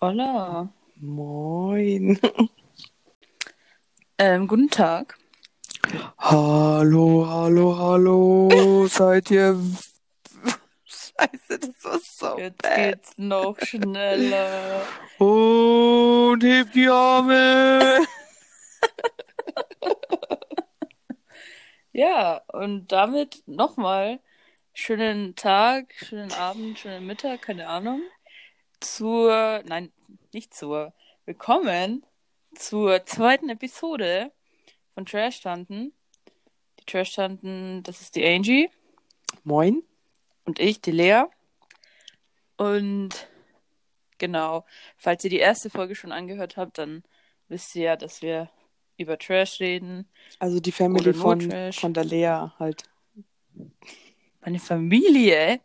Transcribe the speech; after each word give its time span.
Hola. 0.00 0.68
Moin. 0.96 2.18
Ähm, 4.18 4.46
guten 4.48 4.70
Tag. 4.70 5.16
Hallo, 6.18 7.26
hallo, 7.28 7.76
hallo. 7.78 8.86
Seid 8.88 9.30
ihr. 9.30 9.58
Scheiße, 10.84 11.58
das 11.58 11.84
war 11.84 11.98
so 12.00 12.38
Jetzt 12.38 12.62
bad. 12.62 12.76
geht's 12.76 13.18
noch 13.18 13.58
schneller. 13.60 14.82
Und 15.18 16.42
hebt 16.44 16.74
die 16.74 16.88
Arme. 16.88 17.98
Ja, 21.92 22.40
und 22.52 22.92
damit 22.92 23.42
nochmal 23.46 24.20
schönen 24.72 25.34
Tag, 25.34 25.92
schönen 25.96 26.32
Abend, 26.32 26.78
schönen 26.78 27.04
Mittag, 27.06 27.42
keine 27.42 27.66
Ahnung. 27.68 28.00
Zur, 28.80 29.62
nein, 29.66 29.92
nicht 30.32 30.54
zur, 30.54 30.94
willkommen 31.26 32.02
zur 32.54 33.04
zweiten 33.04 33.50
Episode 33.50 34.32
von 34.94 35.04
Trash 35.04 35.42
Tanten. 35.42 35.92
Die 36.78 36.86
Trash 36.86 37.12
Tanten, 37.12 37.82
das 37.82 38.00
ist 38.00 38.16
die 38.16 38.24
Angie 38.24 38.70
Moin. 39.44 39.82
und 40.46 40.58
ich, 40.60 40.80
die 40.80 40.92
Lea. 40.92 41.24
Und 42.56 43.28
genau, 44.16 44.64
falls 44.96 45.24
ihr 45.24 45.30
die 45.30 45.40
erste 45.40 45.68
Folge 45.68 45.94
schon 45.94 46.10
angehört 46.10 46.56
habt, 46.56 46.78
dann 46.78 47.02
wisst 47.48 47.76
ihr 47.76 47.82
ja, 47.82 47.96
dass 47.96 48.22
wir 48.22 48.48
über 48.96 49.18
Trash 49.18 49.60
reden. 49.60 50.08
Also 50.38 50.58
die 50.58 50.72
Family 50.72 51.12
von, 51.12 51.40
Trash. 51.40 51.80
von 51.80 51.92
der 51.92 52.04
Lea 52.04 52.46
halt. 52.58 52.84
Meine 54.40 54.58
Familie. 54.58 55.60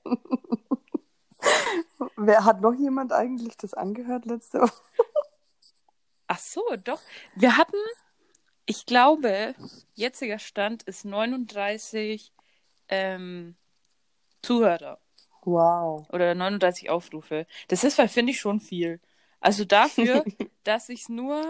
Wer 2.16 2.46
hat 2.46 2.62
noch 2.62 2.74
jemand 2.74 3.12
eigentlich 3.14 3.58
das 3.58 3.74
angehört 3.74 4.26
letzte 4.26 4.62
Woche? 4.62 4.82
Ach 6.28 6.40
so, 6.40 6.64
doch. 6.84 7.00
Wir 7.36 7.58
hatten, 7.58 7.78
ich 8.66 8.86
glaube, 8.86 9.56
jetziger 9.94 10.40
Stand 10.40 10.84
ist 10.84 11.06
39 11.06 12.34
ähm, 12.88 13.56
Zuhörer 14.42 15.00
Wow. 15.44 16.08
oder 16.12 16.34
39 16.34 16.90
Aufrufe. 16.90 17.46
Das 17.68 17.84
ist, 17.84 18.02
finde 18.12 18.32
ich, 18.32 18.40
schon 18.40 18.60
viel. 18.60 19.00
Also 19.40 19.64
dafür, 19.64 20.24
dass 20.64 20.90
ich 20.90 21.02
es 21.02 21.10
nur 21.10 21.44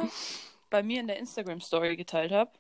bei 0.70 0.84
mir 0.84 1.00
in 1.00 1.08
der 1.08 1.18
Instagram-Story 1.18 1.96
geteilt 1.96 2.32
habe. 2.34 2.52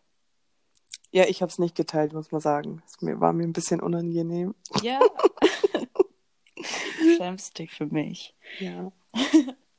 Ja, 1.11 1.25
ich 1.25 1.41
habe 1.41 1.49
es 1.49 1.59
nicht 1.59 1.75
geteilt, 1.75 2.13
muss 2.13 2.31
man 2.31 2.41
sagen. 2.41 2.81
Es 2.85 2.95
war 3.01 3.33
mir 3.33 3.43
ein 3.43 3.53
bisschen 3.53 3.81
unangenehm. 3.81 4.55
Ja. 4.81 4.99
Schämst 7.17 7.57
dich 7.57 7.71
für 7.71 7.85
mich. 7.85 8.33
Ja. 8.59 8.91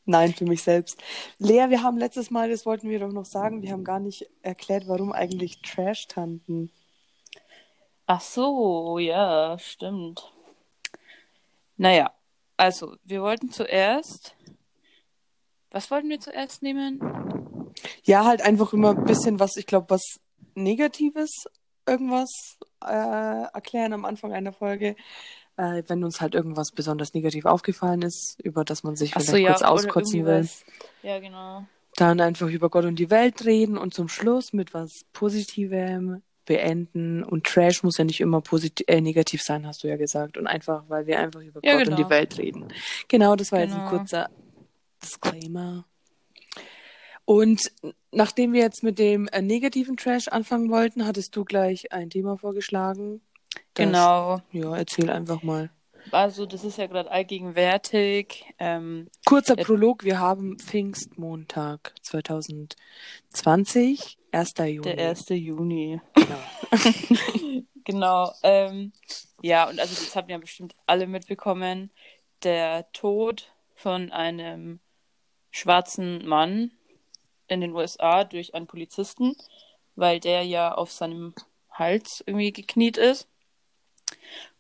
Nein, 0.05 0.35
für 0.35 0.45
mich 0.45 0.63
selbst. 0.63 1.03
Lea, 1.39 1.67
wir 1.69 1.83
haben 1.83 1.99
letztes 1.99 2.31
Mal, 2.31 2.49
das 2.49 2.65
wollten 2.65 2.89
wir 2.89 3.01
doch 3.01 3.13
noch 3.13 3.25
sagen, 3.25 3.63
wir 3.63 3.73
haben 3.73 3.83
gar 3.83 3.99
nicht 3.99 4.29
erklärt, 4.43 4.87
warum 4.87 5.13
eigentlich 5.13 5.63
Trash-Tanten. 5.63 6.71
Ach 8.07 8.21
so, 8.21 8.99
ja, 9.01 9.59
stimmt. 9.59 10.33
Naja, 11.77 12.13
also, 12.57 12.97
wir 13.05 13.21
wollten 13.21 13.51
zuerst. 13.51 14.35
Was 15.71 15.91
wollten 15.91 16.09
wir 16.09 16.21
zuerst 16.21 16.63
nehmen? 16.63 17.01
Ja, 18.05 18.25
halt 18.25 18.43
einfach 18.43 18.73
immer 18.73 18.91
ein 18.91 19.05
bisschen 19.05 19.41
was, 19.41 19.57
ich 19.57 19.67
glaube, 19.67 19.91
was 19.91 20.21
Negatives, 20.55 21.49
irgendwas 21.87 22.59
äh, 22.85 23.43
erklären 23.53 23.93
am 23.93 24.05
Anfang 24.05 24.33
einer 24.33 24.53
Folge. 24.53 24.97
Äh, 25.57 25.83
wenn 25.87 26.05
uns 26.05 26.21
halt 26.21 26.35
irgendwas 26.35 26.71
besonders 26.71 27.15
negativ 27.15 27.47
aufgefallen 27.47 28.03
ist, 28.03 28.39
über 28.43 28.65
das 28.65 28.83
man 28.83 28.95
sich 28.97 29.13
Ach 29.17 29.23
vielleicht 29.23 29.31
so, 29.31 29.37
ja, 29.37 29.49
kurz 29.53 29.63
auskotzen 29.63 30.27
will. 30.27 30.49
Ja, 31.03 31.19
genau. 31.19 31.65
Dann 31.97 32.21
einfach 32.21 32.49
über 32.49 32.69
Gott 32.69 32.85
und 32.85 32.99
die 32.99 33.09
Welt 33.11 33.45
reden 33.47 33.79
und 33.79 33.95
zum 33.95 34.09
Schluss 34.09 34.53
mit 34.53 34.75
was 34.75 35.07
Positivem 35.15 36.23
beenden. 36.45 37.25
Und 37.25 37.45
Trash 37.45 37.83
muss 37.83 37.97
ja 37.97 38.05
nicht 38.05 38.21
immer 38.21 38.43
positiv, 38.43 38.85
äh, 38.89 39.01
negativ 39.01 39.43
sein, 39.43 39.67
hast 39.67 39.83
du 39.83 39.89
ja 39.89 39.97
gesagt. 39.97 40.37
Und 40.37 40.47
einfach, 40.47 40.85
weil 40.89 41.07
wir 41.07 41.19
einfach 41.19 41.41
über 41.41 41.61
Ja, 41.65 41.77
Gott 41.77 41.85
genau. 41.85 41.97
und 41.97 42.05
die 42.05 42.11
Welt 42.11 42.37
reden. 42.39 42.69
Genau, 43.09 43.35
das 43.35 43.51
war 43.51 43.61
jetzt 43.61 43.73
ein 43.73 43.79
Genau. 43.87 43.91
kurzer 43.99 44.29
Disclaimer. 45.03 45.87
Und 47.25 47.73
nachdem 48.13 48.53
wir 48.53 48.61
jetzt 48.61 48.83
mit 48.83 48.99
dem 48.99 49.27
äh, 49.29 49.43
negativen 49.43 49.97
Trash 49.97 50.29
anfangen 50.29 50.71
wollten, 50.71 51.07
hattest 51.07 51.35
du 51.35 51.45
gleich 51.45 51.93
ein 51.93 52.11
Thema 52.11 52.37
vorgeschlagen. 52.39 53.21
Das- 53.77 53.85
Genau. 53.87 54.41
Ja, 54.53 54.77
erzähl 54.77 55.11
einfach 55.11 55.43
mal. 55.43 55.71
Also, 56.13 56.47
das 56.47 56.63
ist 56.65 56.79
ja 56.79 56.87
gerade 56.87 57.11
allgegenwärtig. 57.11 58.45
Ähm, 58.61 59.09
Kurzer 59.27 59.57
Prolog, 59.57 60.05
wir 60.05 60.21
haben 60.21 60.57
Pfingstmontag 60.59 61.93
2020, 63.33 64.19
1. 64.33 64.55
Juni. 64.59 64.81
der 64.83 64.99
1. 65.11 65.29
Juni. 65.31 66.01
Genau. 66.15 66.39
Genau. 67.89 68.33
Ähm, 68.43 68.93
ja, 69.43 69.69
und 69.69 69.79
also 69.79 69.95
das 69.95 70.17
ihr 70.17 70.29
ja 70.29 70.39
bestimmt 70.39 70.75
alle 70.87 71.07
mitbekommen. 71.07 71.93
Der 72.43 72.91
Tod 72.93 73.53
von 73.77 74.11
einem 74.11 74.81
schwarzen 75.53 76.27
Mann 76.27 76.73
in 77.47 77.61
den 77.61 77.73
USA 77.73 78.25
durch 78.25 78.57
einen 78.57 78.67
Polizisten, 78.67 79.37
weil 79.95 80.19
der 80.19 80.43
ja 80.43 80.75
auf 80.75 80.91
seinem 80.91 81.33
Hals 81.71 82.25
irgendwie 82.27 82.53
gekniet 82.53 82.97
ist. 82.97 83.29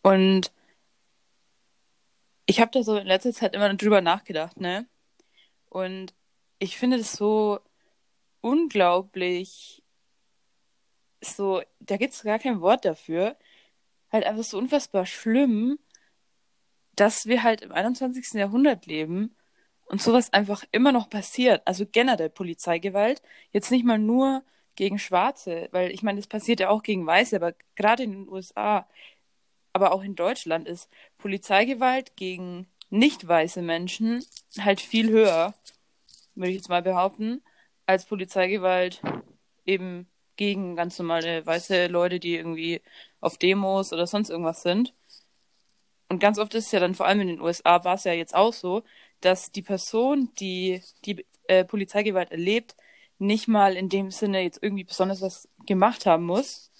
Und 0.03 0.53
ich 2.47 2.60
habe 2.60 2.71
da 2.71 2.82
so 2.82 2.97
in 2.97 3.06
letzter 3.06 3.32
Zeit 3.32 3.54
immer 3.54 3.72
drüber 3.75 4.00
nachgedacht, 4.00 4.59
ne? 4.60 4.87
Und 5.69 6.15
ich 6.59 6.78
finde 6.78 6.99
das 6.99 7.12
so 7.12 7.60
unglaublich 8.41 9.82
so, 11.21 11.62
da 11.81 11.97
gibt 11.97 12.15
es 12.15 12.22
gar 12.22 12.38
kein 12.38 12.60
Wort 12.60 12.84
dafür. 12.84 13.37
Halt 14.12 14.25
einfach 14.25 14.44
so 14.44 14.59
unfassbar 14.59 15.06
schlimm, 15.06 15.78
dass 16.94 17.27
wir 17.27 17.43
halt 17.43 17.62
im 17.62 17.72
21. 17.72 18.34
Jahrhundert 18.34 18.87
leben 18.87 19.37
und 19.87 20.03
sowas 20.03 20.33
einfach 20.33 20.65
immer 20.72 20.93
noch 20.93 21.10
passiert. 21.10 21.62
Also 21.66 21.87
generell 21.91 22.31
Polizeigewalt. 22.31 23.22
Jetzt 23.53 23.71
nicht 23.71 23.84
mal 23.84 23.98
nur 23.98 24.44
gegen 24.77 24.98
Schwarze, 24.98 25.69
weil 25.72 25.91
ich 25.91 26.03
meine, 26.03 26.19
das 26.19 26.27
passiert 26.27 26.60
ja 26.60 26.69
auch 26.71 26.83
gegen 26.83 27.06
Weiße, 27.06 27.37
aber 27.37 27.54
gerade 27.77 28.03
in 28.04 28.12
den 28.12 28.28
USA, 28.28 28.88
aber 29.76 29.92
auch 29.92 30.03
in 30.03 30.14
Deutschland 30.14 30.66
ist 30.66 30.88
Polizeigewalt 31.19 32.16
gegen 32.16 32.66
nicht 32.88 33.28
weiße 33.28 33.60
Menschen 33.60 34.25
halt 34.59 34.81
viel 34.81 35.10
höher, 35.10 35.53
würde 36.34 36.48
ich 36.48 36.56
jetzt 36.56 36.70
mal 36.70 36.81
behaupten, 36.81 37.42
als 37.84 38.06
Polizeigewalt 38.06 39.03
eben 39.66 40.09
gegen 40.36 40.76
ganz 40.76 40.98
normale 40.98 41.44
weiße 41.44 41.88
Leute, 41.88 42.19
die 42.19 42.36
irgendwie 42.36 42.81
auf 43.20 43.36
Demos 43.36 43.92
oder 43.92 44.06
sonst 44.06 44.31
irgendwas 44.31 44.62
sind. 44.62 44.94
Und 46.09 46.20
ganz 46.20 46.38
oft 46.38 46.54
ist 46.54 46.66
es 46.66 46.72
ja 46.72 46.81
dann, 46.81 46.94
vor 46.94 47.04
allem 47.04 47.20
in 47.20 47.28
den 47.28 47.41
USA, 47.42 47.84
war 47.84 47.97
es 47.97 48.04
ja 48.04 48.15
jetzt 48.15 48.34
auch 48.34 48.54
so, 48.54 48.82
dass 49.20 49.53
die 49.53 49.62
Person, 49.62 50.31
die 50.41 50.81
die 51.04 51.26
äh, 51.48 51.66
Polizeigewalt 51.66 52.31
erlebt, 52.31 52.76
nicht 53.19 53.47
mal 53.47 53.76
in 53.76 53.91
dem 53.91 54.10
Sinne 54.10 54.41
jetzt 54.41 54.62
irgendwie 54.62 54.84
besonders 54.84 55.20
was 55.20 55.50
gemacht 55.66 56.06
haben 56.06 56.25
muss, 56.25 56.70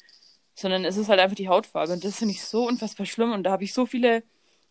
sondern 0.57 0.85
es 0.85 0.97
ist 0.97 1.09
halt 1.09 1.21
einfach 1.21 1.37
die 1.37 1.49
Hautfarbe. 1.49 1.93
Und 1.93 2.05
das 2.05 2.17
finde 2.17 2.33
ich 2.35 2.43
so 2.43 2.67
unfassbar 2.67 3.07
schlimm. 3.07 3.33
Und 3.33 3.45
da 3.45 3.53
habe 3.53 3.65
ich 3.65 3.75
so 3.75 3.87
viele 3.87 4.25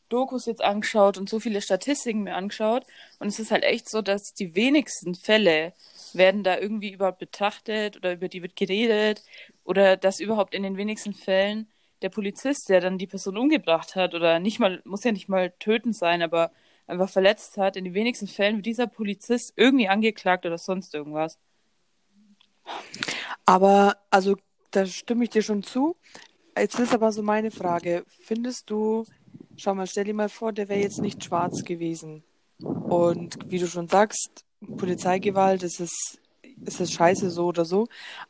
Dokus 0.10 0.46
jetzt 0.46 0.64
angeschaut 0.64 1.18
und 1.18 1.30
so 1.30 1.40
viele 1.40 1.62
Statistiken 1.62 2.24
mir 2.24 2.36
angeschaut. 2.36 2.86
Und 3.20 3.28
es 3.28 3.40
ist 3.40 3.52
halt 3.52 3.64
echt 3.64 3.90
so, 3.90 4.02
dass 4.02 4.34
die 4.34 4.56
wenigsten 4.56 5.16
Fälle 5.16 5.74
werden 6.14 6.44
da 6.44 6.58
irgendwie 6.58 6.92
überhaupt 6.92 7.20
betrachtet 7.20 7.98
oder 7.98 8.14
über 8.14 8.28
die 8.28 8.42
wird 8.42 8.56
geredet 8.56 9.24
oder 9.64 9.96
dass 9.96 10.20
überhaupt 10.20 10.54
in 10.54 10.64
den 10.64 10.78
wenigsten 10.78 11.14
Fällen 11.14 11.68
der 12.02 12.10
Polizist, 12.10 12.70
der 12.70 12.82
dann 12.82 12.98
die 12.98 13.08
Person 13.08 13.38
umgebracht 13.38 13.96
hat 13.96 14.14
oder 14.14 14.40
nicht 14.40 14.60
mal, 14.60 14.82
muss 14.86 15.04
ja 15.04 15.12
nicht 15.12 15.30
mal 15.30 15.52
tötend 15.60 15.96
sein, 15.96 16.22
aber 16.22 16.52
einfach 16.88 17.10
verletzt 17.10 17.58
hat, 17.58 17.78
in 17.78 17.84
den 17.86 17.94
wenigsten 17.94 18.28
Fällen 18.28 18.58
wird 18.58 18.66
dieser 18.66 18.88
Polizist 18.88 19.54
irgendwie 19.56 19.88
angeklagt 19.88 20.46
oder 20.46 20.58
sonst 20.58 20.94
irgendwas. 20.94 21.40
Aber, 23.46 23.98
also, 24.10 24.38
da 24.76 24.86
stimme 24.86 25.24
ich 25.24 25.30
dir 25.30 25.42
schon 25.42 25.64
zu. 25.64 25.96
Jetzt 26.58 26.80
ist 26.80 26.94
aber 26.94 27.12
so 27.12 27.22
meine 27.22 27.52
Frage. 27.52 28.04
Findest 28.08 28.70
du, 28.70 29.06
schau 29.58 29.76
mal, 29.76 29.88
stell 29.88 30.06
dir 30.06 30.14
mal 30.14 30.30
vor, 30.30 30.54
der 30.54 30.70
wäre 30.70 30.82
jetzt 30.82 31.02
nicht 31.02 31.24
schwarz 31.24 31.64
gewesen. 31.64 32.24
Und 32.60 33.38
wie 33.50 33.60
du 33.60 33.68
schon 33.68 33.88
sagst, 33.88 34.46
Polizeigewalt, 34.78 35.64
es 35.64 35.80
ist, 35.80 36.20
es 36.66 36.80
ist 36.80 36.94
scheiße 36.94 37.30
so 37.30 37.48
oder 37.48 37.66
so. 37.66 37.88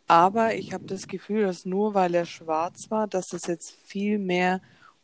Aber 0.07 0.55
ich 0.55 0.73
habe 0.73 0.85
das 0.85 1.07
Gefühl, 1.07 1.43
dass 1.43 1.65
nur 1.65 1.93
weil 1.93 2.15
er 2.15 2.25
schwarz 2.25 2.89
war, 2.89 3.07
dass 3.07 3.27
das 3.27 3.47
jetzt 3.47 3.75
viel 3.85 4.17
mehr 4.17 4.61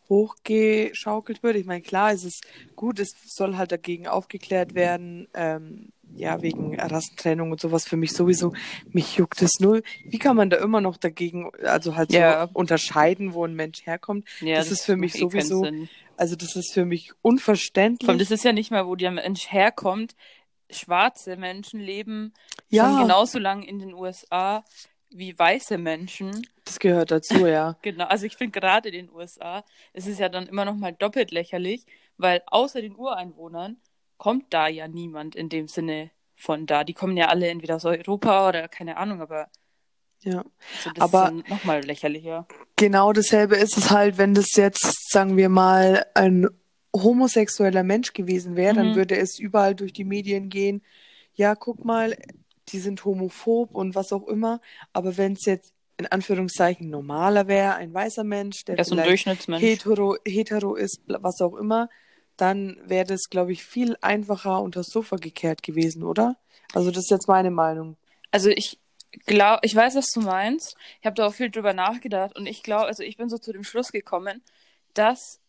hochgeschaukelt 0.10 1.42
wird. 1.42 1.56
Ich 1.56 1.66
meine, 1.66 1.82
klar, 1.82 2.12
es 2.12 2.26
ist 2.26 2.46
gut, 2.76 3.00
es 3.00 3.16
soll 3.28 3.56
halt 3.56 3.72
dagegen 3.72 4.08
aufgeklärt 4.08 4.74
werden, 4.76 5.28
ähm, 5.34 5.94
ja, 6.16 6.42
wegen 6.42 6.80
Rassentrennung 6.80 7.52
und 7.52 7.60
sowas 7.62 7.86
für 7.88 7.98
mich 7.98 8.12
sowieso. 8.13 8.54
Mich 8.92 9.16
juckt 9.16 9.42
es 9.42 9.60
null. 9.60 9.84
Wie 10.06 10.19
kann 10.19 10.36
man 10.36 10.50
da 10.50 10.58
immer 10.58 10.81
noch 10.81 10.98
dagegen, 10.98 11.52
also 11.63 11.96
halt 11.96 12.12
Ja. 12.12 12.48
so 12.48 12.54
unterscheiden, 12.54 13.34
wo 13.34 13.46
ein 13.46 13.56
Mensch 13.56 13.86
herkommt? 13.86 14.28
Ja, 14.42 14.58
Das 14.58 14.72
ist 14.72 14.86
für 14.86 14.98
mich 14.98 15.16
eh 15.16 15.19
sowieso-. 15.19 15.68
Also 16.18 16.36
das 16.36 16.56
ist 16.56 16.74
für 16.74 16.86
mich 16.86 17.12
unverständlich. 17.22 18.06
Vor 18.06 18.12
allem, 18.12 18.19
das 18.19 18.31
ist 18.31 18.44
ja 18.44 18.54
nicht 18.54 18.72
mal, 18.72 18.86
wo 18.88 18.96
der 18.96 19.12
Mensch 19.12 19.52
herkommt. 19.52 20.16
schwarze 20.74 21.36
Menschen 21.36 21.81
leben 21.81 22.34
Ja. 22.69 22.88
schon 22.88 23.02
genauso 23.02 23.40
lang 23.40 23.62
in 23.64 23.80
den 23.80 23.94
USA 23.94 24.64
wie 25.10 25.38
weiße 25.38 25.78
Menschen. 25.78 26.48
Das 26.64 26.80
gehört 26.80 27.12
dazu, 27.12 27.46
ja. 27.46 27.75
Genau, 27.81 28.06
also 28.06 28.25
ich 28.25 28.38
finde 28.38 28.57
gerade 28.57 28.88
in 28.88 29.07
den 29.07 29.14
USA, 29.14 29.66
es 29.92 30.07
ist 30.07 30.19
ja 30.22 30.30
dann 30.30 30.48
immer 30.48 30.64
noch 30.64 30.75
mal 30.78 30.94
doppelt 30.94 31.31
lächerlich, 31.31 31.86
weil 32.18 32.42
außer 32.48 32.81
den 32.81 32.96
Ureinwohnern 32.96 33.78
kommt 34.21 34.53
da 34.53 34.68
ja 34.68 34.88
niemand 34.88 35.35
in 35.35 35.50
dem 35.50 35.68
Sinne 35.68 36.12
von 36.35 36.68
da. 36.68 36.83
Die 36.83 36.94
kommen 36.94 37.18
ja 37.18 37.29
alle 37.29 37.47
entweder 37.47 37.77
aus 37.77 37.85
Europa 37.85 38.50
oder 38.50 38.68
keine 38.68 38.97
Ahnung, 38.97 39.19
aber 39.19 39.47
Ja. 40.21 40.45
so, 40.83 40.91
das 40.91 41.01
Aber- 41.01 41.23
ist 41.23 41.29
dann 41.31 41.44
noch 41.50 41.63
mal 41.63 41.83
lächerlicher. 41.83 42.47
Genau 42.75 43.13
dasselbe 43.13 43.56
ist 43.56 43.77
es 43.79 43.89
halt, 43.89 44.19
wenn 44.19 44.35
das 44.35 44.51
jetzt, 44.56 45.09
sagen 45.12 45.38
wir 45.38 45.50
mal, 45.50 46.06
ein 46.13 46.47
homosexueller 46.95 47.81
Mensch 47.81 48.13
gewesen 48.13 48.56
wäre, 48.56 48.75
dann 48.75 48.89
Mhm. 48.91 48.95
würde 48.95 49.18
es 49.18 49.39
überall 49.39 49.73
durch 49.73 49.91
die 49.91 50.03
Medien 50.03 50.50
gehen. 50.50 50.83
Ja, 51.33 51.56
guck 51.56 51.83
mal, 51.83 52.15
die 52.69 52.77
sind 52.77 53.03
homophob 53.03 53.73
und 53.73 53.95
was 53.95 54.13
auch 54.13 54.27
immer. 54.27 54.62
Aber 54.94 55.18
wenn 55.18 55.33
es 55.33 55.45
jetzt 55.45 55.73
in 55.97 56.06
Anführungszeichen 56.06 56.91
normaler 56.91 57.47
wäre, 57.47 57.73
ein 57.73 57.91
weißer 57.91 58.23
Mensch, 58.23 58.65
der 58.65 58.75
Ja, 58.77 58.83
so 58.83 58.91
ein 58.94 58.97
vielleicht 58.97 59.09
Durchschnittsmensch. 59.09 59.63
hetero, 59.63 60.15
hetero 60.27 60.75
ist, 60.75 61.01
was 61.07 61.41
auch 61.41 61.56
immer, 61.56 61.89
dann 62.42 62.78
wäre 62.84 63.06
das, 63.06 63.30
glaube 63.30 63.52
ich, 63.52 63.64
viel 63.64 63.96
einfacher 64.02 64.62
unter 64.62 64.80
das 64.80 64.88
Sofa 64.88 65.18
gekehrt 65.18 65.62
gewesen, 65.62 66.04
oder? 66.04 66.38
Also 66.74 66.90
das 66.90 67.04
ist 67.04 67.12
jetzt 67.12 67.28
meine 67.28 67.52
Meinung. 67.52 67.98
Also 68.32 68.50
ich 68.50 68.80
glaube, 69.28 69.60
ich 69.62 69.76
weiß, 69.76 69.96
was 69.96 70.08
du 70.08 70.22
meinst. 70.22 70.76
Ich 71.00 71.06
habe 71.06 71.14
da 71.14 71.28
auch 71.28 71.34
viel 71.34 71.52
drüber 71.52 71.74
nachgedacht 71.74 72.36
und 72.36 72.48
ich 72.48 72.64
glaube, 72.64 72.86
also 72.86 73.04
ich 73.04 73.18
bin 73.18 73.30
so 73.30 73.38
zu 73.38 73.54
dem 73.54 73.64
Schluss 73.64 73.92
gekommen, 73.92 74.42
dass 74.96 75.40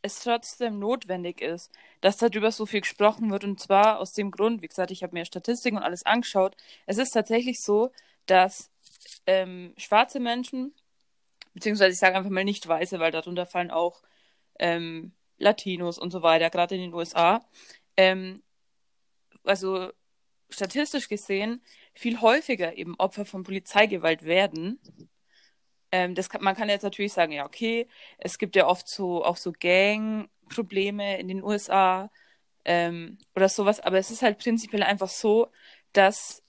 es 0.00 0.20
trotzdem 0.20 0.78
notwendig 0.78 1.42
ist, 1.42 1.70
dass 2.00 2.16
darüber 2.16 2.50
so 2.50 2.64
viel 2.64 2.80
gesprochen 2.80 3.30
wird 3.30 3.44
und 3.44 3.60
zwar 3.60 3.98
aus 3.98 4.12
dem 4.12 4.30
Grund, 4.30 4.62
wie 4.62 4.68
gesagt, 4.68 4.90
ich 4.90 5.02
habe 5.02 5.14
mir 5.14 5.26
Statistiken 5.26 5.76
und 5.76 5.82
alles 5.82 6.06
angeschaut. 6.06 6.56
Es 6.86 6.96
ist 6.96 7.10
tatsächlich 7.10 7.60
so, 7.60 7.90
dass 8.24 8.70
ähm, 9.26 9.74
schwarze 9.76 10.18
Menschen, 10.18 10.74
beziehungsweise 11.52 11.92
ich 11.92 11.98
sage 11.98 12.16
einfach 12.16 12.30
mal 12.30 12.44
nicht 12.44 12.66
weiße, 12.66 12.98
weil 13.00 13.10
darunter 13.12 13.44
fallen 13.44 13.70
auch 13.70 14.00
ähm, 14.58 15.12
Latinos 15.38 15.98
und 15.98 16.10
so 16.10 16.22
weiter, 16.22 16.50
gerade 16.50 16.74
in 16.74 16.82
den 16.82 16.94
USA, 16.94 17.44
ähm, 17.96 18.42
also 19.44 19.90
statistisch 20.50 21.08
gesehen 21.08 21.62
viel 21.94 22.20
häufiger 22.20 22.76
eben 22.76 22.94
Opfer 22.98 23.24
von 23.24 23.42
Polizeigewalt 23.42 24.24
werden. 24.24 24.78
Ähm, 25.90 26.14
das 26.14 26.28
kann, 26.28 26.42
man 26.42 26.54
kann 26.54 26.68
jetzt 26.68 26.82
natürlich 26.82 27.12
sagen, 27.12 27.32
ja, 27.32 27.44
okay, 27.46 27.88
es 28.18 28.38
gibt 28.38 28.56
ja 28.56 28.66
oft 28.66 28.88
so 28.88 29.24
auch 29.24 29.36
so 29.36 29.52
Gang-Probleme 29.52 31.18
in 31.18 31.28
den 31.28 31.42
USA 31.42 32.10
ähm, 32.64 33.18
oder 33.34 33.48
sowas, 33.48 33.80
aber 33.80 33.98
es 33.98 34.10
ist 34.10 34.22
halt 34.22 34.38
prinzipiell 34.38 34.82
einfach 34.82 35.08
so, 35.08 35.48
dass 35.92 36.42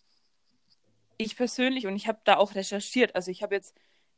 ich 1.18 1.36
persönlich, 1.36 1.88
und 1.88 1.95
ich 1.95 2.07
habe 2.07 2.19
da 2.24 2.38
auch 2.38 2.56
recherchiert, 2.56 3.15
also 3.15 3.31
ich 3.31 3.44
habe 3.44 3.56
jetzt, 3.56 3.75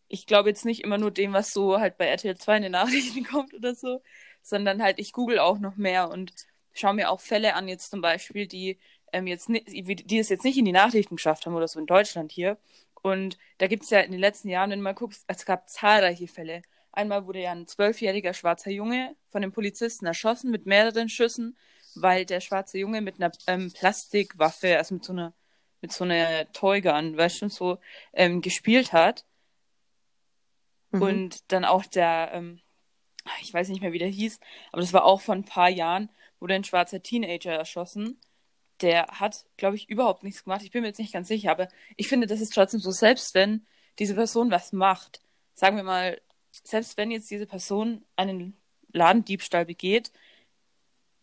ich 0.08 0.28
glaube 0.28 0.50
jetzt 0.50 0.66
nicht 0.66 0.84
immer 0.84 0.98
nur 0.98 1.12
dem, 1.12 1.34
was 1.34 1.52
so 1.52 1.80
halt 1.80 1.98
bei 1.98 2.08
RTL 2.08 2.38
2 2.38 2.58
in 2.58 2.64
den 2.64 2.72
Nachrichten 2.74 3.24
kommt 3.32 3.54
oder 3.54 3.76
so, 3.76 4.02
sondern 4.42 4.82
halt 4.82 5.00
ich 5.00 5.14
google 5.14 5.40
auch 5.40 5.60
noch 5.60 5.76
mehr 5.76 6.10
und 6.10 6.34
schaue 6.74 6.94
mir 6.94 7.10
auch 7.10 7.20
Fälle 7.20 7.56
an, 7.56 7.68
jetzt 7.68 7.92
zum 7.92 8.02
Beispiel, 8.02 8.48
die 8.48 8.80
ähm, 9.14 9.28
jetzt 9.28 9.50
die 9.50 10.20
es 10.20 10.30
jetzt 10.30 10.44
nicht 10.44 10.58
in 10.58 10.66
die 10.66 10.72
Nachrichten 10.72 11.18
geschafft 11.18 11.46
haben 11.46 11.56
oder 11.56 11.68
so 11.68 11.80
in 11.80 11.86
Deutschland 11.86 12.32
hier. 12.32 12.58
Und 13.02 13.38
da 13.58 13.68
gibt 13.68 13.84
es 13.84 13.90
ja 13.90 14.00
in 14.00 14.12
den 14.12 14.22
letzten 14.22 14.50
Jahren, 14.50 14.72
wenn 14.72 14.80
du 14.80 14.84
mal 14.84 14.94
guckst, 14.94 15.24
es 15.28 15.46
gab 15.46 15.70
zahlreiche 15.70 16.28
Fälle. 16.28 16.62
Einmal 16.92 17.26
wurde 17.26 17.42
ja 17.42 17.52
ein 17.52 17.68
zwölfjähriger 17.68 18.34
schwarzer 18.34 18.72
Junge 18.72 19.16
von 19.30 19.42
den 19.42 19.52
Polizisten 19.52 20.06
erschossen 20.06 20.52
mit 20.52 20.66
mehreren 20.66 21.10
Schüssen, 21.10 21.58
weil 21.96 22.26
der 22.26 22.42
schwarze 22.42 22.78
Junge 22.78 23.02
mit 23.02 23.16
einer 23.22 23.32
ähm, 23.48 23.72
Plastikwaffe, 23.74 24.78
also 24.78 24.96
mit 24.96 25.04
so 25.04 25.14
einer 25.14 25.34
mit 25.82 25.92
so 25.92 26.04
einer 26.04 26.52
Toygun, 26.54 27.18
weißt 27.18 27.42
du, 27.42 27.50
so 27.50 27.80
ähm, 28.14 28.42
gespielt 28.42 28.94
hat. 28.94 29.26
Mhm. 30.92 31.02
Und 31.02 31.52
dann 31.52 31.66
auch 31.66 31.86
der, 31.86 32.32
ähm, 32.34 32.62
ich 33.42 33.54
weiß 33.54 33.70
nicht 33.70 33.82
mehr, 33.82 33.94
wie 33.94 34.00
der 34.00 34.08
hieß, 34.08 34.40
aber 34.72 34.82
das 34.82 34.94
war 34.94 35.06
auch 35.06 35.22
vor 35.22 35.36
ein 35.36 35.46
paar 35.46 35.70
Jahren, 35.70 36.10
wurde 36.40 36.56
ein 36.56 36.64
schwarzer 36.64 37.02
Teenager 37.04 37.54
erschossen. 37.54 38.20
Der 38.82 39.06
hat, 39.08 39.46
glaube 39.58 39.76
ich, 39.76 39.90
überhaupt 39.90 40.24
nichts 40.24 40.44
gemacht. 40.44 40.64
Ich 40.64 40.72
bin 40.72 40.82
mir 40.82 40.88
jetzt 40.88 41.00
nicht 41.00 41.14
ganz 41.14 41.28
sicher, 41.28 41.52
aber 41.52 41.68
ich 41.98 42.08
finde, 42.08 42.28
das 42.28 42.42
ist 42.42 42.54
trotzdem 42.54 42.80
so, 42.80 42.92
selbst 42.92 43.36
wenn 43.36 43.66
diese 44.00 44.16
Person 44.16 44.50
was 44.50 44.74
macht, 44.74 45.22
sagen 45.54 45.78
wir 45.78 45.84
mal, 45.84 46.20
selbst 46.52 46.98
wenn 46.98 47.12
jetzt 47.12 47.30
diese 47.30 47.46
Person 47.46 48.04
einen 48.16 48.58
Ladendiebstahl 48.92 49.66
begeht, 49.66 50.12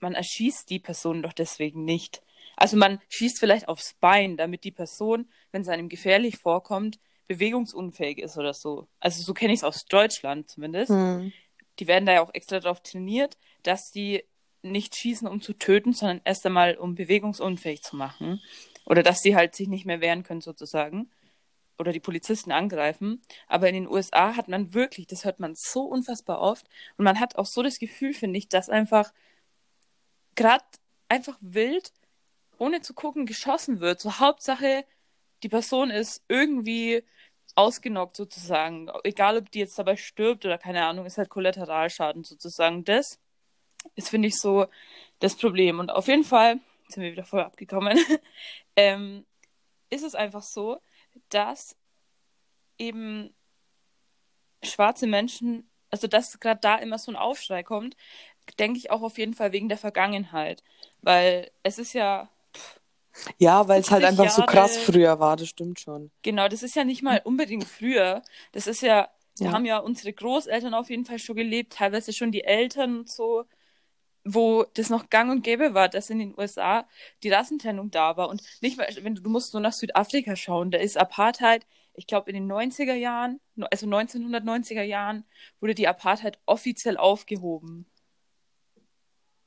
man 0.01 0.15
erschießt 0.15 0.71
die 0.71 0.79
Person 0.79 1.23
doch 1.23 1.33
deswegen 1.33 1.85
nicht. 1.85 2.23
Also 2.57 2.77
man 2.77 3.01
schießt 3.09 3.39
vielleicht 3.39 3.69
aufs 3.69 3.95
Bein, 3.95 4.37
damit 4.37 4.65
die 4.65 4.71
Person, 4.71 5.29
wenn 5.53 5.63
es 5.63 5.69
einem 5.69 5.89
gefährlich 5.89 6.39
vorkommt, 6.39 6.99
bewegungsunfähig 7.29 8.19
ist 8.19 8.37
oder 8.37 8.55
so. 8.55 8.89
Also 9.01 9.23
so 9.23 9.35
kenne 9.35 9.53
ich 9.53 9.61
es 9.61 9.65
aus 9.65 9.85
Deutschland 9.85 10.51
zumindest. 10.51 10.91
Mhm. 10.91 11.33
Die 11.79 11.87
werden 11.87 12.07
da 12.07 12.13
ja 12.13 12.23
auch 12.23 12.35
extra 12.35 12.61
darauf 12.61 12.83
trainiert, 12.83 13.37
dass 13.63 13.91
die 13.91 14.25
nicht 14.63 14.97
schießen, 14.97 15.29
um 15.29 15.41
zu 15.41 15.53
töten, 15.53 15.93
sondern 15.93 16.21
erst 16.25 16.45
einmal, 16.45 16.77
um 16.77 16.95
bewegungsunfähig 16.95 17.83
zu 17.83 17.97
machen. 17.97 18.41
Oder 18.85 19.03
dass 19.03 19.21
die 19.21 19.37
halt 19.37 19.55
sich 19.55 19.69
nicht 19.69 19.87
mehr 19.87 20.01
wehren 20.01 20.23
können, 20.23 20.41
sozusagen. 20.41 21.11
Oder 21.79 21.93
die 21.93 22.01
Polizisten 22.01 22.51
angreifen. 22.51 23.23
Aber 23.47 23.69
in 23.69 23.75
den 23.75 23.89
USA 23.89 24.35
hat 24.35 24.49
man 24.49 24.75
wirklich, 24.75 25.07
das 25.07 25.25
hört 25.25 25.39
man 25.39 25.55
so 25.55 25.83
unfassbar 25.83 26.41
oft. 26.41 26.67
Und 26.97 27.05
man 27.05 27.21
hat 27.21 27.37
auch 27.37 27.47
so 27.47 27.63
das 27.63 27.79
Gefühl, 27.79 28.15
finde 28.15 28.39
ich, 28.39 28.49
dass 28.49 28.69
einfach 28.69 29.13
gerade 30.35 30.65
einfach 31.09 31.39
wild, 31.41 31.93
ohne 32.59 32.81
zu 32.81 32.95
gucken, 32.95 33.27
geschossen 33.27 33.81
wird. 33.81 34.01
So 34.01 34.19
Hauptsache, 34.19 34.85
die 35.43 35.49
Person 35.49 35.91
ist 35.91 36.25
irgendwie 36.29 37.05
ausgenockt 37.59 38.17
sozusagen. 38.17 38.89
Egal, 39.03 39.37
ob 39.37 39.51
die 39.51 39.59
jetzt 39.59 39.79
dabei 39.79 39.97
stirbt 39.97 40.45
oder 40.47 40.59
keine 40.59 40.85
Ahnung, 40.87 41.07
ist 41.07 41.19
halt 41.19 41.29
Kollateralschaden 41.29 42.23
sozusagen. 42.23 42.85
Das 42.85 43.19
ist, 43.97 44.11
finde 44.11 44.29
ich, 44.29 44.39
so 44.39 44.67
das 45.19 45.37
Problem. 45.37 45.81
Und 45.81 45.91
auf 45.91 46.07
jeden 46.07 46.23
Fall, 46.23 46.61
jetzt 46.85 46.95
sind 46.95 47.03
wir 47.03 47.11
wieder 47.11 47.25
voll 47.25 47.41
abgekommen, 47.41 47.99
ähm, 48.77 49.27
ist 49.91 50.05
es 50.05 50.15
einfach 50.15 50.43
so, 50.43 50.79
dass 51.31 51.77
eben 52.79 53.35
schwarze 54.63 55.09
Menschen, 55.09 55.69
also 55.91 56.07
dass 56.07 56.39
gerade 56.39 56.61
da 56.61 56.77
immer 56.77 56.99
so 56.99 57.11
ein 57.11 57.17
Aufschrei 57.17 57.65
kommt, 57.65 57.97
denke 58.61 58.79
ich 58.79 58.93
auch 58.93 59.03
auf 59.03 59.19
jeden 59.19 59.35
Fall 59.35 59.51
wegen 59.51 59.69
der 59.69 59.79
Vergangenheit. 59.79 60.63
Weil 61.03 61.51
es 61.65 61.79
ist 61.79 61.93
ja, 61.93 62.31
Ja, 63.39 63.69
weil 63.69 63.81
es 63.81 63.91
halt 63.91 64.03
70 64.05 64.21
einfach 64.21 64.35
so 64.35 64.43
krass 64.43 64.75
Jahre- 64.77 64.87
früher 64.93 65.21
war, 65.21 65.37
das 65.37 65.49
stimmt 65.49 65.81
schon. 65.81 66.11
Genau, 66.23 66.49
das 66.49 66.63
ist 66.63 66.77
ja 66.77 66.85
nicht 66.85 67.03
mal 67.03 67.21
unbedingt 67.25 67.65
früher. 67.65 68.23
Das 68.53 68.67
ist 68.67 68.81
ja, 68.83 69.09
da 69.39 69.45
Ja. 69.47 69.53
haben 69.53 69.65
ja 69.65 69.79
unsere 69.79 70.13
Großeltern 70.13 70.75
auf 70.75 70.91
jeden 70.91 71.05
Fall 71.05 71.19
schon 71.19 71.37
gelebt, 71.37 71.75
teilweise 71.75 72.13
schon 72.13 72.33
die 72.33 72.45
Eltern 72.45 73.01
und 73.01 73.09
so, 73.11 73.45
wo 74.25 74.65
das 74.75 74.91
noch 74.91 75.09
gang 75.11 75.31
und 75.31 75.43
gäbe 75.43 75.75
war, 75.75 75.89
dass 75.89 76.11
in 76.11 76.19
den 76.19 76.35
USA 76.39 76.87
die 77.23 77.31
Rassentrennung 77.31 77.91
da 77.91 78.17
war. 78.17 78.29
Und 78.29 78.43
nicht 78.61 78.77
mal, 78.77 78.87
wenn 79.03 79.15
du, 79.15 79.23
du 79.23 79.31
musst 79.31 79.55
nur 79.55 79.63
nach 79.63 79.73
Südafrika 79.73 80.37
schauen, 80.37 80.71
da 80.71 80.79
ist 80.79 80.99
Apartheid, 80.99 81.67
ich 81.95 82.07
glaube 82.07 82.31
in 82.31 82.35
den 82.35 82.47
90er 82.47 82.95
Jahren, 82.95 83.41
also 83.71 83.87
1990er 83.87 84.83
Jahren, 84.83 85.25
wurde 85.61 85.75
die 85.75 85.89
Apartheid 85.89 86.39
offiziell 86.47 86.97
aufgehoben. 86.97 87.87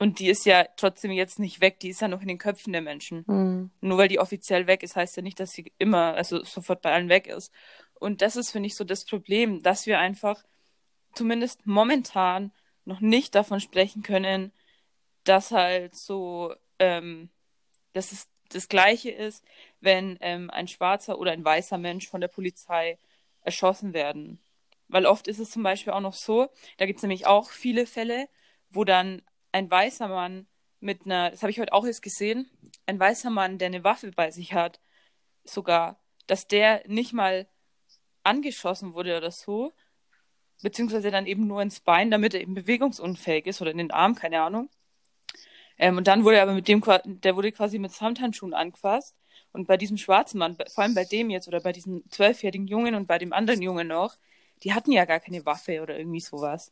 Und 0.02 0.18
die 0.18 0.30
ist 0.30 0.48
ja 0.48 0.66
trotzdem 0.78 1.12
jetzt 1.12 1.38
nicht 1.38 1.62
weg, 1.62 1.80
die 1.80 1.90
ist 1.90 2.02
ja 2.02 2.08
noch 2.08 2.24
in 2.24 2.28
den 2.28 2.40
Köpfen 2.40 2.74
der 2.74 2.82
Menschen. 2.82 3.24
Mhm. 3.28 3.70
Nur 3.82 4.00
weil 4.00 4.08
die 4.08 4.18
offiziell 4.18 4.66
weg 4.66 4.82
ist, 4.82 4.96
heißt 4.96 5.16
ja 5.16 5.22
nicht, 5.22 5.40
dass 5.40 5.52
sie 5.52 5.72
immer, 5.78 6.16
also 6.16 6.44
sofort 6.44 6.82
bei 6.82 6.92
allen 6.92 7.08
weg 7.08 7.28
ist. 7.28 7.54
Und 8.00 8.24
das 8.24 8.36
ist, 8.36 8.50
finde 8.50 8.66
ich, 8.66 8.76
so 8.76 8.84
das 8.84 9.06
Problem, 9.06 9.62
dass 9.62 9.86
wir 9.86 10.00
einfach 10.00 10.44
zumindest 11.14 11.68
momentan 11.68 12.52
noch 12.84 13.00
nicht 13.00 13.36
davon 13.36 13.60
sprechen 13.60 14.02
können, 14.02 14.52
dass 15.24 15.52
halt 15.52 15.96
so, 15.96 16.56
ähm, 16.80 17.30
dass 17.94 18.12
es 18.12 18.28
das 18.50 18.70
Gleiche 18.70 19.12
ist, 19.12 19.46
wenn 19.82 20.18
ähm, 20.22 20.50
ein 20.50 20.68
schwarzer 20.68 21.20
oder 21.20 21.32
ein 21.32 21.46
weißer 21.46 21.78
Mensch 21.78 22.08
von 22.08 22.22
der 22.22 22.28
Polizei 22.28 22.98
erschossen 23.44 23.94
werden. 23.94 24.40
Weil 24.88 25.06
oft 25.06 25.28
ist 25.28 25.38
es 25.38 25.52
zum 25.52 25.62
Beispiel 25.62 25.94
auch 25.94 26.02
noch 26.02 26.16
so, 26.16 26.50
da 26.78 26.88
gibt 26.88 26.98
es 26.98 27.04
nämlich 27.04 27.28
auch 27.28 27.52
viele 27.52 27.86
Fälle, 27.86 28.30
wo 28.72 28.84
dann 28.84 29.22
ein 29.52 29.70
weißer 29.70 30.08
Mann 30.08 30.48
mit 30.80 31.06
einer, 31.06 31.32
das 31.32 31.42
habe 31.44 31.52
ich 31.52 31.60
heute 31.60 31.74
auch 31.74 31.86
erst 31.86 32.02
gesehen, 32.02 32.50
ein 32.86 33.00
weißer 33.00 33.30
Mann, 33.30 33.58
der 33.58 33.68
eine 33.68 33.84
Waffe 33.84 34.12
bei 34.12 34.32
sich 34.32 34.54
hat, 34.54 34.80
sogar, 35.44 36.00
dass 36.28 36.48
der 36.48 36.84
nicht 36.88 37.14
mal 37.14 37.48
angeschossen 38.24 38.94
wurde 38.94 39.18
oder 39.18 39.32
so, 39.32 39.74
beziehungsweise 40.62 41.12
dann 41.12 41.28
eben 41.28 41.48
nur 41.48 41.62
ins 41.62 41.80
Bein, 41.80 42.12
damit 42.12 42.34
er 42.34 42.42
eben 42.42 42.54
bewegungsunfähig 42.54 43.48
ist 43.48 43.62
oder 43.62 43.72
in 43.72 43.78
den 43.78 43.92
Arm, 43.92 44.16
keine 44.16 44.42
Ahnung. 44.42 44.70
Ähm, 45.78 45.98
und 45.98 46.08
dann 46.08 46.24
wurde 46.24 46.38
er 46.38 46.44
aber 46.44 46.54
mit 46.54 46.68
dem, 46.68 46.84
der 47.06 47.36
wurde 47.36 47.52
quasi 47.52 47.80
mit 47.80 47.92
Samthandschuhen 47.92 48.54
angefasst. 48.54 49.16
Und 49.52 49.68
bei 49.68 49.78
diesem 49.78 49.98
schwarzen 49.98 50.38
Mann, 50.38 50.56
vor 50.56 50.84
allem 50.84 50.94
bei 50.94 51.04
dem 51.04 51.30
jetzt 51.30 51.48
oder 51.48 51.60
bei 51.60 51.74
diesem 51.74 52.04
zwölfjährigen 52.10 52.68
Jungen 52.68 52.96
und 52.96 53.08
bei 53.08 53.18
dem 53.18 53.34
anderen 53.34 53.62
Jungen 53.62 53.88
noch, 53.88 54.16
die 54.64 54.74
hatten 54.74 54.92
ja 54.92 55.06
gar 55.06 55.20
keine 55.20 55.46
Waffe 55.46 55.82
oder 55.82 55.98
irgendwie 55.98 56.20
sowas. 56.22 56.72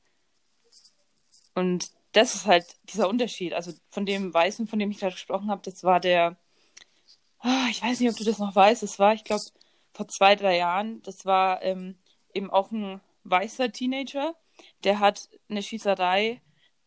Und 1.55 1.91
das 2.13 2.35
ist 2.35 2.45
halt 2.45 2.65
dieser 2.85 3.09
Unterschied. 3.09 3.53
Also 3.53 3.71
von 3.89 4.05
dem 4.05 4.33
Weißen, 4.33 4.67
von 4.67 4.79
dem 4.79 4.91
ich 4.91 4.99
gerade 4.99 5.13
gesprochen 5.13 5.49
habe, 5.49 5.61
das 5.63 5.83
war 5.83 5.99
der, 5.99 6.37
oh, 7.43 7.67
ich 7.69 7.81
weiß 7.83 7.99
nicht, 7.99 8.09
ob 8.09 8.17
du 8.17 8.23
das 8.23 8.39
noch 8.39 8.55
weißt, 8.55 8.83
es 8.83 8.99
war, 8.99 9.13
ich 9.13 9.23
glaube, 9.23 9.43
vor 9.93 10.07
zwei, 10.07 10.35
drei 10.35 10.57
Jahren, 10.57 11.01
das 11.03 11.25
war 11.25 11.61
ähm, 11.63 11.97
eben 12.33 12.49
auch 12.51 12.71
ein 12.71 13.01
weißer 13.23 13.71
Teenager, 13.71 14.35
der 14.83 14.99
hat 14.99 15.29
eine 15.49 15.63
Schießerei 15.63 16.41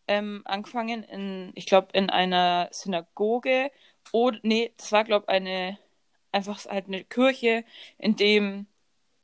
ähm, 0.09 0.43
angefangen 0.45 1.05
in, 1.05 1.53
ich 1.55 1.67
glaube, 1.67 1.89
in 1.95 2.11
einer 2.11 2.69
Synagoge. 2.73 3.71
Oder, 4.13 4.39
nee, 4.43 4.73
das 4.77 4.93
war, 4.93 5.05
glaube 5.05 5.27
ich, 5.29 5.35
eine, 5.35 5.79
einfach 6.33 6.65
halt 6.67 6.87
eine 6.87 7.05
Kirche, 7.05 7.65
in 7.99 8.17
dem 8.17 8.67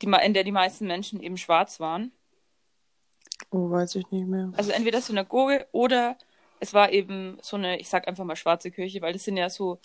die, 0.01 0.07
in 0.07 0.33
der 0.33 0.43
die 0.43 0.51
meisten 0.51 0.87
Menschen 0.87 1.21
eben 1.21 1.37
schwarz 1.37 1.79
waren. 1.79 2.11
Oh, 3.51 3.69
weiß 3.69 3.95
ich 3.95 4.09
nicht 4.11 4.27
mehr. 4.27 4.51
Also 4.55 4.71
entweder 4.71 5.01
Synagoge 5.01 5.67
oder 5.71 6.17
es 6.59 6.73
war 6.73 6.91
eben 6.91 7.37
so 7.41 7.57
eine, 7.57 7.79
ich 7.79 7.89
sag 7.89 8.07
einfach 8.07 8.25
mal 8.25 8.35
schwarze 8.35 8.71
Kirche, 8.71 9.01
weil 9.01 9.13
das 9.13 9.23
sind 9.23 9.37
ja 9.37 9.49
so, 9.49 9.79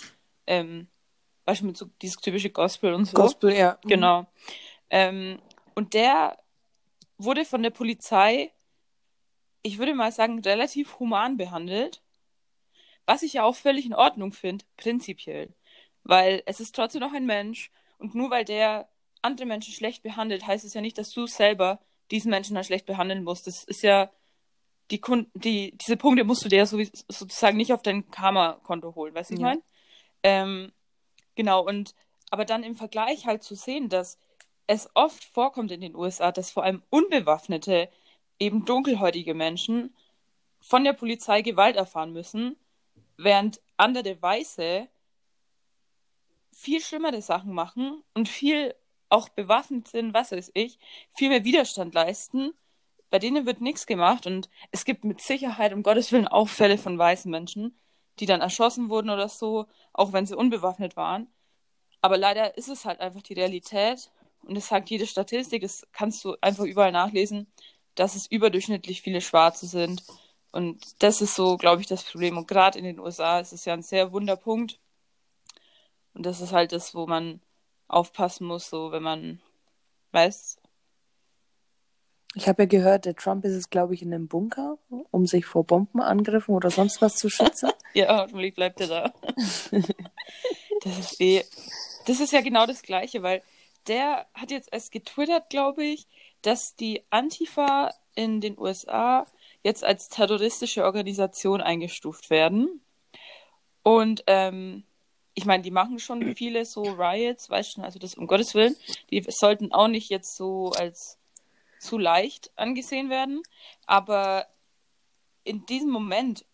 ähm, 0.47 0.88
mit 1.62 1.76
so 1.76 1.87
dieses 2.02 2.16
typische 2.16 2.50
Gospel 2.50 2.94
und 2.94 3.06
so. 3.06 3.16
Gospel, 3.16 3.54
ja. 3.54 3.78
Mhm. 3.85 3.88
Genau. 3.88 4.26
Ähm, 4.90 5.38
und 5.75 5.94
der 5.94 6.38
wurde 7.18 7.44
von 7.44 7.62
der 7.62 7.71
Polizei, 7.71 8.52
ich 9.62 9.78
würde 9.78 9.94
mal 9.94 10.12
sagen, 10.12 10.40
relativ 10.40 10.99
human 10.99 11.37
behandelt. 11.37 12.02
Was 13.06 13.23
ich 13.23 13.35
ja 13.35 13.44
auch 13.44 13.54
völlig 13.54 13.87
in 13.87 13.94
Ordnung 13.94 14.33
finde, 14.33 14.64
prinzipiell. 14.76 15.54
Weil 16.02 16.42
es 16.47 16.61
ist 16.61 16.75
trotzdem 16.75 17.00
noch 17.00 17.12
ein 17.12 17.26
Mensch 17.26 17.71
und 17.99 18.14
nur 18.14 18.30
weil 18.30 18.44
der 18.44 18.88
andere 19.23 19.47
Menschen 19.47 19.73
schlecht 19.73 20.02
behandelt, 20.02 20.47
heißt 20.47 20.64
es 20.64 20.75
ja 20.75 20.80
nicht, 20.80 20.99
dass 20.99 21.11
du 21.11 21.26
selber 21.26 21.80
diesen 22.11 22.31
Menschen 22.31 22.55
dann 22.55 22.65
schlecht 22.65 22.87
behandeln 22.87 23.25
musst. 23.25 23.47
Das 23.47 23.65
ist 23.65 23.83
ja 23.83 24.11
die, 24.91 25.01
Kunden, 25.01 25.31
die 25.35 25.77
diese 25.79 25.97
Punkte 25.97 26.25
musst 26.25 26.45
du 26.45 26.49
dir 26.49 26.59
ja 26.59 26.67
sozusagen 26.67 27.57
nicht 27.57 27.73
auf 27.73 27.83
dein 27.83 28.11
Karma-Konto 28.11 28.95
holen, 28.95 29.15
weißt 29.15 29.31
du, 29.31 29.35
ja. 29.35 29.39
ich 29.39 29.43
meine? 29.43 29.63
Ähm, 30.23 30.73
genau, 31.35 31.65
und 31.67 31.95
aber 32.31 32.45
dann 32.45 32.63
im 32.63 32.77
Vergleich 32.77 33.27
halt 33.27 33.43
zu 33.43 33.55
sehen, 33.55 33.89
dass 33.89 34.19
es 34.67 34.89
oft 34.95 35.25
vorkommt 35.25 35.71
in 35.71 35.81
den 35.81 35.95
USA, 35.95 36.33
dass 36.33 36.51
vor 36.51 36.65
allem 36.65 36.83
unbewaffnete, 36.91 37.89
eben 38.39 38.65
dunkelhäutige 38.65 39.35
Menschen 39.35 39.95
von 40.61 40.85
der 40.85 40.95
Polizei 40.95 41.43
Gewalt 41.43 41.77
erfahren 41.77 42.13
müssen, 42.13 42.57
während 43.17 43.61
andere 43.77 44.21
Weiße 44.21 44.89
viel 46.53 46.81
schlimmere 46.81 47.23
Sachen 47.23 47.53
machen 47.53 48.03
und 48.15 48.29
viel 48.29 48.75
auch 49.14 49.28
bewaffnet 49.28 49.88
sind, 49.88 50.12
was 50.12 50.33
weiß 50.33 50.50
ich, 50.54 50.78
viel 51.11 51.28
mehr 51.28 51.44
Widerstand 51.44 51.94
leisten. 51.94 52.52
Bei 53.11 53.18
denen 53.18 53.47
wird 53.47 53.61
nichts 53.61 53.87
gemacht 53.87 54.26
und 54.26 54.49
es 54.73 54.85
gibt 54.85 55.04
mit 55.04 55.21
Sicherheit, 55.21 55.73
um 55.73 55.83
Gottes 55.83 56.11
Willen, 56.11 56.26
auch 56.26 56.49
Fälle 56.49 56.78
von 56.78 56.99
weißen 56.99 57.30
Menschen, 57.30 57.78
die 58.18 58.26
dann 58.26 58.40
erschossen 58.40 58.88
wurden 58.88 59.11
oder 59.11 59.28
so, 59.28 59.66
auch 59.92 60.12
wenn 60.12 60.26
sie 60.26 60.37
unbewaffnet 60.37 60.97
waren. 60.97 61.28
Aber 62.00 62.18
leider 62.18 62.59
ist 62.59 62.68
es 62.68 62.85
halt 62.85 63.00
einfach 63.00 63.23
die 63.23 63.35
Realität 63.35 64.11
und 64.42 64.56
es 64.56 64.68
sagt 64.68 64.90
jede 64.90 65.06
Statistik, 65.06 65.62
das 65.62 65.87
kannst 65.92 66.25
du 66.25 66.37
einfach 66.40 66.64
überall 66.64 66.92
nachlesen, 66.92 67.47
dass 67.94 68.16
es 68.16 68.26
überdurchschnittlich 68.26 69.00
viele 69.00 69.21
Schwarze 69.21 69.66
sind. 69.66 70.02
Und 70.50 71.02
das 71.02 71.21
ist 71.21 71.35
so, 71.35 71.56
glaube 71.56 71.80
ich, 71.80 71.87
das 71.87 72.04
Problem. 72.04 72.37
Und 72.37 72.49
gerade 72.49 72.78
in 72.78 72.85
den 72.85 72.99
USA 72.99 73.40
ist 73.40 73.52
es 73.52 73.64
ja 73.64 73.73
ein 73.73 73.83
sehr 73.83 74.12
wunder 74.12 74.37
Punkt. 74.37 74.78
Und 76.14 76.26
das 76.26 76.40
ist 76.40 76.52
halt 76.52 76.73
das, 76.73 76.94
wo 76.94 77.06
man 77.06 77.40
aufpassen 77.88 78.47
muss, 78.47 78.69
so 78.69 78.93
wenn 78.93 79.03
man 79.03 79.41
weiß. 80.12 80.59
Ich 82.37 82.49
habe 82.49 82.62
ja 82.62 82.67
gehört, 82.67 83.05
der 83.05 83.14
Trump 83.14 83.45
ist 83.45 83.55
es, 83.55 83.71
glaube 83.71 83.95
ich, 83.95 84.03
in 84.03 84.12
einem 84.12 84.26
Bunker, 84.26 84.79
um 85.11 85.26
sich 85.26 85.47
vor 85.47 85.64
Bombenangriffen 85.64 86.55
oder 86.55 86.71
sonst 86.71 87.00
was 87.00 87.17
zu 87.17 87.29
schützen. 87.31 87.71
ja, 87.95 88.23
hoffentlich 88.23 88.55
bleibt 88.55 88.81
er 88.81 88.88
da. 88.88 89.14
das 90.83 90.99
ist 90.99 91.21
weh. 91.21 91.43
Das 92.07 92.21
ist 92.21 92.33
ja 92.33 92.41
genau 92.41 92.67
das 92.67 92.83
Gleiche, 92.83 93.23
weil 93.23 93.43
der 93.87 94.26
hat 94.35 94.50
jetzt 94.50 94.73
erst 94.73 94.91
getwittert, 94.91 95.49
glaube 95.49 95.85
ich, 95.85 96.07
dass 96.43 96.75
die 96.75 97.03
Antifa 97.11 97.95
in 98.14 98.41
den 98.41 98.59
USA 98.59 99.26
jetzt 99.62 99.85
als 99.85 100.09
terroristische 100.09 100.85
Organisation 100.85 101.61
eingestuft 101.61 102.31
werden. 102.31 102.81
Und 103.83 104.25
ähm, 104.26 104.85
ich 105.35 105.45
meine, 105.45 105.62
die 105.62 105.71
machen 105.71 105.99
schon 105.99 106.35
viele 106.37 106.64
so 106.64 106.83
Riots, 106.83 107.50
weißt 107.50 107.79
du, 107.79 107.83
also 107.83 107.99
das 107.99 108.14
um 108.14 108.26
Gottes 108.26 108.55
Willen, 108.55 108.76
die 109.11 109.25
sollten 109.29 109.73
auch 109.73 109.88
nicht 109.88 110.09
jetzt 110.09 110.37
so 110.37 110.71
als 110.71 111.19
zu 111.79 111.99
leicht 111.99 112.50
angesehen 112.57 113.11
werden, 113.11 113.43
aber 113.87 114.47
in 115.43 115.67
diesem 115.67 115.91
Moment 115.91 116.45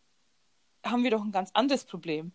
haben 0.84 1.04
wir 1.04 1.10
doch 1.10 1.22
ein 1.22 1.32
ganz 1.32 1.50
anderes 1.52 1.84
Problem. 1.84 2.32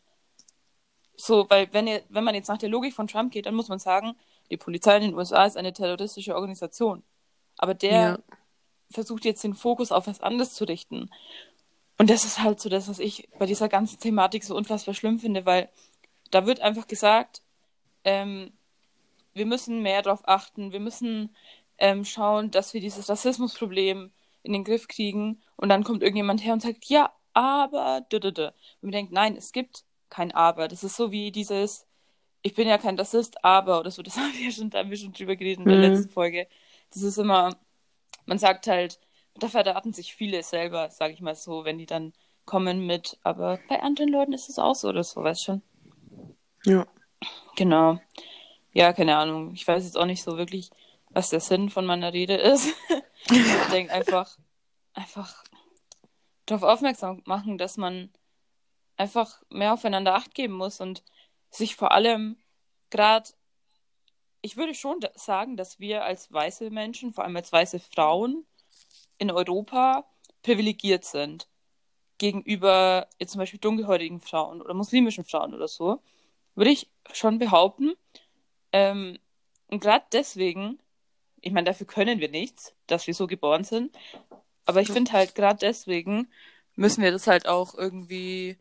So, 1.18 1.50
weil 1.50 1.72
wenn 1.74 1.88
ihr, 1.88 2.04
wenn 2.10 2.24
man 2.24 2.36
jetzt 2.36 2.48
nach 2.48 2.58
der 2.58 2.70
Logik 2.70 2.94
von 2.94 3.08
Trump 3.08 3.32
geht, 3.32 3.46
dann 3.46 3.56
muss 3.56 3.70
man 3.70 3.80
sagen, 3.80 4.16
die 4.50 4.58
Polizei 4.58 4.98
in 4.98 5.04
den 5.04 5.16
USA 5.16 5.46
ist 5.46 5.58
eine 5.58 5.74
terroristische 5.74 6.36
Organisation. 6.36 7.04
Aber 7.58 7.74
der 7.74 7.92
ja. 7.92 8.20
versucht 8.92 9.25
jetzt 9.25 9.44
den 9.44 9.54
Fokus 9.54 9.92
auf 9.92 10.08
was 10.08 10.22
anderes 10.22 10.54
zu 10.54 10.66
richten. 10.66 11.10
Und 11.98 12.10
das 12.10 12.25
ist 12.25 12.44
halt 12.44 12.60
so 12.60 12.70
das, 12.70 12.90
was 12.90 13.00
ich 13.00 13.30
bei 13.40 13.46
dieser 13.46 13.70
ganzen 13.70 14.00
Thematik 14.00 14.44
so 14.44 14.56
unfassbar 14.56 14.94
schlimm 14.94 15.20
finde, 15.20 15.46
weil 15.46 15.70
da 16.32 16.46
wird 16.46 16.60
einfach 16.62 16.88
gesagt, 16.88 17.41
ähm, 18.03 18.53
wir 19.34 19.46
müssen 19.46 19.82
mehr 19.82 20.01
darauf 20.01 20.27
achten, 20.27 20.72
wir 20.72 20.79
müssen 20.79 21.36
ähm, 21.77 22.05
schauen, 22.05 22.51
dass 22.51 22.74
wir 22.74 22.82
dieses 22.82 23.10
Rassismusproblem 23.10 24.12
in 24.44 24.53
den 24.53 24.63
Griff 24.63 24.88
kriegen. 24.88 25.41
Und 25.58 25.70
dann 25.70 25.84
kommt 25.84 26.01
irgendjemand 26.01 26.44
her 26.44 26.53
und 26.53 26.62
sagt, 26.62 26.86
ja, 26.86 27.12
aber, 27.34 28.01
dü, 28.12 28.20
dü, 28.20 28.32
dü. 28.32 28.46
Und 28.46 28.53
man 28.84 28.91
denkt, 28.91 29.12
nein, 29.12 29.36
es 29.36 29.51
gibt 29.51 29.84
kein 30.10 30.32
Aber. 30.32 30.67
Das 30.67 30.84
ist 30.84 30.96
so 30.96 31.12
wie 31.12 31.32
dieses, 31.32 31.86
ich 32.41 32.53
bin 32.53 32.67
ja 32.67 32.77
kein 32.77 32.98
Rassist, 32.98 33.44
aber, 33.44 33.79
oder 33.79 33.91
so, 33.91 34.01
das 34.01 34.17
haben 34.17 34.34
wir 34.34 34.51
schon, 34.51 34.70
da 34.70 34.79
haben 34.79 34.89
wir 34.89 34.98
schon 34.98 35.13
drüber 35.13 35.36
geredet 35.36 35.65
in 35.65 35.70
der 35.70 35.77
mhm. 35.77 35.96
letzten 35.96 36.10
Folge. 36.10 36.48
Das 36.94 37.01
ist 37.01 37.17
immer, 37.17 37.58
man 38.25 38.39
sagt 38.39 38.67
halt, 38.67 39.00
da 39.38 39.50
verraten 39.50 39.91
sich 39.91 40.15
viele 40.15 40.41
selber, 40.44 40.89
sage 40.89 41.13
ich 41.13 41.22
mal 41.22 41.36
so, 41.36 41.65
wenn 41.65 41.77
die 41.77 41.86
dann 41.86 42.13
kommen 42.46 42.86
mit, 42.86 43.17
aber 43.24 43.60
bei 43.67 43.82
anderen 43.82 44.10
Leuten 44.10 44.34
ist 44.34 44.50
es 44.50 44.60
auch 44.60 44.75
so 44.75 44.89
oder 44.89 45.03
so, 45.03 45.24
weißt 45.24 45.44
schon. 45.44 45.62
Ja. 46.66 46.88
Genau. 47.56 48.00
Ja, 48.74 48.92
keine 48.92 49.18
Ahnung. 49.18 49.54
Ich 49.54 49.68
weiß 49.68 49.84
jetzt 49.84 49.98
auch 49.98 50.06
nicht 50.06 50.24
so 50.24 50.38
wirklich, 50.38 50.72
was 51.10 51.30
der 51.30 51.40
Sinn 51.40 51.70
von 51.70 51.86
meiner 51.86 52.12
Rede 52.12 52.36
ist. 52.36 52.68
ich 53.32 53.72
denke 53.72 53.94
einfach, 53.94 54.38
einfach 54.94 55.44
darauf 56.46 56.64
aufmerksam 56.64 57.22
machen, 57.26 57.58
dass 57.58 57.78
man 57.78 58.12
einfach 58.98 59.42
mehr 59.50 59.74
aufeinander 59.74 60.16
Acht 60.16 60.34
geben 60.34 60.56
muss 60.56 60.82
und 60.82 61.04
sich 61.50 61.76
vor 61.76 61.92
allem 61.92 62.38
gerade, 62.90 63.30
ich 64.42 64.58
würde 64.58 64.74
schon 64.74 65.00
sagen, 65.16 65.58
dass 65.58 65.80
wir 65.80 66.04
als 66.04 66.32
weiße 66.32 66.70
Menschen, 66.70 67.14
vor 67.14 67.24
allem 67.24 67.36
als 67.36 67.52
weiße 67.52 67.80
Frauen 67.80 68.46
in 69.18 69.32
Europa 69.32 70.06
privilegiert 70.44 71.06
sind 71.06 71.48
gegenüber 72.18 73.08
jetzt 73.20 73.32
zum 73.34 73.40
Beispiel 73.40 73.60
dunkelhäutigen 73.60 74.22
Frauen 74.22 74.62
oder 74.62 74.74
muslimischen 74.74 75.26
Frauen 75.26 75.54
oder 75.54 75.68
so 75.68 76.02
würde 76.56 76.72
ich 76.72 76.90
schon 77.14 77.40
behaupten. 77.40 77.94
Ähm, 78.72 79.20
und 79.68 79.82
gerade 79.82 80.06
deswegen, 80.12 80.80
ich 81.42 81.52
meine, 81.52 81.66
dafür 81.66 81.88
können 81.88 82.20
wir 82.20 82.30
nichts, 82.30 82.74
dass 82.88 83.08
wir 83.08 83.14
so 83.14 83.28
geboren 83.28 83.64
sind. 83.64 83.96
Aber 84.66 84.82
ich 84.82 84.92
finde 84.92 85.12
halt, 85.12 85.36
gerade 85.36 85.60
deswegen 85.60 86.28
müssen 86.76 87.04
wir 87.04 87.12
das 87.12 87.28
halt 87.28 87.48
auch 87.48 87.76
irgendwie, 87.76 88.58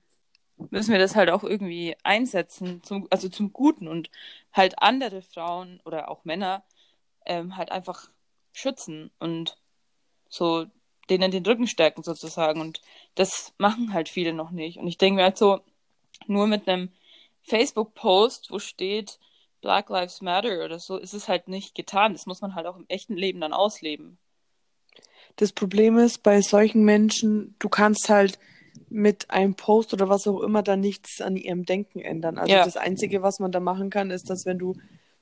müssen 0.71 0.93
wir 0.93 0.99
das 0.99 1.17
halt 1.17 1.31
auch 1.31 1.43
irgendwie 1.43 1.97
einsetzen, 2.03 2.83
zum, 2.83 3.07
also 3.11 3.29
zum 3.29 3.53
Guten 3.53 3.89
und 3.89 4.11
halt 4.53 4.81
andere 4.81 5.23
Frauen 5.23 5.81
oder 5.85 6.11
auch 6.11 6.25
Männer 6.25 6.63
ähm, 7.27 7.57
halt 7.57 7.73
einfach 7.73 8.09
schützen 8.53 9.11
und 9.19 9.57
so 10.29 10.67
denen 11.11 11.31
den 11.31 11.45
Rücken 11.45 11.67
stärken 11.67 12.03
sozusagen. 12.03 12.61
Und 12.61 12.81
das 13.15 13.55
machen 13.59 13.93
halt 13.93 14.09
viele 14.09 14.33
noch 14.33 14.51
nicht. 14.51 14.79
Und 14.79 14.87
ich 14.87 14.99
denke 14.99 15.17
mir 15.17 15.25
halt 15.25 15.39
so, 15.39 15.61
nur 16.27 16.47
mit 16.47 16.69
einem 16.69 16.91
Facebook-Post, 17.45 18.51
wo 18.51 18.59
steht 18.59 19.19
Black 19.61 19.89
Lives 19.89 20.21
Matter 20.21 20.65
oder 20.65 20.79
so, 20.79 20.97
ist 20.99 21.15
es 21.15 21.29
halt 21.29 21.49
nicht 21.49 21.75
getan. 21.75 22.13
Das 22.13 22.27
muss 22.27 22.43
man 22.43 22.55
halt 22.55 22.67
auch 22.67 22.77
im 22.77 22.87
echten 22.89 23.17
Leben 23.17 23.41
dann 23.41 23.53
ausleben. 23.53 24.19
Das 25.37 25.53
Problem 25.53 25.99
ist, 25.99 26.23
bei 26.23 26.41
solchen 26.43 26.85
Menschen, 26.85 27.57
du 27.59 27.69
kannst 27.69 28.09
halt 28.09 28.39
mit 28.89 29.31
einem 29.31 29.55
Post 29.55 29.93
oder 29.93 30.09
was 30.09 30.27
auch 30.27 30.41
immer 30.41 30.63
dann 30.63 30.81
nichts 30.81 31.21
an 31.21 31.37
ihrem 31.37 31.65
Denken 31.65 32.01
ändern. 32.01 32.39
Also 32.39 32.53
ja. 32.53 32.65
das 32.65 32.77
Einzige, 32.77 33.23
was 33.23 33.39
man 33.41 33.53
da 33.53 33.61
machen 33.61 33.91
kann, 33.91 34.11
ist, 34.11 34.31
dass 34.31 34.47
wenn 34.47 34.59
du 34.59 34.75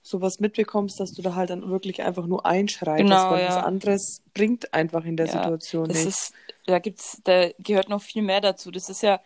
sowas 0.03 0.41
mitbekommst, 0.41 0.99
dass 0.99 1.13
du 1.13 1.23
da 1.23 1.35
halt 1.35 1.51
dann 1.51 1.71
wirklich 1.71 2.03
einfach 2.03 2.27
nur 2.27 2.45
einschreitest, 2.45 3.09
genau, 3.09 3.31
weil 3.31 3.45
ja. 3.45 3.57
was 3.57 3.65
anderes 3.65 4.23
bringt 4.35 4.75
einfach 4.75 5.05
in 5.05 5.17
der 5.17 5.27
ja, 5.27 5.33
Situation 5.33 5.89
das 5.89 5.99
nicht. 5.99 6.09
Ist, 6.09 6.33
da 6.67 6.79
gibt's, 6.81 7.21
da 7.25 7.51
gehört 7.59 7.89
noch 7.89 8.03
viel 8.03 8.23
mehr 8.23 8.41
dazu. 8.41 8.71
Das 8.71 8.89
ist 8.89 9.03
ja, 9.03 9.21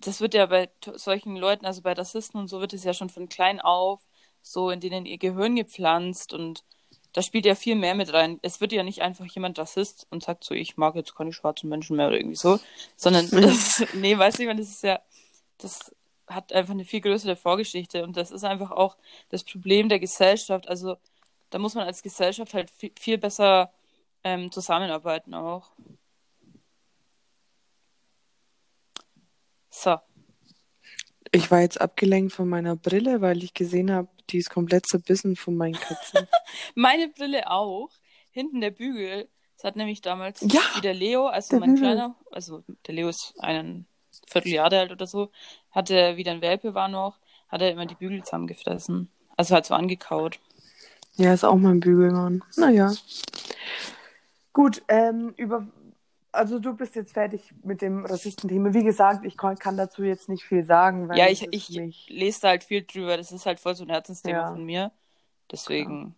das 0.00 0.20
wird 0.20 0.34
ja 0.34 0.46
bei 0.46 0.70
solchen 0.94 1.36
Leuten, 1.36 1.66
also 1.66 1.82
bei 1.82 1.92
Rassisten 1.92 2.40
und 2.40 2.48
so, 2.48 2.60
wird 2.60 2.72
es 2.72 2.84
ja 2.84 2.94
schon 2.94 3.10
von 3.10 3.28
klein 3.28 3.60
auf 3.60 4.00
so 4.46 4.70
in 4.70 4.80
denen 4.80 5.06
ihr 5.06 5.18
Gehirn 5.18 5.56
gepflanzt 5.56 6.32
und 6.32 6.62
da 7.12 7.22
spielt 7.22 7.46
ja 7.46 7.54
viel 7.54 7.74
mehr 7.74 7.94
mit 7.94 8.12
rein. 8.12 8.38
Es 8.42 8.60
wird 8.60 8.72
ja 8.72 8.82
nicht 8.82 9.02
einfach 9.02 9.24
jemand 9.26 9.58
Rassist 9.58 10.06
und 10.10 10.22
sagt 10.22 10.44
so, 10.44 10.54
ich 10.54 10.76
mag 10.76 10.94
jetzt 10.94 11.16
keine 11.16 11.32
schwarzen 11.32 11.68
Menschen 11.68 11.96
mehr 11.96 12.08
oder 12.08 12.18
irgendwie 12.18 12.36
so, 12.36 12.60
sondern 12.94 13.28
das, 13.30 13.84
nee, 13.94 14.16
weiß 14.16 14.38
ich, 14.38 14.48
das 14.48 14.68
ist 14.68 14.82
ja, 14.84 15.00
das 15.58 15.92
hat 16.28 16.52
einfach 16.52 16.74
eine 16.74 16.84
viel 16.84 17.00
größere 17.00 17.34
Vorgeschichte 17.34 18.04
und 18.04 18.16
das 18.16 18.30
ist 18.30 18.44
einfach 18.44 18.70
auch 18.70 18.96
das 19.30 19.42
Problem 19.42 19.88
der 19.88 19.98
Gesellschaft. 19.98 20.68
Also 20.68 20.96
da 21.50 21.58
muss 21.58 21.74
man 21.74 21.86
als 21.86 22.02
Gesellschaft 22.02 22.54
halt 22.54 22.70
viel, 22.70 22.92
viel 22.98 23.18
besser 23.18 23.72
ähm, 24.22 24.52
zusammenarbeiten 24.52 25.34
auch. 25.34 25.70
So. 29.76 29.98
Ich 31.32 31.50
war 31.50 31.60
jetzt 31.60 31.80
abgelenkt 31.80 32.32
von 32.32 32.48
meiner 32.48 32.76
Brille, 32.76 33.20
weil 33.20 33.42
ich 33.42 33.52
gesehen 33.52 33.92
habe, 33.92 34.08
die 34.30 34.38
ist 34.38 34.48
komplett 34.48 34.86
zerbissen 34.86 35.36
von 35.36 35.54
meinen 35.54 35.74
Katzen. 35.74 36.26
Meine 36.74 37.08
Brille 37.08 37.50
auch. 37.50 37.90
Hinten 38.30 38.62
der 38.62 38.70
Bügel. 38.70 39.28
Das 39.56 39.64
hat 39.64 39.76
nämlich 39.76 40.00
damals 40.00 40.40
Ja, 40.40 40.60
wie 40.76 40.80
der 40.80 40.94
Leo, 40.94 41.26
also 41.26 41.58
mein 41.58 41.74
Bügel. 41.74 41.88
kleiner, 41.88 42.16
also 42.30 42.62
der 42.86 42.94
Leo 42.94 43.08
ist 43.08 43.34
ein 43.40 43.86
Vierteljahre 44.26 44.80
alt 44.80 44.92
oder 44.92 45.06
so, 45.06 45.30
hatte, 45.70 46.16
wie 46.16 46.22
der 46.22 46.34
ein 46.34 46.42
Welpe 46.42 46.74
war 46.74 46.88
noch, 46.88 47.18
hat 47.48 47.62
er 47.62 47.70
immer 47.70 47.86
die 47.86 47.94
Bügel 47.94 48.22
zusammengefressen. 48.22 49.10
Also 49.36 49.54
halt 49.54 49.66
so 49.66 49.74
angekaut. 49.74 50.38
Ja, 51.16 51.32
ist 51.32 51.44
auch 51.44 51.56
mein 51.56 51.80
Bügelmann. 51.80 52.42
Naja. 52.56 52.92
Gut, 54.52 54.82
ähm, 54.88 55.34
über. 55.36 55.66
Also 56.36 56.58
du 56.58 56.74
bist 56.76 56.94
jetzt 56.94 57.12
fertig 57.14 57.52
mit 57.62 57.80
dem 57.82 58.04
Rassistenthema. 58.04 58.72
Wie 58.74 58.84
gesagt, 58.84 59.24
ich 59.24 59.36
kann, 59.36 59.76
dazu 59.76 60.02
jetzt 60.04 60.28
nicht 60.28 60.44
viel 60.44 60.64
sagen, 60.64 61.08
weil 61.08 61.18
Ja, 61.18 61.28
ich, 61.28 61.46
ich 61.50 61.70
nicht. 61.70 62.08
lese 62.10 62.40
da 62.42 62.48
halt 62.48 62.64
viel 62.64 62.84
drüber. 62.84 63.16
Das 63.16 63.32
ist 63.32 63.46
halt 63.46 63.58
voll 63.60 63.74
so 63.74 63.84
ein 63.84 63.90
Herzensthema 63.90 64.38
Ja. 64.38 64.50
von 64.50 64.64
mir. 64.64 64.92
Deswegen, 65.50 66.14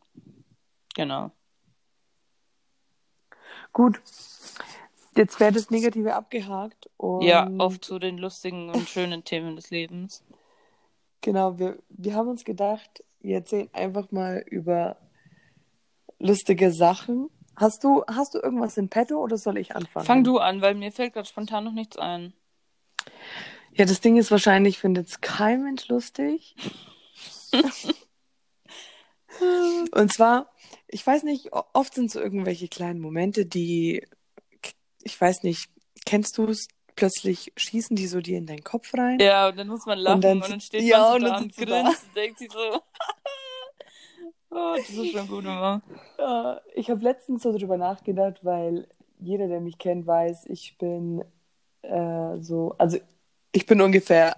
genau. 0.94 1.30
Gut. 3.72 4.00
Jetzt 5.16 5.40
wäre 5.40 5.52
das 5.52 5.70
Negative 5.70 6.14
abgehakt 6.14 6.88
und 6.96 7.22
Ja, 7.22 7.50
auf 7.58 7.80
zu 7.80 7.98
den 7.98 8.18
lustigen 8.18 8.70
und 8.70 8.88
schönen 8.88 9.24
Themen 9.24 9.56
des 9.56 9.70
Lebens. 9.70 10.24
genau, 11.20 11.58
wir, 11.58 11.78
wir 11.88 12.14
haben 12.14 12.28
uns 12.28 12.44
gedacht, 12.44 13.04
wir 13.20 13.36
erzählen 13.36 13.68
einfach 13.72 14.10
mal 14.12 14.44
über 14.46 14.96
lustige 16.18 16.72
Sachen. 16.72 17.30
Hast 17.60 17.82
du, 17.82 18.04
hast 18.06 18.34
du 18.34 18.38
irgendwas 18.38 18.76
in 18.76 18.88
petto 18.88 19.16
oder 19.16 19.36
soll 19.36 19.58
ich 19.58 19.74
anfangen? 19.74 20.06
Fang 20.06 20.22
du 20.22 20.38
an, 20.38 20.62
weil 20.62 20.74
mir 20.76 20.92
fällt 20.92 21.12
gerade 21.14 21.28
spontan 21.28 21.64
noch 21.64 21.72
nichts 21.72 21.96
ein. 21.98 22.32
Ja, 23.72 23.84
das 23.84 24.00
Ding 24.00 24.16
ist 24.16 24.30
wahrscheinlich, 24.30 24.78
findet 24.78 25.08
es 25.08 25.20
kein 25.20 25.64
Mensch 25.64 25.88
lustig. 25.88 26.54
Und 29.92 30.12
zwar, 30.12 30.52
ich 30.86 31.06
weiß 31.06 31.22
nicht, 31.24 31.52
oft 31.52 31.94
sind 31.94 32.10
so 32.10 32.20
irgendwelche 32.20 32.68
kleinen 32.68 33.00
Momente, 33.00 33.44
die, 33.44 34.06
ich 35.02 35.20
weiß 35.20 35.42
nicht, 35.42 35.68
kennst 36.06 36.38
du 36.38 36.44
es? 36.46 36.68
Plötzlich 36.96 37.52
schießen 37.56 37.94
die 37.94 38.08
so 38.08 38.20
dir 38.20 38.38
in 38.38 38.46
deinen 38.46 38.64
Kopf 38.64 38.92
rein. 38.94 39.20
Ja, 39.20 39.48
und 39.48 39.56
dann 39.56 39.68
muss 39.68 39.86
man 39.86 39.98
lachen 39.98 40.16
und 40.16 40.24
dann 40.24 40.40
dann, 40.40 40.50
sit- 40.50 40.62
steht 40.64 40.82
ja, 40.82 41.12
man 41.12 41.14
und 41.14 41.54
so 41.54 41.64
dann 41.64 41.68
da 41.68 41.80
und 41.80 41.84
grinst 41.86 42.04
und 42.04 42.16
denkt 42.16 42.38
sich 42.38 42.50
so. 42.50 42.58
oh, 44.50 44.74
das 44.76 44.90
ist 44.90 45.12
schon 45.12 45.28
gut 45.28 45.44
immer. 45.44 45.82
Äh, 46.18 46.56
Ich 46.78 46.90
habe 46.90 47.02
letztens 47.02 47.42
so 47.42 47.56
drüber 47.56 47.76
nachgedacht, 47.76 48.44
weil 48.44 48.86
jeder, 49.18 49.48
der 49.48 49.60
mich 49.60 49.78
kennt, 49.78 50.06
weiß, 50.06 50.46
ich 50.46 50.78
bin 50.78 51.24
äh, 51.82 52.38
so, 52.38 52.74
also 52.78 52.98
ich 53.52 53.66
bin 53.66 53.80
ungefähr, 53.80 54.36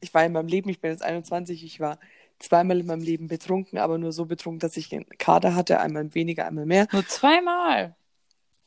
ich 0.00 0.14
war 0.14 0.24
in 0.24 0.32
meinem 0.32 0.48
Leben, 0.48 0.70
ich 0.70 0.80
bin 0.80 0.92
jetzt 0.92 1.02
21, 1.02 1.64
ich 1.64 1.80
war 1.80 1.98
zweimal 2.38 2.80
in 2.80 2.86
meinem 2.86 3.02
Leben 3.02 3.26
betrunken, 3.28 3.78
aber 3.78 3.98
nur 3.98 4.12
so 4.12 4.26
betrunken, 4.26 4.60
dass 4.60 4.76
ich 4.76 4.92
einen 4.94 5.06
Kater 5.18 5.54
hatte, 5.54 5.80
einmal 5.80 6.14
weniger, 6.14 6.46
einmal 6.46 6.66
mehr. 6.66 6.86
Nur 6.92 7.06
zweimal. 7.06 7.96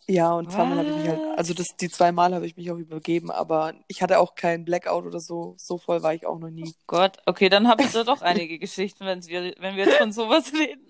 Ja, 0.10 0.34
und 0.34 0.52
zweimal 0.52 0.80
habe 0.80 0.90
ich 0.90 0.96
mich 0.96 1.08
halt, 1.08 1.22
also 1.38 1.54
das, 1.54 1.68
die 1.80 1.88
zweimal 1.88 2.34
habe 2.34 2.46
ich 2.48 2.58
mich 2.58 2.72
auch 2.72 2.78
übergeben, 2.78 3.30
aber 3.30 3.76
ich 3.88 4.02
hatte 4.02 4.18
auch 4.18 4.34
keinen 4.34 4.66
Blackout 4.66 5.06
oder 5.06 5.20
so, 5.20 5.54
so 5.60 5.78
voll 5.78 6.02
war 6.02 6.16
ich 6.16 6.26
auch 6.26 6.40
noch 6.40 6.50
nie. 6.50 6.74
Gott, 6.88 7.18
okay, 7.28 7.48
dann 7.48 7.68
habe 7.68 7.84
ich 7.84 7.92
da 7.92 8.04
doch 8.04 8.24
einige 8.24 8.58
Geschichten, 8.58 9.06
wenn 9.06 9.24
wir, 9.28 9.54
wenn 9.60 9.76
wir 9.76 9.86
jetzt 9.86 9.98
von 9.98 10.12
sowas 10.12 10.52
reden. 10.60 10.82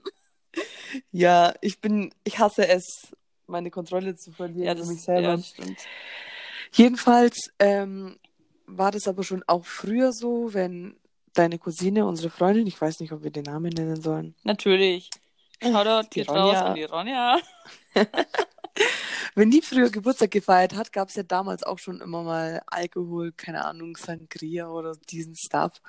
Ja, 1.12 1.54
ich 1.60 1.82
bin, 1.82 2.14
ich 2.24 2.40
hasse 2.40 2.66
es, 2.70 3.10
meine 3.46 3.72
Kontrolle 3.72 4.16
zu 4.16 4.32
verlieren 4.32 4.64
Ja, 4.68 4.72
über 4.72 4.80
das, 4.82 4.90
mich 4.90 5.02
selber. 5.02 5.22
ja, 5.22 5.36
das 5.36 5.48
stimmt. 5.50 5.80
Jedenfalls 6.72 7.52
ähm, 7.60 8.18
war 8.68 8.92
das 8.92 9.06
aber 9.08 9.24
schon 9.24 9.44
auch 9.48 9.66
früher 9.66 10.14
so, 10.14 10.54
wenn 10.54 10.96
deine 11.34 11.60
Cousine, 11.60 12.06
unsere 12.06 12.30
Freundin, 12.30 12.68
ich 12.68 12.80
weiß 12.80 13.02
nicht, 13.02 13.12
ob 13.12 13.22
wir 13.24 13.32
den 13.32 13.44
Namen 13.44 13.74
nennen 13.74 14.00
sollen, 14.02 14.34
Natürlich. 14.44 15.10
Shoutout 15.62 16.08
geht 16.10 16.30
raus 16.30 16.38
Ronja. 16.38 16.66
an 16.68 16.76
die 16.76 16.84
Ronja. 16.86 17.40
wenn 19.36 19.52
die 19.52 19.62
früher 19.62 19.90
Geburtstag 19.90 20.32
gefeiert 20.32 20.76
hat, 20.76 20.94
gab 20.94 21.10
es 21.10 21.16
ja 21.16 21.24
damals 21.24 21.64
auch 21.64 21.80
schon 21.80 22.02
immer 22.02 22.24
mal 22.24 22.62
Alkohol, 22.68 23.32
keine 23.34 23.66
Ahnung, 23.66 23.96
Sangria 23.98 24.70
oder 24.70 24.96
diesen 25.10 25.36
Stuff. 25.36 25.82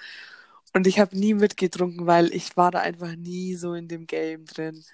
Und 0.74 0.86
ich 0.86 1.00
habe 1.00 1.18
nie 1.18 1.34
mitgetrunken, 1.34 2.06
weil 2.06 2.32
ich 2.34 2.56
war 2.56 2.70
da 2.70 2.80
einfach 2.80 3.16
nie 3.16 3.54
so 3.56 3.74
in 3.74 3.88
dem 3.88 4.06
Game 4.06 4.44
drin. 4.46 4.84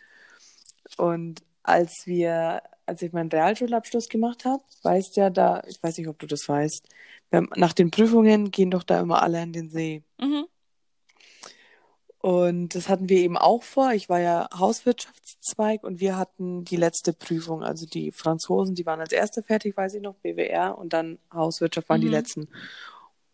Und 0.97 1.43
als 1.63 2.07
wir, 2.07 2.63
als 2.87 3.03
ich 3.03 3.13
meinen 3.13 3.31
Realschulabschluss 3.31 4.09
gemacht 4.09 4.45
habe, 4.45 4.63
weißt 4.83 5.17
ja 5.17 5.31
da, 5.31 5.63
ich 5.67 5.83
weiß 5.83 5.99
nicht, 5.99 6.09
ob 6.09 6.19
du 6.19 6.27
das 6.27 6.49
weißt, 6.49 6.89
nach 7.57 7.73
den 7.73 7.91
Prüfungen 7.91 8.51
gehen 8.51 8.71
doch 8.71 8.85
da 8.85 9.01
immer 9.01 9.23
alle 9.23 9.41
an 9.41 9.53
den 9.53 9.69
See. 9.69 10.03
Mhm. 10.21 10.47
Und 12.19 12.75
das 12.75 12.89
hatten 12.89 13.09
wir 13.09 13.19
eben 13.19 13.37
auch 13.37 13.63
vor. 13.63 13.93
Ich 13.93 14.09
war 14.09 14.21
ja 14.21 14.49
Hauswirtschaftszweig 14.57 15.85
und 15.85 16.01
wir 16.01 16.17
hatten 16.17 16.65
die 16.65 16.77
letzte 16.77 17.13
Prüfung. 17.13 17.63
Also 17.63 17.87
die 17.87 18.11
Franzosen, 18.11 18.75
die 18.75 18.87
waren 18.87 19.01
als 19.01 19.13
erste 19.13 19.43
fertig, 19.43 19.77
weiß 19.77 19.95
ich 19.95 20.03
noch, 20.03 20.17
BWR 20.17 20.77
und 20.79 20.93
dann 20.93 21.19
Hauswirtschaft 21.33 21.89
waren 21.89 22.01
die 22.01 22.09
Mhm. 22.09 22.13
letzten. 22.13 22.49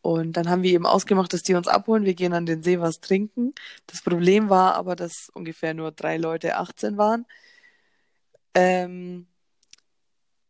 Und 0.03 0.33
dann 0.37 0.51
haben 0.51 0.63
wir 0.65 0.73
eben 0.73 0.87
ausgemacht, 0.87 1.33
dass 1.33 1.43
die 1.43 1.55
uns 1.55 1.69
abholen. 1.69 2.05
Wir 2.05 2.15
gehen 2.15 2.33
an 2.35 2.45
den 2.45 2.63
See 2.63 2.81
was 2.81 3.01
trinken. 3.01 3.55
Das 3.87 4.03
Problem 4.03 4.51
war 4.51 4.75
aber, 4.75 4.97
dass 4.97 5.31
ungefähr 5.33 5.75
nur 5.75 5.93
drei 5.93 6.17
Leute 6.17 6.57
18 6.57 6.99
waren. 6.99 7.25
Ähm, 8.55 9.27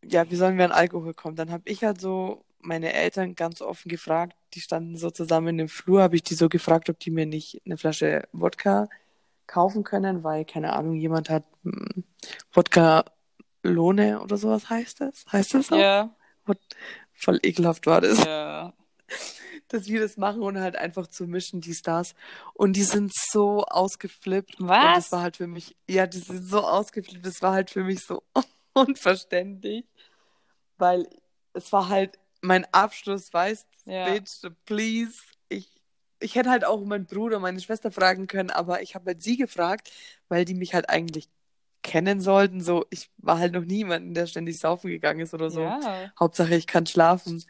ja, 0.05 0.29
wie 0.31 0.37
sollen 0.37 0.59
wir 0.59 0.65
an 0.65 0.73
Alkohol 0.73 1.15
kommen? 1.15 1.37
Dann 1.37 1.51
habe 1.51 1.63
ich 1.67 1.85
halt 1.85 2.01
so 2.01 2.45
meine 2.61 2.93
Eltern 2.93 3.35
ganz 3.35 3.61
offen 3.63 3.89
gefragt, 3.89 4.37
die 4.55 4.61
standen 4.61 4.97
so 4.97 5.11
zusammen 5.11 5.59
im 5.59 5.69
Flur, 5.69 6.03
habe 6.03 6.17
ich 6.17 6.23
die 6.23 6.35
so 6.35 6.49
gefragt, 6.49 6.91
ob 6.91 6.99
die 6.99 7.11
mir 7.11 7.27
nicht 7.27 7.63
eine 7.65 7.77
Flasche 7.77 8.29
Wodka 8.33 8.89
kaufen 9.47 9.85
können, 9.85 10.25
weil, 10.25 10.45
keine 10.45 10.73
Ahnung, 10.73 10.95
jemand 10.95 11.31
hat 11.31 11.45
hm, 11.65 12.05
Wodka 12.53 13.05
Lohne 13.63 14.21
oder 14.21 14.37
sowas 14.37 14.69
heißt 14.69 15.01
das? 15.01 15.25
Heißt 15.31 15.55
das 15.55 15.73
auch? 15.73 15.79
Ja, 15.79 16.15
Voll 17.13 17.39
ekelhaft 17.43 17.87
war 17.87 18.01
das, 18.01 18.25
ja. 18.25 18.73
dass 19.69 19.87
wir 19.87 20.01
das 20.01 20.17
machen 20.17 20.43
und 20.43 20.59
halt 20.59 20.77
einfach 20.77 21.07
zu 21.07 21.27
mischen, 21.27 21.61
die 21.61 21.75
Stars. 21.75 22.15
Und 22.55 22.75
die 22.75 22.83
sind 22.83 23.13
so 23.15 23.65
ausgeflippt. 23.65 24.61
Und 24.61 24.69
Was? 24.69 24.95
das 24.95 25.13
war 25.13 25.23
halt 25.23 25.37
für 25.37 25.47
mich, 25.47 25.77
ja, 25.89 26.07
die 26.07 26.19
sind 26.19 26.43
so 26.43 26.61
ausgeflippt, 26.67 27.25
das 27.25 27.41
war 27.41 27.53
halt 27.53 27.71
für 27.71 27.85
mich 27.85 28.01
so 28.01 28.23
unverständlich, 28.75 29.85
weil 30.79 31.09
es 31.53 31.71
war 31.73 31.89
halt 31.89 32.19
mein 32.43 32.67
Abschluss, 32.73 33.33
weißt, 33.33 33.67
Ja. 33.87 34.13
Bitch, 34.13 34.43
please. 34.67 35.23
Ich, 35.49 35.81
ich 36.21 36.35
hätte 36.35 36.51
halt 36.51 36.65
auch 36.65 36.85
meinen 36.85 37.07
Bruder, 37.07 37.39
meine 37.39 37.61
Schwester 37.61 37.91
fragen 37.91 38.27
können, 38.27 38.51
aber 38.51 38.83
ich 38.83 38.95
habe 38.95 39.07
halt 39.07 39.23
sie 39.23 39.37
gefragt, 39.37 39.91
weil 40.29 40.45
die 40.45 40.55
mich 40.55 40.75
halt 40.75 40.91
eigentlich 40.91 41.29
kennen 41.83 42.21
sollten. 42.21 42.61
So, 42.61 42.85
ich 42.91 43.11
war 43.19 43.39
halt 43.39 43.55
noch 43.55 43.65
niemanden, 43.65 44.15
der 44.15 44.27
ständig 44.27 44.59
saufen 44.59 44.91
gegangen 44.91 45.21
ist 45.21 45.35
oder 45.35 45.51
so. 45.51 45.63
Ja. 45.63 46.13
Hauptsache, 46.19 46.55
ich 46.55 46.67
kann 46.67 46.87
schlafen. 46.87 47.43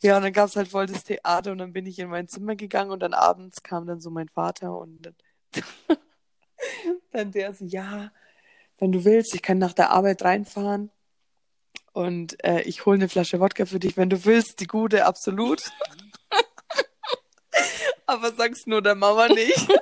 Ja, 0.00 0.16
und 0.16 0.22
dann 0.22 0.32
gab 0.32 0.48
es 0.48 0.56
halt 0.56 0.68
voll 0.68 0.86
das 0.86 1.04
Theater 1.04 1.52
und 1.52 1.58
dann 1.58 1.72
bin 1.72 1.86
ich 1.86 1.98
in 1.98 2.08
mein 2.08 2.28
Zimmer 2.28 2.54
gegangen 2.54 2.92
und 2.92 3.00
dann 3.00 3.14
abends 3.14 3.62
kam 3.62 3.86
dann 3.86 4.00
so 4.00 4.10
mein 4.10 4.28
Vater 4.28 4.78
und 4.78 5.02
dann, 5.02 5.14
dann 7.10 7.32
der 7.32 7.52
so, 7.52 7.64
ja, 7.64 8.12
wenn 8.78 8.92
du 8.92 9.04
willst, 9.04 9.34
ich 9.34 9.42
kann 9.42 9.58
nach 9.58 9.72
der 9.72 9.90
Arbeit 9.90 10.22
reinfahren 10.22 10.90
und 11.92 12.42
äh, 12.44 12.62
ich 12.62 12.86
hole 12.86 12.96
eine 12.96 13.08
Flasche 13.08 13.40
Wodka 13.40 13.66
für 13.66 13.78
dich, 13.78 13.96
wenn 13.96 14.10
du 14.10 14.24
willst, 14.24 14.60
die 14.60 14.66
gute, 14.66 15.06
absolut. 15.06 15.62
Aber 18.06 18.32
sag's 18.32 18.66
nur 18.66 18.82
der 18.82 18.94
Mama 18.94 19.28
nicht. 19.28 19.68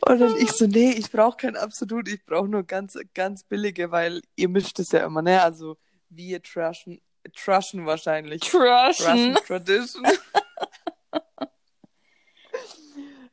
Und 0.00 0.18
dann 0.18 0.36
ich 0.36 0.52
so, 0.52 0.66
nee, 0.66 0.92
ich 0.92 1.10
brauche 1.10 1.36
kein 1.36 1.56
Absolut, 1.56 2.08
ich 2.08 2.24
brauche 2.24 2.48
nur 2.48 2.62
ganz, 2.62 2.98
ganz 3.14 3.44
billige, 3.44 3.90
weil 3.90 4.22
ihr 4.36 4.48
mischt 4.48 4.78
es 4.78 4.92
ja 4.92 5.04
immer, 5.04 5.22
ne? 5.22 5.42
Also 5.42 5.76
wir 6.08 6.42
trashen, 6.42 7.00
trashen 7.34 7.86
wahrscheinlich. 7.86 8.40
Trashen. 8.42 9.06
Russian 9.06 9.34
Tradition. 9.46 10.06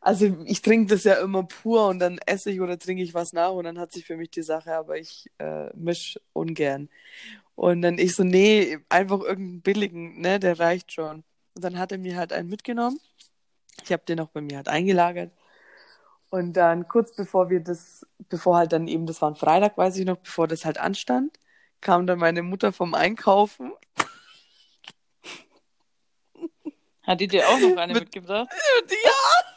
Also 0.02 0.36
ich 0.46 0.64
trinke 0.64 0.94
das 0.96 1.04
ja 1.04 1.14
immer 1.22 1.44
pur 1.44 1.88
und 1.88 2.00
dann 2.00 2.18
esse 2.26 2.50
ich 2.50 2.60
oder 2.60 2.78
trinke 2.80 3.04
ich 3.04 3.14
was 3.14 3.34
nach 3.34 3.52
und 3.52 3.66
dann 3.66 3.78
hat 3.78 3.92
sich 3.92 4.06
für 4.06 4.18
mich 4.18 4.32
die 4.32 4.42
Sache, 4.42 4.76
aber 4.76 4.98
ich 4.98 5.30
äh, 5.38 5.70
misch 5.76 6.20
ungern. 6.34 6.90
Und 7.56 7.84
dann 7.84 8.00
ich 8.00 8.16
so, 8.16 8.24
nee, 8.24 8.80
einfach 8.90 9.20
irgendeinen 9.20 9.62
billigen, 9.62 10.20
ne, 10.20 10.40
der 10.40 10.60
reicht 10.60 10.92
schon. 10.92 11.24
Und 11.56 11.64
dann 11.64 11.78
hat 11.78 11.92
er 11.92 12.00
mir 12.00 12.18
halt 12.18 12.34
einen 12.34 12.50
mitgenommen. 12.50 13.00
Ich 13.84 13.92
habe 13.92 14.04
den 14.08 14.20
auch 14.20 14.30
bei 14.30 14.42
mir 14.42 14.58
halt 14.58 14.68
eingelagert. 14.68 15.32
Und 16.32 16.54
dann 16.54 16.88
kurz 16.88 17.14
bevor 17.16 17.50
wir 17.52 17.60
das, 17.60 18.06
bevor 18.30 18.58
halt 18.58 18.74
dann 18.74 18.88
eben, 18.88 19.06
das 19.06 19.22
war 19.22 19.30
ein 19.30 19.36
Freitag, 19.36 19.78
weiß 19.78 19.98
ich 19.98 20.06
noch, 20.06 20.18
bevor 20.18 20.48
das 20.48 20.66
halt 20.66 20.80
anstand, 20.80 21.38
kam 21.80 22.08
dann 22.08 22.18
meine 22.18 22.42
Mutter 22.42 22.72
vom 22.74 22.96
Einkaufen 22.96 23.72
Hat 27.04 27.20
die 27.20 27.28
dir 27.28 27.48
auch 27.50 27.60
noch 27.60 27.76
eine 27.78 27.94
Mit- 27.94 28.04
mitgebracht? 28.06 28.50
Ja! 29.04 29.51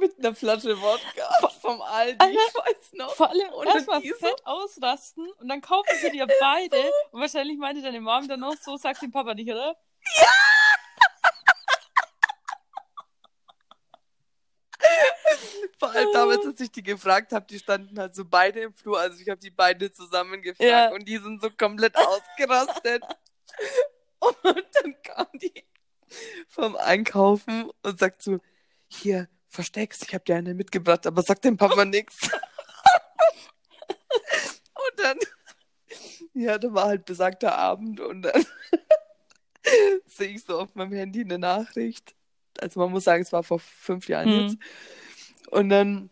Mit 0.00 0.18
einer 0.18 0.34
Flasche 0.34 0.80
Wodka 0.80 1.48
vom 1.60 1.80
Aldi, 1.82 2.16
Alter, 2.18 2.30
ich 2.32 2.54
weiß 2.54 2.92
noch. 2.94 3.14
Vor 3.14 3.28
allem 3.28 3.52
Und 3.52 3.66
erstmal 3.66 4.00
fett 4.00 4.40
ausrasten 4.46 5.30
und 5.38 5.48
dann 5.48 5.60
kaufen 5.60 5.94
sie 6.00 6.10
dir 6.10 6.26
beide. 6.40 6.78
Und 7.10 7.20
wahrscheinlich 7.20 7.58
meinte 7.58 7.82
deine 7.82 8.00
Mom 8.00 8.26
dann 8.26 8.40
noch 8.40 8.56
so, 8.56 8.76
sagt 8.78 9.02
dem 9.02 9.10
Papa 9.12 9.34
nicht, 9.34 9.50
oder? 9.50 9.76
Vor 15.78 15.90
allem 15.90 16.08
damals, 16.12 16.46
als 16.46 16.60
ich 16.60 16.70
die 16.70 16.82
gefragt 16.82 17.32
habe, 17.32 17.46
die 17.46 17.58
standen 17.58 17.98
halt 17.98 18.14
so 18.14 18.24
beide 18.24 18.60
im 18.60 18.74
Flur. 18.74 18.98
Also 18.98 19.20
ich 19.20 19.28
habe 19.28 19.40
die 19.40 19.50
beide 19.50 19.90
zusammen 19.92 20.42
gefragt 20.42 20.68
Ja. 20.70 20.90
und 20.90 21.06
die 21.06 21.18
sind 21.18 21.40
so 21.42 21.50
komplett 21.50 21.96
ausgerastet. 21.96 23.02
und 24.18 24.36
dann 24.44 25.02
kam 25.02 25.26
die 25.34 25.64
vom 26.48 26.76
Einkaufen 26.76 27.70
und 27.82 27.98
sagt 27.98 28.22
so, 28.22 28.40
hier, 28.88 29.28
versteckst, 29.50 30.04
ich 30.06 30.14
habe 30.14 30.24
dir 30.24 30.36
eine 30.36 30.54
mitgebracht, 30.54 31.06
aber 31.06 31.22
sag 31.22 31.42
dem 31.42 31.56
Papa 31.56 31.84
nichts. 31.84 32.30
Und 34.10 34.96
dann, 34.96 35.18
ja, 36.32 36.56
da 36.56 36.72
war 36.72 36.86
halt 36.86 37.04
besagter 37.04 37.56
Abend 37.56 38.00
und 38.00 38.22
dann 38.22 38.46
sehe 40.06 40.28
ich 40.28 40.42
so 40.42 40.58
auf 40.58 40.74
meinem 40.74 40.92
Handy 40.92 41.20
eine 41.20 41.38
Nachricht. 41.38 42.14
Also 42.58 42.80
man 42.80 42.90
muss 42.90 43.04
sagen, 43.04 43.22
es 43.22 43.32
war 43.32 43.42
vor 43.42 43.60
fünf 43.60 44.08
Jahren 44.08 44.28
Hm. 44.28 44.40
jetzt. 44.40 44.56
Und 45.50 45.68
dann 45.68 46.10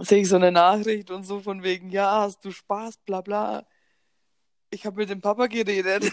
sehe 0.00 0.22
ich 0.22 0.28
so 0.28 0.36
eine 0.36 0.50
Nachricht 0.50 1.10
und 1.10 1.24
so 1.24 1.40
von 1.40 1.62
wegen, 1.62 1.90
ja, 1.90 2.22
hast 2.22 2.44
du 2.44 2.50
Spaß, 2.50 2.98
bla 2.98 3.20
bla. 3.20 3.66
Ich 4.70 4.84
habe 4.84 4.96
mit 4.96 5.10
dem 5.10 5.20
Papa 5.20 5.46
geredet. 5.46 6.04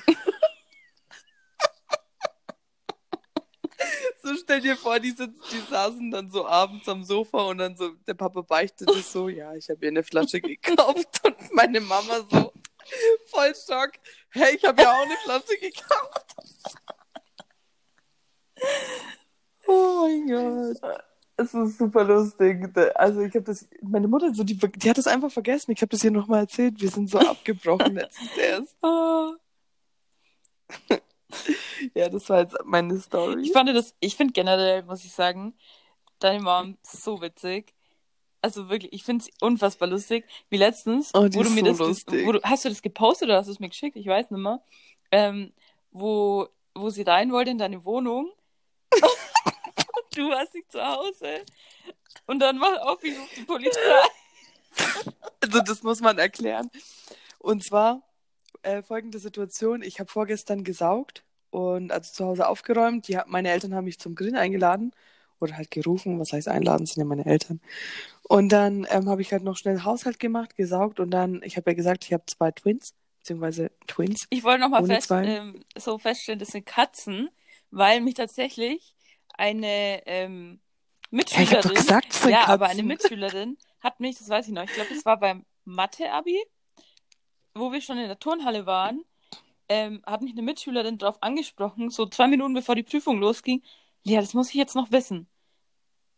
so 4.23 4.33
stell 4.43 4.62
dir 4.62 4.75
vor, 4.75 4.99
die, 4.99 5.12
sitz, 5.12 5.38
die 5.51 5.71
saßen 5.71 6.12
dann 6.12 6.29
so 6.29 6.45
abends 6.45 6.88
am 6.88 7.03
Sofa 7.03 7.43
und 7.43 7.58
dann 7.58 7.75
so, 7.75 7.89
der 8.08 8.13
Papa 8.13 8.41
beichtet 8.41 8.89
es 8.89 9.12
so, 9.12 9.29
ja, 9.29 9.53
ich 9.56 9.69
habe 9.69 9.86
ihr 9.86 9.89
eine 9.89 10.03
Flasche 10.03 10.41
gekauft 10.41 11.21
und 11.25 11.53
meine 11.53 11.82
Mama 11.82 12.25
so 12.29 12.53
voll 13.27 13.53
Schock. 13.56 13.91
Hey, 14.29 14.56
ich 14.56 14.65
habe 14.65 14.82
ja 14.82 14.91
auch 14.91 15.06
eine 15.06 15.17
Flasche 15.23 15.58
gekauft. 15.60 16.36
Oh 19.67 20.08
mein 20.08 20.27
Gott. 20.27 20.77
Es 21.36 21.53
ist 21.53 21.77
super 21.77 22.03
lustig. 22.03 22.69
Also 22.95 23.21
ich 23.21 23.34
habe 23.34 23.45
das, 23.45 23.67
meine 23.82 24.08
Mutter, 24.08 24.34
so 24.34 24.43
die, 24.43 24.56
die 24.56 24.89
hat 24.89 24.97
das 24.97 25.08
einfach 25.08 25.32
vergessen. 25.32 25.71
Ich 25.71 25.82
habe 25.82 25.89
das 25.89 26.01
hier 26.01 26.12
nochmal 26.12 26.41
erzählt. 26.41 26.79
Wir 26.79 26.89
sind 26.89 27.10
so 27.10 27.17
abgebrochen 27.17 27.95
letztens 27.95 28.38
erst. 28.38 28.75
Ja, 31.95 32.09
das 32.09 32.29
war 32.29 32.41
jetzt 32.41 32.55
meine 32.63 32.99
Story. 32.99 33.41
Ich 33.41 33.51
fand 33.51 33.69
das, 33.69 33.93
ich 33.99 34.15
finde 34.15 34.33
generell, 34.33 34.83
muss 34.83 35.03
ich 35.03 35.11
sagen, 35.11 35.53
deine 36.19 36.41
Mom 36.41 36.77
so 36.81 37.21
witzig. 37.21 37.73
Also 38.41 38.69
wirklich, 38.69 38.93
ich 38.93 39.03
finde 39.03 39.25
es 39.25 39.31
unfassbar 39.41 39.87
lustig. 39.87 40.25
Wie 40.49 40.57
letztens, 40.57 41.11
Oh, 41.13 41.23
wo 41.23 41.43
du 41.43 41.49
mir 41.49 41.73
so 41.75 41.87
das, 41.87 42.03
du, 42.05 42.41
hast 42.43 42.65
du 42.65 42.69
das 42.69 42.81
gepostet 42.81 43.27
oder 43.27 43.37
hast 43.37 43.47
du 43.47 43.51
es 43.51 43.59
mir 43.59 43.69
geschickt? 43.69 43.95
Ich 43.95 44.07
weiß 44.07 44.31
nicht 44.31 44.39
mehr. 44.39 44.61
Ähm, 45.11 45.53
wo, 45.91 46.47
wo 46.73 46.89
sie 46.89 47.03
rein 47.03 47.31
wollte 47.31 47.51
in 47.51 47.57
deine 47.57 47.85
Wohnung. 47.85 48.31
du 50.15 50.29
warst 50.29 50.53
nicht 50.53 50.71
zu 50.71 50.83
Hause. 50.83 51.43
Und 52.25 52.39
dann 52.39 52.57
mach 52.57 52.77
auf, 52.81 53.03
ich 53.03 53.17
rufe 53.17 53.35
die 53.35 53.43
Polizei. 53.43 53.79
Also 55.41 55.61
das 55.61 55.83
muss 55.83 56.01
man 56.01 56.17
erklären. 56.17 56.69
Und 57.39 57.63
zwar 57.63 58.01
äh, 58.63 58.84
folgende 58.84 59.19
Situation. 59.19 59.82
Ich 59.84 59.99
habe 59.99 60.10
vorgestern 60.12 60.63
gesaugt 60.63 61.23
und 61.52 61.91
also 61.91 62.12
zu 62.13 62.26
Hause 62.26 62.47
aufgeräumt. 62.47 63.08
Die, 63.08 63.19
meine 63.28 63.49
Eltern 63.52 63.76
haben 63.76 63.86
mich 63.86 63.99
zum 63.99 64.15
Grillen 64.15 64.36
eingeladen 64.36 64.93
oder 65.39 65.58
halt 65.58 65.71
gerufen. 65.71 66.19
Was 66.19 66.34
heißt 66.34 66.47
einladen? 66.47 66.86
Sind 66.86 66.97
ja 66.97 67.06
meine 67.06 67.26
Eltern. 67.26 67.62
Und 68.23 68.49
dann 68.49 68.88
ähm, 68.89 69.10
habe 69.10 69.21
ich 69.21 69.32
halt 69.34 69.43
noch 69.43 69.58
schnell 69.58 69.84
Haushalt 69.84 70.19
gemacht, 70.19 70.56
gesaugt 70.56 70.99
und 70.99 71.12
dann, 71.12 71.41
ich 71.43 71.58
habe 71.58 71.71
ja 71.71 71.76
gesagt, 71.76 72.06
ich 72.06 72.13
habe 72.13 72.26
zwei 72.28 72.52
Twins, 72.52 72.95
beziehungsweise 73.19 73.71
Twins. 73.88 74.28
Ich 74.30 74.43
wollte 74.43 74.62
nochmal 74.62 74.84
fest, 74.84 75.19
ähm, 75.21 75.63
so 75.78 75.97
feststellen, 75.97 76.39
das 76.39 76.49
sind 76.49 76.65
Katzen, 76.65 77.30
weil 77.71 78.02
mich 78.02 78.15
tatsächlich 78.15 78.95
eine 79.34 80.02
ähm, 80.08 80.60
Ja, 81.38 81.45
Mitschülerin, 81.45 81.62
doch 81.62 81.73
gesagt, 81.73 82.26
ja, 82.26 82.47
aber 82.47 82.67
eine 82.67 82.84
Mitschülerin 82.84 83.58
hat 83.82 83.99
mich, 83.99 84.17
das 84.17 84.30
weiß 84.30 84.47
ich 84.47 84.54
noch, 84.54 84.63
ich 84.63 84.73
glaube, 84.73 84.89
das 84.89 85.06
war 85.06 85.19
beim 85.19 85.45
Mathe-Abi, 85.65 86.39
wo 87.55 87.71
wir 87.71 87.81
schon 87.81 87.97
in 87.97 88.07
der 88.07 88.19
Turnhalle 88.19 88.65
waren, 88.65 89.03
ähm, 89.69 90.01
hat 90.05 90.21
mich 90.21 90.33
eine 90.33 90.41
Mitschülerin 90.41 90.97
darauf 90.97 91.17
angesprochen, 91.21 91.89
so 91.89 92.05
zwei 92.05 92.27
Minuten 92.27 92.53
bevor 92.53 92.75
die 92.75 92.83
Prüfung 92.83 93.19
losging. 93.19 93.61
Lea, 94.03 94.17
das 94.17 94.33
muss 94.33 94.49
ich 94.49 94.55
jetzt 94.55 94.75
noch 94.75 94.91
wissen. 94.91 95.27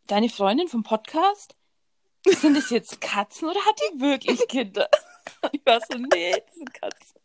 Deine 0.08 0.30
Freundin 0.30 0.68
vom 0.68 0.84
Podcast? 0.84 1.56
Sind 2.26 2.58
es 2.58 2.70
jetzt 2.72 3.02
Katzen 3.02 3.48
oder 3.50 3.60
hat 3.66 3.80
die 3.94 4.02
wirklich 4.02 4.48
Kinder? 4.48 4.90
Ich 5.52 5.62
war 5.66 5.80
so, 5.80 5.98
nee, 5.98 6.32
das 6.34 6.56
sind 6.56 6.74
Katzen. 6.74 7.20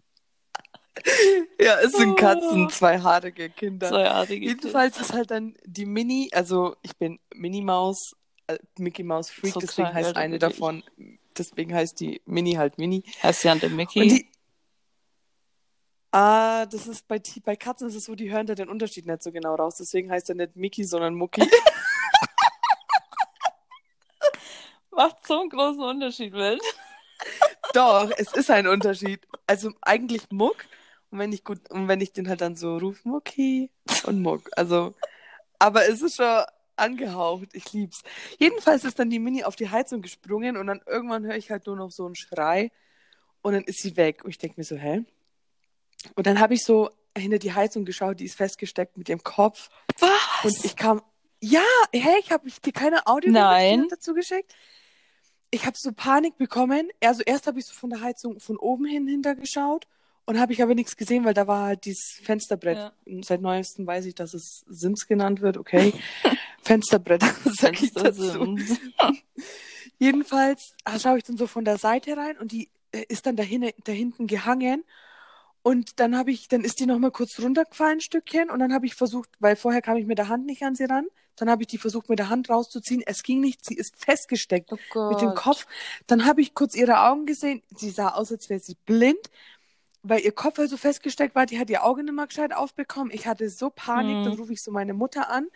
Ja, 1.61 1.79
es 1.81 1.92
sind 1.92 2.12
Oh. 2.12 2.14
Katzen, 2.16 2.68
zwei 2.70 2.99
haarige 2.99 3.49
Kinder. 3.51 3.88
Zweiartige 3.88 4.46
Jedenfalls 4.46 4.99
ist 5.01 5.12
halt 5.12 5.31
dann 5.31 5.55
die 5.64 5.87
Mini, 5.87 6.31
also 6.33 6.77
ich 6.83 6.96
bin 6.96 7.18
Minnie 7.35 7.62
Maus, 7.62 8.16
äh, 8.46 8.59
Mickey 8.79 9.03
Maus 9.03 9.31
Freak, 9.31 9.53
So 9.55 9.61
deswegen 9.61 9.92
heißt 9.92 10.16
eine 10.16 10.35
wirklich. 10.40 10.51
davon, 10.59 10.83
deswegen 11.40 11.74
heißt 11.74 11.98
die 12.00 12.22
Mini 12.24 12.53
halt 12.53 12.79
Mini. 12.79 13.03
Heißt 13.22 13.44
ja 13.44 13.55
der 13.55 13.70
Mickey. 13.70 14.00
Und 14.00 14.09
die, 14.09 14.31
ah, 16.12 16.66
das 16.66 16.87
ist 16.87 17.09
bei, 17.09 17.20
bei 17.44 17.57
Katzen 17.57 17.88
ist 17.88 17.96
es 17.96 18.05
so, 18.05 18.14
die 18.14 18.31
hören 18.31 18.46
da 18.46 18.55
den 18.55 18.68
Unterschied 18.68 19.07
nicht 19.07 19.22
so 19.22 19.33
genau 19.33 19.57
raus, 19.57 19.76
deswegen 19.76 20.11
heißt 20.11 20.29
er 20.29 20.37
nicht 20.37 20.57
Mickey, 20.57 20.85
sondern 20.85 21.14
Mucki. 21.14 21.42
Macht 24.92 25.26
so 25.26 25.40
einen 25.40 25.50
großen 25.50 25.83
Unterschied, 25.83 26.33
Welt. 26.35 26.62
Doch, 27.72 28.11
es 28.16 28.33
ist 28.33 28.50
ein 28.50 28.66
Unterschied. 28.66 29.26
Also 29.46 29.72
eigentlich 29.83 30.31
Muck 30.31 30.66
und 31.11 31.18
wenn 31.18 31.33
ich 31.33 31.44
gut, 31.44 31.70
und 31.70 31.88
wenn 31.88 32.00
ich 32.00 32.12
den 32.12 32.29
halt 32.29 32.40
dann 32.40 32.57
so 32.57 32.79
rufe, 32.79 33.09
Mucki 33.09 33.70
und 34.05 34.22
Muck. 34.22 34.48
Also, 34.57 34.94
aber 35.59 35.88
es 35.88 36.03
ist 36.03 36.16
schon 36.16 36.44
angehaucht. 36.81 37.49
Ich 37.53 37.73
lieb's. 37.73 38.03
Jedenfalls 38.38 38.85
ist 38.85 38.99
dann 38.99 39.11
die 39.11 39.19
Mini 39.19 39.45
auf 39.45 39.57
die 39.57 39.71
Heizung 39.71 40.03
gesprungen 40.03 40.57
und 40.57 40.66
dann 40.66 40.81
irgendwann 40.87 41.25
höre 41.25 41.37
ich 41.37 41.51
halt 41.51 41.66
nur 41.66 41.77
noch 41.77 41.90
so 41.90 42.07
einen 42.07 42.16
Schrei 42.16 42.71
und 43.43 43.53
dann 43.53 43.64
ist 43.64 43.83
sie 43.83 43.97
weg. 43.97 44.25
Und 44.25 44.31
ich 44.31 44.38
denke 44.38 44.59
mir 44.59 44.64
so, 44.64 44.77
hä? 44.77 45.05
Und 46.14 46.27
dann 46.27 46.40
habe 46.40 46.55
ich 46.55 46.64
so 46.64 46.90
hinter 47.16 47.38
die 47.38 47.53
Heizung 47.53 47.85
geschaut, 47.85 48.21
die 48.21 48.25
ist 48.25 48.37
festgesteckt 48.37 48.97
mit 48.97 49.09
ihrem 49.09 49.23
Kopf. 49.23 49.69
Was? 49.99 50.45
Und 50.45 50.64
ich 50.64 50.77
kam, 50.77 51.03
ja, 51.40 51.64
hey, 51.93 52.16
ich 52.21 52.31
habe 52.33 52.49
dir 52.51 52.73
keine 52.73 53.07
Audio 53.07 53.33
Nein. 53.33 53.87
dazu 53.88 54.14
geschickt. 54.14 54.55
Ich 55.51 55.66
habe 55.66 55.77
so 55.79 55.93
Panik 55.93 56.37
bekommen. 56.38 56.88
Also 57.03 57.23
erst 57.25 57.47
habe 57.47 57.59
ich 57.59 57.66
so 57.66 57.75
von 57.75 57.90
der 57.90 58.01
Heizung 58.01 58.38
von 58.40 58.57
oben 58.57 58.87
hin 58.87 59.07
hintergeschaut 59.07 59.87
und 60.31 60.38
habe 60.38 60.53
ich 60.53 60.62
aber 60.62 60.77
nichts 60.77 60.97
gesehen, 60.97 61.25
weil 61.25 61.35
da 61.35 61.49
war 61.49 61.66
halt 61.66 61.85
dieses 61.85 62.21
Fensterbrett. 62.23 62.77
Ja. 62.77 62.93
Seit 63.23 63.40
neuestem 63.40 63.85
weiß 63.85 64.07
ich, 64.07 64.14
dass 64.14 64.33
es 64.33 64.64
Sims 64.69 65.09
genannt 65.09 65.40
wird. 65.40 65.57
Okay, 65.57 65.93
Fensterbrett 66.62 67.25
sag 67.45 67.83
ich 67.83 67.93
dazu. 67.93 68.57
Jedenfalls 69.99 70.77
ah, 70.85 71.01
schaue 71.01 71.19
ich 71.19 71.25
dann 71.25 71.37
so 71.37 71.49
von 71.49 71.64
der 71.64 71.79
Seite 71.79 72.16
rein 72.16 72.38
und 72.38 72.53
die 72.53 72.71
äh, 72.93 73.05
ist 73.09 73.27
dann 73.27 73.35
da, 73.35 73.43
hin, 73.43 73.73
da 73.83 73.90
hinten 73.90 74.29
gehangen. 74.29 74.85
Und 75.62 75.99
dann 75.99 76.16
habe 76.16 76.31
ich, 76.31 76.47
dann 76.47 76.62
ist 76.62 76.79
die 76.79 76.87
noch 76.87 77.01
mal 77.01 77.11
kurz 77.11 77.40
runtergefallen, 77.40 77.99
ein 77.99 78.01
Stückchen. 78.01 78.51
Und 78.51 78.61
dann 78.61 78.73
habe 78.73 78.87
ich 78.87 78.95
versucht, 78.95 79.31
weil 79.40 79.57
vorher 79.57 79.83
kam 79.83 79.97
ich 79.97 80.07
mit 80.07 80.19
der 80.19 80.29
Hand 80.29 80.47
nicht 80.47 80.62
an 80.62 80.77
sie 80.77 80.85
ran. 80.85 81.07
Dann 81.35 81.51
habe 81.51 81.64
ich 81.64 81.69
die 81.69 81.79
versucht, 81.79 82.09
mit 82.09 82.21
der 82.21 82.29
Hand 82.29 82.51
rauszuziehen. 82.51 83.03
Es 83.05 83.25
ging 83.25 83.40
nicht, 83.40 83.64
sie 83.64 83.75
ist 83.75 83.97
festgesteckt 83.97 84.71
Oh 84.95 85.09
mit 85.11 85.21
dem 85.21 85.35
Kopf. 85.35 85.66
Dann 86.07 86.25
habe 86.25 86.40
ich 86.40 86.55
kurz 86.55 86.77
ihre 86.77 87.01
Augen 87.01 87.27
gesehen. 87.27 87.62
Sie 87.75 87.90
sah 87.90 88.11
aus, 88.11 88.31
als 88.31 88.49
wäre 88.49 88.61
sie 88.61 88.77
blind, 88.87 89.29
weil 90.03 90.21
ihr 90.21 90.33
Kopf 90.33 90.59
halt 90.59 90.71
so 90.71 90.77
festgesteckt 90.77 91.35
war. 91.35 91.47
Die 91.47 91.59
hat 91.59 91.71
ihr 91.71 91.85
Auge 91.85 92.03
nicht 92.03 92.15
mal 92.15 92.27
gescheit 92.27 92.55
aufbekommen. 92.55 93.11
Ich 93.13 93.27
hatte 93.27 93.49
so 93.51 93.71
Panik. 93.71 94.17
Hm. 94.17 94.25
Dann 94.25 94.35
rufe 94.35 94.53
ich 94.53 94.63
so 94.63 94.71
meine 94.71 94.95
Mutter 94.95 95.31
an. 95.31 95.49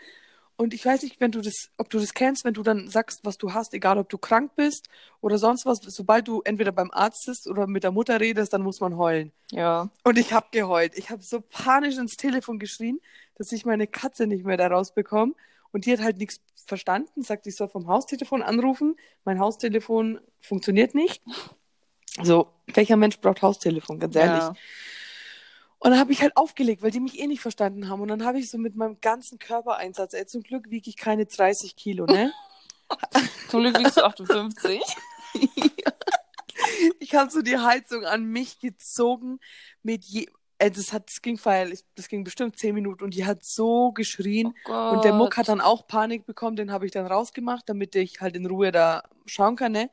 Und 0.57 0.73
ich 0.73 0.87
weiß 0.87 1.03
nicht, 1.03 1.21
wenn 1.21 1.33
du 1.33 1.41
das, 1.41 1.71
ob 1.79 1.91
du 1.91 1.99
das 1.99 2.15
kennst, 2.15 2.45
wenn 2.45 2.55
du 2.55 2.63
dann 2.63 2.89
sagst, 2.89 3.21
was 3.25 3.39
du 3.39 3.53
hast, 3.53 3.75
egal 3.75 3.99
ob 3.99 4.09
du 4.09 4.19
krank 4.19 4.53
bist 4.55 4.89
oder 5.21 5.37
sonst 5.37 5.67
was, 5.67 5.81
sobald 5.81 6.29
du 6.29 6.43
entweder 6.43 6.71
beim 6.71 6.93
Arzt 6.93 7.25
bist 7.27 7.49
oder 7.49 7.67
mit 7.67 7.83
der 7.83 7.91
Mutter 7.91 8.21
redest, 8.21 8.53
dann 8.53 8.63
muss 8.63 8.81
man 8.81 8.97
heulen. 8.97 9.33
Ja. 9.51 9.91
Und 10.05 10.17
ich 10.17 10.33
habe 10.33 10.47
geheult. 10.53 10.97
Ich 10.97 11.11
habe 11.11 11.23
so 11.23 11.41
panisch 11.41 11.99
ins 11.99 12.15
Telefon 12.15 12.61
geschrien, 12.61 13.01
dass 13.35 13.51
ich 13.51 13.67
meine 13.67 13.89
Katze 13.89 14.29
nicht 14.29 14.45
mehr 14.45 14.57
da 14.57 14.69
rausbekomme. 14.69 15.35
Und 15.73 15.87
die 15.87 15.93
hat 15.93 16.01
halt 16.01 16.19
nichts 16.19 16.41
verstanden, 16.67 17.23
sagt, 17.23 17.49
ich 17.49 17.57
soll 17.57 17.69
vom 17.69 17.89
Haustelefon 17.89 18.41
anrufen. 18.41 18.95
Mein 19.25 19.41
Haustelefon 19.41 20.21
funktioniert 20.41 20.95
nicht. 20.95 21.21
So, 22.23 22.49
welcher 22.67 22.97
Mensch 22.97 23.19
braucht 23.19 23.43
Haustelefon, 23.43 23.99
ganz 23.99 24.15
ehrlich. 24.17 24.43
Ja. 24.43 24.55
Und 25.79 25.91
dann 25.91 25.99
habe 25.99 26.13
ich 26.13 26.23
halt 26.23 26.37
aufgelegt, 26.37 26.83
weil 26.83 26.91
die 26.91 27.01
mich 27.01 27.19
eh 27.19 27.27
nicht 27.27 27.41
verstanden 27.43 27.89
haben. 27.89 28.01
Und 28.01 28.09
dann 28.09 28.25
habe 28.25 28.39
ich 28.39 28.49
so 28.51 28.57
mit 28.57 28.75
meinem 28.77 29.01
ganzen 29.01 29.39
Körpereinsatz, 29.39 30.15
ey, 30.15 30.25
zum 30.27 30.43
Glück 30.43 30.71
wiege 30.71 30.89
ich 30.89 30.97
keine 30.97 31.27
30 31.27 31.77
Kilo, 31.77 32.07
ne? 32.07 32.33
Zum 33.49 33.61
Glück 33.63 33.79
wiegst 33.79 33.97
du 33.97 34.05
58. 34.05 34.81
Ich 37.01 37.15
habe 37.15 37.31
so 37.31 37.43
die 37.43 37.59
Heizung 37.59 38.05
an 38.05 38.25
mich 38.25 38.59
gezogen 38.61 39.41
mit 39.83 40.05
je 40.05 40.29
das, 40.59 40.93
hat, 40.93 41.09
das 41.11 41.21
ging 41.21 41.37
feil, 41.37 41.73
ich- 41.73 41.85
das 41.97 42.09
ging 42.09 42.25
bestimmt 42.25 42.57
zehn 42.57 42.75
Minuten 42.75 43.05
und 43.05 43.13
die 43.15 43.27
hat 43.27 43.45
so 43.45 43.93
geschrien. 43.93 44.55
Oh 44.67 44.91
Und 44.93 45.05
der 45.05 45.13
Muck 45.13 45.37
hat 45.37 45.49
dann 45.49 45.61
auch 45.61 45.87
Panik 45.87 46.25
bekommen, 46.27 46.57
den 46.57 46.71
habe 46.71 46.87
ich 46.87 46.93
dann 46.93 47.07
rausgemacht, 47.07 47.69
damit 47.69 47.95
ich 47.97 48.21
halt 48.21 48.37
in 48.37 48.47
Ruhe 48.47 48.71
da 48.73 49.03
schauen 49.27 49.57
kann. 49.57 49.73
Ne? 49.73 49.91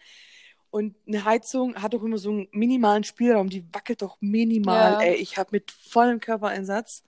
Und 0.72 0.96
eine 1.06 1.26
Heizung 1.26 1.76
hat 1.76 1.94
doch 1.94 2.02
immer 2.02 2.18
so 2.18 2.30
einen 2.30 2.48
minimalen 2.52 3.04
Spielraum, 3.04 3.50
die 3.50 3.66
wackelt 3.74 4.02
doch 4.02 4.18
minimal. 4.22 4.94
Ja. 4.94 5.02
Ey, 5.02 5.16
ich 5.16 5.38
habe 5.38 5.50
mit 5.52 5.70
vollem 5.70 6.22
Körpereinsatz 6.22 7.04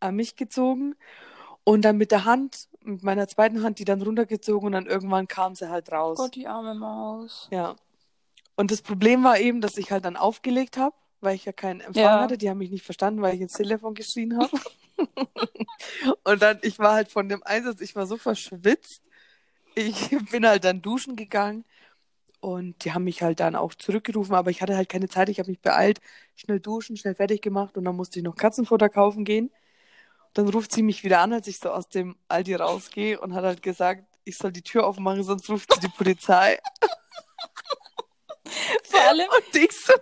an 0.00 0.16
mich 0.16 0.34
gezogen 0.34 0.96
und 1.62 1.84
dann 1.84 1.98
mit 1.98 2.10
der 2.10 2.24
Hand, 2.24 2.68
mit 2.80 3.02
meiner 3.02 3.28
zweiten 3.28 3.62
Hand, 3.62 3.78
die 3.78 3.84
dann 3.84 4.00
runtergezogen 4.00 4.66
und 4.66 4.72
dann 4.72 4.86
irgendwann 4.86 5.28
kam 5.28 5.54
sie 5.54 5.68
halt 5.68 5.92
raus. 5.92 6.16
Gott, 6.16 6.34
die 6.34 6.46
arme 6.46 6.74
Maus. 6.74 7.48
Ja. 7.50 7.76
Und 8.56 8.70
das 8.70 8.80
Problem 8.80 9.22
war 9.24 9.38
eben, 9.38 9.60
dass 9.60 9.76
ich 9.76 9.90
halt 9.90 10.06
dann 10.06 10.16
aufgelegt 10.16 10.78
habe, 10.78 10.96
weil 11.20 11.34
ich 11.34 11.44
ja 11.44 11.52
keinen 11.52 11.80
Empfang 11.80 12.02
Ja. 12.02 12.20
hatte. 12.20 12.38
Die 12.38 12.48
haben 12.48 12.58
mich 12.58 12.70
nicht 12.70 12.84
verstanden, 12.84 13.20
weil 13.20 13.34
ich 13.34 13.42
ins 13.42 13.52
Telefon 13.52 13.92
geschrien 13.92 14.38
habe. 14.38 14.50
und 16.24 16.40
dann, 16.40 16.60
ich 16.62 16.78
war 16.78 16.94
halt 16.94 17.08
von 17.08 17.28
dem 17.28 17.42
Einsatz, 17.42 17.82
ich 17.82 17.94
war 17.94 18.06
so 18.06 18.16
verschwitzt. 18.16 19.02
Ich 19.74 20.16
bin 20.30 20.46
halt 20.46 20.64
dann 20.64 20.80
duschen 20.80 21.14
gegangen 21.16 21.66
und 22.40 22.84
die 22.84 22.92
haben 22.92 23.04
mich 23.04 23.22
halt 23.22 23.40
dann 23.40 23.56
auch 23.56 23.74
zurückgerufen, 23.74 24.34
aber 24.34 24.50
ich 24.50 24.62
hatte 24.62 24.76
halt 24.76 24.88
keine 24.88 25.08
Zeit. 25.08 25.28
Ich 25.28 25.38
habe 25.38 25.50
mich 25.50 25.60
beeilt, 25.60 26.00
schnell 26.36 26.60
duschen, 26.60 26.96
schnell 26.96 27.14
fertig 27.14 27.42
gemacht 27.42 27.76
und 27.76 27.84
dann 27.84 27.96
musste 27.96 28.18
ich 28.20 28.24
noch 28.24 28.36
Katzenfutter 28.36 28.88
kaufen 28.88 29.24
gehen. 29.24 29.50
Dann 30.34 30.48
ruft 30.48 30.72
sie 30.72 30.82
mich 30.82 31.04
wieder 31.04 31.20
an, 31.20 31.32
als 31.32 31.46
ich 31.48 31.58
so 31.58 31.70
aus 31.70 31.88
dem 31.88 32.16
Aldi 32.28 32.56
rausgehe 32.56 33.20
und 33.20 33.34
hat 33.34 33.44
halt 33.44 33.62
gesagt, 33.62 34.04
ich 34.24 34.36
soll 34.38 34.52
die 34.52 34.62
Tür 34.62 34.86
aufmachen, 34.86 35.22
sonst 35.22 35.48
ruft 35.50 35.72
sie 35.74 35.80
die 35.80 35.88
Polizei. 35.88 36.58
Vor 38.84 39.00
allem, 39.00 39.28
Und 39.28 39.56
ich 39.56 39.72
so, 39.72 39.92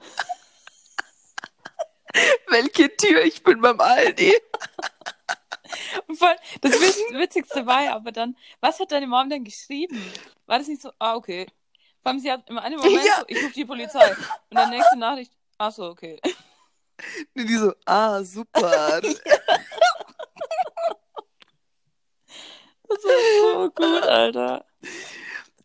welche 2.48 2.94
Tür? 2.96 3.24
Ich 3.24 3.42
bin 3.42 3.60
beim 3.60 3.80
Aldi. 3.80 4.32
voll, 6.16 6.36
das 6.60 6.72
Witz- 6.72 7.12
Witzigste 7.12 7.66
war 7.66 7.84
ja 7.84 7.94
aber 7.94 8.12
dann, 8.12 8.36
was 8.60 8.78
hat 8.80 8.92
deine 8.92 9.06
Mom 9.06 9.28
denn 9.28 9.44
geschrieben? 9.44 10.12
War 10.46 10.58
das 10.58 10.68
nicht 10.68 10.82
so, 10.82 10.90
ah, 10.98 11.16
okay. 11.16 11.46
Vor 12.04 12.10
allem, 12.12 12.20
sie 12.20 12.30
hat 12.30 12.48
im 12.50 12.58
einen 12.58 12.76
Moment 12.80 13.02
Ja. 13.04 13.16
so, 13.20 13.24
ich 13.28 13.42
rufe 13.42 13.54
die 13.54 13.64
Polizei. 13.64 14.10
Und 14.50 14.58
dann 14.58 14.68
nächste 14.68 14.98
Nachricht, 14.98 15.32
ach 15.56 15.72
so, 15.72 15.86
okay. 15.86 16.20
Und 17.34 17.48
die 17.48 17.56
so, 17.56 17.72
ah, 17.86 18.22
super. 18.22 19.00
Das 22.86 23.02
war 23.02 23.62
so 23.64 23.70
gut, 23.70 24.02
Alter. 24.04 24.64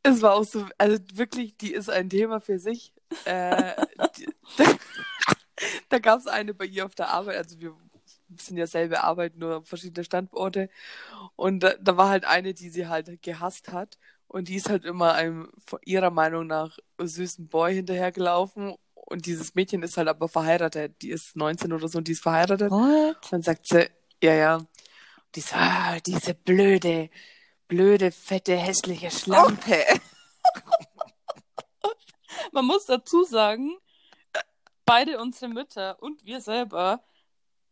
Es 0.02 0.22
war 0.22 0.34
auch 0.36 0.46
so, 0.46 0.66
also 0.78 0.98
wirklich, 1.14 1.58
die 1.58 1.74
ist 1.74 1.90
ein 1.90 2.10
Thema 2.10 2.40
für 2.40 2.58
sich. 2.60 2.94
Äh, 3.26 3.74
die, 4.18 4.28
da 5.90 6.00
gab 6.00 6.20
es 6.20 6.28
eine 6.28 6.54
bei 6.54 6.66
ihr 6.66 6.86
auf 6.86 6.96
der 6.96 7.10
Arbeit, 7.10 7.38
also 7.38 7.60
wir 7.60 7.76
sind 8.38 8.58
ja 8.58 8.66
selbe 8.68 9.04
Arbeit, 9.04 9.36
nur 9.36 9.64
verschiedene 9.66 10.04
Standorte. 10.06 10.70
Und 11.36 11.60
da, 11.62 11.74
da 11.80 11.98
war 11.98 12.10
halt 12.10 12.26
eine, 12.26 12.54
die 12.54 12.70
sie 12.70 12.88
halt 12.88 13.22
gehasst 13.22 13.72
hat. 13.72 13.98
Und 14.30 14.48
die 14.48 14.56
ist 14.56 14.70
halt 14.70 14.86
immer 14.86 15.14
einem 15.14 15.52
ihrer 15.84 16.12
Meinung 16.12 16.46
nach 16.46 16.78
süßen 17.00 17.50
Boy 17.50 17.74
hinterhergelaufen. 17.74 18.76
Und 18.94 19.26
dieses 19.26 19.56
Mädchen 19.56 19.82
ist 19.82 19.98
halt 19.98 20.08
aber 20.08 20.30
verheiratet. 20.30 21.02
Die 21.02 21.10
ist 21.10 21.36
19 21.36 21.74
oder 21.74 21.88
so 21.88 21.98
und 21.98 22.08
die 22.08 22.12
ist 22.12 22.22
verheiratet. 22.22 22.70
What? 22.70 23.18
Dann 23.32 23.42
sagt 23.42 23.68
sie, 23.68 23.90
ja, 24.22 24.36
ja. 24.36 24.62
Die 25.34 25.42
so, 25.42 25.56
ah, 25.56 25.98
diese 26.06 26.36
blöde, 26.36 27.10
blöde, 27.68 28.12
fette, 28.12 28.56
hässliche 28.56 29.10
Schlampe. 29.10 29.84
Man 32.52 32.66
muss 32.66 32.86
dazu 32.86 33.24
sagen, 33.24 33.78
beide 34.86 35.20
unsere 35.20 35.52
Mütter 35.52 36.02
und 36.02 36.24
wir 36.24 36.40
selber 36.40 37.04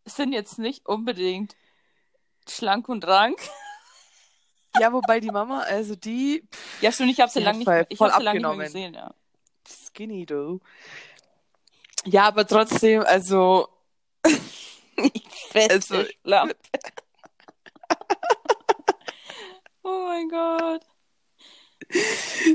sind 0.05 0.33
jetzt 0.33 0.57
nicht 0.57 0.87
unbedingt 0.87 1.55
schlank 2.49 2.89
und 2.89 3.05
rank. 3.05 3.37
Ja, 4.79 4.91
wobei 4.93 5.19
die 5.19 5.31
Mama, 5.31 5.61
also 5.61 5.95
die, 5.95 6.47
pff, 6.51 6.81
Ja, 6.81 6.91
stimmt, 6.91 7.11
ich 7.11 7.19
habe 7.19 7.31
sie 7.31 7.39
lange 7.39 7.59
nicht, 7.59 7.67
ich 7.89 7.99
hab 7.99 8.17
sie 8.17 8.23
lange 8.23 8.39
nicht 8.39 8.41
mehr 8.43 8.51
abgenommen. 8.51 8.59
gesehen, 8.65 8.93
ja. 8.93 9.13
skinny, 9.67 10.25
du. 10.25 10.59
Ja, 12.05 12.25
aber 12.27 12.45
trotzdem, 12.47 13.01
also, 13.01 13.67
Fette 15.49 15.73
Also- 15.75 16.03
Schlampe. 16.23 16.55
oh 19.83 20.05
mein 20.07 20.29
Gott. 20.29 20.83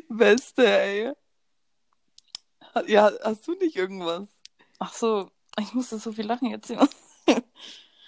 beste, 0.09 0.67
ey. 0.67 1.13
Ja, 2.87 3.13
hast 3.23 3.47
du 3.47 3.55
nicht 3.55 3.77
irgendwas? 3.77 4.29
Ach 4.79 4.93
so, 4.95 5.31
ich 5.59 5.73
musste 5.75 5.99
so 5.99 6.13
viel 6.13 6.27
lachen 6.27 6.49
jetzt. 6.51 6.71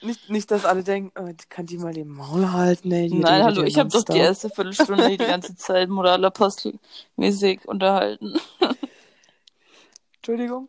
Nicht, 0.05 0.29
nicht, 0.29 0.51
dass 0.51 0.67
alle 0.67 0.85
denken, 0.85 1.12
oh, 1.19 1.33
kann 1.49 1.64
die 1.64 1.79
mal 1.79 1.95
den 1.95 2.09
Maul 2.09 2.53
halten, 2.53 2.93
ey. 2.93 3.09
Nein, 3.09 3.43
hallo, 3.43 3.62
ich 3.62 3.79
habe 3.79 3.88
doch 3.88 4.05
die 4.05 4.19
erste 4.19 4.51
Viertelstunde 4.51 5.09
die 5.09 5.17
ganze 5.17 5.57
Zeit 5.57 5.88
Moralapostel-mäßig 5.88 7.64
unterhalten. 7.67 8.38
Entschuldigung. 10.17 10.69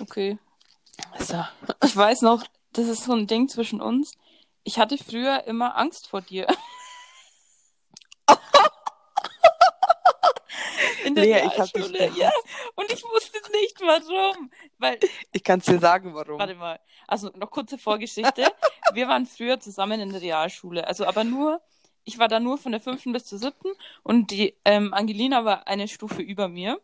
Okay. 0.00 0.38
So. 1.20 1.44
Ich 1.84 1.96
weiß 1.96 2.22
noch, 2.22 2.44
das 2.72 2.88
ist 2.88 3.04
so 3.04 3.12
ein 3.12 3.26
Ding 3.26 3.48
zwischen 3.48 3.80
uns. 3.80 4.12
Ich 4.64 4.78
hatte 4.78 4.98
früher 4.98 5.44
immer 5.44 5.76
Angst 5.76 6.08
vor 6.08 6.20
dir. 6.20 6.46
In 11.04 11.07
der 11.22 11.40
Lea, 11.40 11.46
ich 11.46 11.52
Realschule, 11.52 11.98
gehasst. 11.98 12.18
ja. 12.18 12.30
Und 12.74 12.92
ich 12.92 13.02
wusste 13.04 13.38
nicht 13.52 13.80
warum. 13.80 14.50
Weil, 14.78 14.98
Ich 15.32 15.42
kann 15.44 15.60
es 15.60 15.66
dir 15.66 15.78
sagen, 15.78 16.14
warum. 16.14 16.38
warte 16.38 16.54
mal, 16.54 16.80
also 17.06 17.30
noch 17.36 17.50
kurze 17.50 17.78
Vorgeschichte. 17.78 18.46
Wir 18.92 19.08
waren 19.08 19.26
früher 19.26 19.60
zusammen 19.60 20.00
in 20.00 20.10
der 20.12 20.22
Realschule. 20.22 20.86
Also 20.86 21.04
aber 21.06 21.24
nur, 21.24 21.60
ich 22.04 22.18
war 22.18 22.28
da 22.28 22.40
nur 22.40 22.58
von 22.58 22.72
der 22.72 22.80
fünften 22.80 23.12
bis 23.12 23.26
zur 23.26 23.38
siebten 23.38 23.68
und 24.02 24.30
die 24.30 24.56
ähm, 24.64 24.94
Angelina 24.94 25.44
war 25.44 25.66
eine 25.66 25.88
Stufe 25.88 26.22
über 26.22 26.48
mir. 26.48 26.80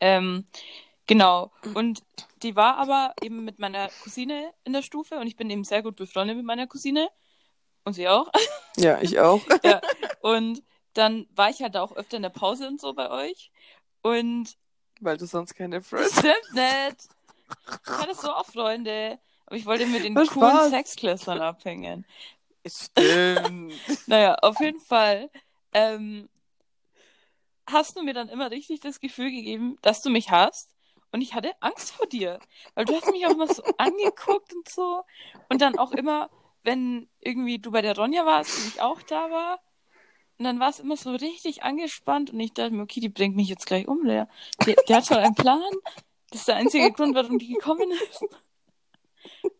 Ähm, 0.00 0.44
genau. 1.06 1.52
Und 1.74 2.02
die 2.42 2.56
war 2.56 2.76
aber 2.76 3.14
eben 3.22 3.44
mit 3.44 3.58
meiner 3.58 3.88
Cousine 4.02 4.52
in 4.64 4.72
der 4.72 4.82
Stufe 4.82 5.16
und 5.16 5.26
ich 5.26 5.36
bin 5.36 5.48
eben 5.48 5.64
sehr 5.64 5.82
gut 5.82 5.96
befreundet 5.96 6.36
mit 6.36 6.44
meiner 6.46 6.66
Cousine. 6.66 7.08
Und 7.84 7.92
sie 7.92 8.08
auch. 8.08 8.32
Ja, 8.76 9.00
ich 9.00 9.20
auch. 9.20 9.40
ja. 9.62 9.80
Und 10.20 10.60
dann 10.96 11.26
war 11.34 11.50
ich 11.50 11.62
halt 11.62 11.76
auch 11.76 11.92
öfter 11.92 12.16
in 12.16 12.22
der 12.22 12.30
Pause 12.30 12.68
und 12.68 12.80
so 12.80 12.94
bei 12.94 13.10
euch. 13.10 13.50
Und 14.02 14.56
Weil 15.00 15.16
du 15.16 15.26
sonst 15.26 15.54
keine 15.54 15.78
das 15.78 15.88
Friends 15.88 16.18
stimmt 16.18 16.54
nicht. 16.54 17.08
Ich 17.86 17.92
hatte 17.92 18.14
so 18.14 18.32
auch 18.32 18.46
Freunde. 18.46 19.18
Aber 19.46 19.56
ich 19.56 19.66
wollte 19.66 19.86
mit 19.86 20.04
den 20.04 20.14
Was 20.14 20.28
coolen. 20.28 20.70
Sexklässlern 20.70 21.40
abhängen. 21.40 22.06
Stimmt. 22.66 23.74
Naja, 24.06 24.34
auf 24.42 24.58
jeden 24.60 24.80
Fall. 24.80 25.30
Ähm, 25.72 26.28
hast 27.66 27.96
du 27.96 28.02
mir 28.02 28.14
dann 28.14 28.28
immer 28.28 28.50
richtig 28.50 28.80
das 28.80 29.00
Gefühl 29.00 29.30
gegeben, 29.30 29.78
dass 29.82 30.02
du 30.02 30.10
mich 30.10 30.30
hast? 30.30 30.70
Und 31.12 31.20
ich 31.20 31.34
hatte 31.34 31.52
Angst 31.60 31.92
vor 31.92 32.06
dir. 32.06 32.40
Weil 32.74 32.84
du 32.86 32.94
hast 32.94 33.10
mich 33.10 33.26
auch 33.26 33.30
immer 33.30 33.46
so 33.46 33.62
angeguckt 33.78 34.52
und 34.54 34.68
so. 34.68 35.04
Und 35.48 35.60
dann 35.60 35.78
auch 35.78 35.92
immer, 35.92 36.30
wenn 36.64 37.08
irgendwie 37.20 37.58
du 37.58 37.70
bei 37.70 37.82
der 37.82 37.96
Ronja 37.96 38.26
warst 38.26 38.58
und 38.58 38.66
ich 38.66 38.80
auch 38.80 39.02
da 39.02 39.30
war. 39.30 39.60
Und 40.38 40.44
dann 40.44 40.60
war 40.60 40.68
es 40.68 40.80
immer 40.80 40.96
so 40.96 41.10
richtig 41.12 41.62
angespannt 41.62 42.30
und 42.30 42.40
ich 42.40 42.52
dachte 42.52 42.72
mir, 42.72 42.82
okay, 42.82 43.00
die 43.00 43.08
bringt 43.08 43.36
mich 43.36 43.48
jetzt 43.48 43.66
gleich 43.66 43.88
um, 43.88 44.04
Lea. 44.04 44.24
Die, 44.66 44.76
die 44.86 44.94
hat 44.94 45.06
schon 45.06 45.16
einen 45.16 45.34
Plan. 45.34 45.62
Das 46.30 46.40
ist 46.40 46.48
der 46.48 46.56
einzige 46.56 46.92
Grund, 46.92 47.14
warum 47.14 47.38
die 47.38 47.54
gekommen 47.54 47.90
ist. 47.90 48.24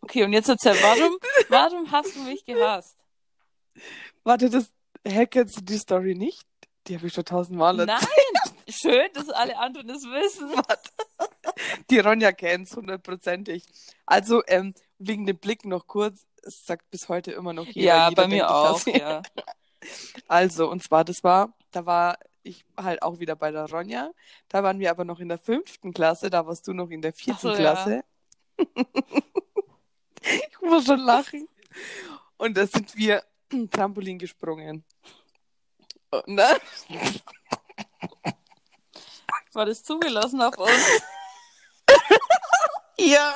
Okay, 0.03 0.25
und 0.25 0.33
jetzt 0.33 0.49
erzähl, 0.49 0.75
warum, 0.83 1.17
warum 1.49 1.91
hast 1.91 2.15
du 2.15 2.21
mich 2.21 2.45
gehasst? 2.45 2.97
Warte, 4.23 4.51
das, 4.51 4.71
hä, 5.07 5.27
kennst 5.27 5.57
du 5.57 5.61
die 5.63 5.79
Story 5.79 6.15
nicht? 6.15 6.47
Die 6.87 6.97
habe 6.97 7.07
ich 7.07 7.15
schon 7.15 7.25
tausendmal 7.25 7.81
erzählt. 7.81 8.01
Nein! 8.01 8.53
Schön, 8.69 9.09
dass 9.15 9.29
alle 9.31 9.57
anderen 9.59 9.91
es 9.91 10.03
wissen. 10.05 10.51
Die 11.91 11.99
Ronja 12.01 12.33
kennt's 12.33 12.77
hundertprozentig. 12.77 13.65
Also, 14.05 14.43
ähm, 14.47 14.75
wegen 14.99 15.27
dem 15.27 15.39
Blick 15.39 15.65
noch 15.65 15.87
kurz, 15.87 16.27
es 16.43 16.65
sagt 16.65 16.91
bis 16.91 17.09
heute 17.09 17.33
immer 17.33 17.53
noch 17.53 17.67
jeder. 17.67 17.87
Ja, 17.87 18.09
jeder 18.09 18.23
bei 18.23 18.29
mir 18.29 18.51
auch, 18.51 18.85
ja. 18.87 19.23
Also, 20.29 20.71
und 20.71 20.83
zwar, 20.83 21.05
das 21.05 21.23
war, 21.25 21.55
da 21.71 21.87
war 21.87 22.19
ich 22.43 22.65
halt 22.77 23.03
auch 23.03 23.19
wieder 23.19 23.37
bei 23.37 23.51
der 23.51 23.69
Ronja. 23.71 24.13
Da 24.49 24.63
waren 24.63 24.79
wir 24.79 24.91
aber 24.91 25.05
noch 25.05 25.21
in 25.21 25.29
der 25.29 25.39
fünften 25.39 25.93
Klasse, 25.93 26.31
da 26.31 26.47
warst 26.47 26.67
du 26.69 26.73
noch 26.73 26.91
in 26.91 27.03
der 27.03 27.13
vierten 27.13 27.41
so, 27.41 27.51
ja. 27.51 27.57
Klasse. 27.57 28.05
ich 30.23 30.61
muss 30.61 30.87
schon 30.87 31.01
lachen. 31.01 31.49
Und 32.37 32.57
da 32.57 32.67
sind 32.67 32.97
wir 32.97 33.23
Trampolin 33.71 34.19
gesprungen. 34.19 34.85
Und 36.11 36.37
dann, 36.37 36.57
War 39.57 39.65
das 39.65 39.83
zugelassen 39.83 40.43
auf 40.43 40.59
uns? 40.59 41.03
ja. 42.99 43.35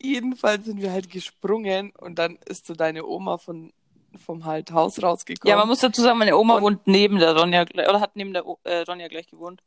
Jedenfalls 0.00 0.64
sind 0.64 0.80
wir 0.80 0.92
halt 0.92 1.10
gesprungen 1.10 1.90
und 1.90 2.18
dann 2.18 2.38
ist 2.46 2.64
so 2.64 2.72
deine 2.72 3.04
Oma 3.04 3.36
von, 3.36 3.74
vom 4.18 4.44
halt 4.44 4.70
Haus 4.72 5.02
rausgekommen. 5.02 5.48
Ja, 5.50 5.56
man 5.56 5.68
muss 5.68 5.80
dazu 5.80 6.02
sagen, 6.02 6.18
meine 6.18 6.36
Oma 6.36 6.56
Und- 6.56 6.62
wohnt 6.62 6.86
neben 6.86 7.18
der 7.18 7.36
Ronja, 7.36 7.62
oder 7.62 8.00
hat 8.00 8.16
neben 8.16 8.32
der 8.32 8.44
äh, 8.64 8.80
Ronja 8.82 9.08
gleich 9.08 9.26
gewohnt. 9.28 9.62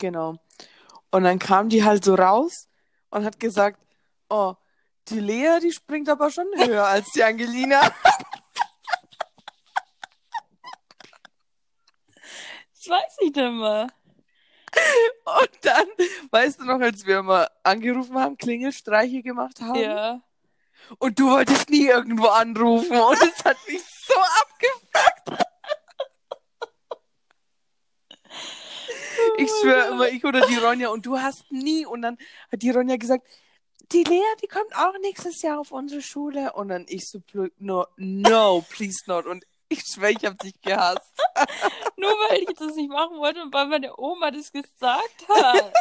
Genau. 0.00 0.36
Und 1.10 1.24
dann 1.24 1.38
kam 1.38 1.68
die 1.68 1.84
halt 1.84 2.04
so 2.04 2.14
raus 2.14 2.68
und 3.10 3.24
hat 3.24 3.38
gesagt, 3.40 3.78
oh, 4.28 4.54
die 5.08 5.20
Lea, 5.20 5.58
die 5.62 5.72
springt 5.72 6.08
aber 6.08 6.30
schon 6.30 6.46
höher 6.56 6.84
als 6.86 7.10
die 7.12 7.22
Angelina. 7.22 7.80
Das 12.72 12.88
weiß 12.88 13.16
ich 13.22 13.34
nicht 13.34 13.36
mehr. 13.36 13.88
Und 15.24 15.50
dann, 15.62 15.86
weißt 16.30 16.60
du 16.60 16.64
noch, 16.64 16.80
als 16.80 17.04
wir 17.06 17.22
mal 17.22 17.48
angerufen 17.64 18.16
haben, 18.18 18.36
Klingelstreiche 18.36 19.22
gemacht 19.22 19.60
haben? 19.60 19.74
Ja. 19.80 20.20
Und 20.98 21.18
du 21.18 21.30
wolltest 21.30 21.70
nie 21.70 21.86
irgendwo 21.86 22.26
anrufen 22.26 22.98
und 22.98 23.22
es 23.22 23.44
hat 23.44 23.56
mich 23.66 23.82
so 23.82 24.14
abgefuckt. 24.42 25.46
Ich 29.38 29.50
schwöre 29.60 29.88
immer, 29.88 30.08
ich 30.08 30.24
oder 30.24 30.46
die 30.46 30.56
Ronja 30.56 30.88
und 30.88 31.04
du 31.06 31.18
hast 31.18 31.44
nie. 31.50 31.84
Und 31.86 32.02
dann 32.02 32.18
hat 32.50 32.62
die 32.62 32.70
Ronja 32.70 32.96
gesagt, 32.96 33.26
die 33.92 34.04
Lea, 34.04 34.22
die 34.42 34.48
kommt 34.48 34.74
auch 34.76 34.94
nächstes 35.00 35.42
Jahr 35.42 35.60
auf 35.60 35.72
unsere 35.72 36.02
Schule. 36.02 36.52
Und 36.52 36.68
dann 36.68 36.86
ich 36.88 37.08
so, 37.08 37.20
no, 37.58 37.86
no, 37.96 38.64
please 38.68 39.02
not. 39.06 39.26
Und 39.26 39.44
ich 39.68 39.82
schwöre, 39.82 40.12
ich 40.12 40.24
habe 40.24 40.36
dich 40.36 40.60
gehasst. 40.60 41.12
Nur 41.96 42.10
weil 42.10 42.42
ich 42.42 42.54
das 42.56 42.74
nicht 42.74 42.90
machen 42.90 43.18
wollte 43.18 43.42
und 43.42 43.52
weil 43.52 43.66
meine 43.66 43.98
Oma 43.98 44.30
das 44.30 44.52
gesagt 44.52 45.28
hat. 45.28 45.72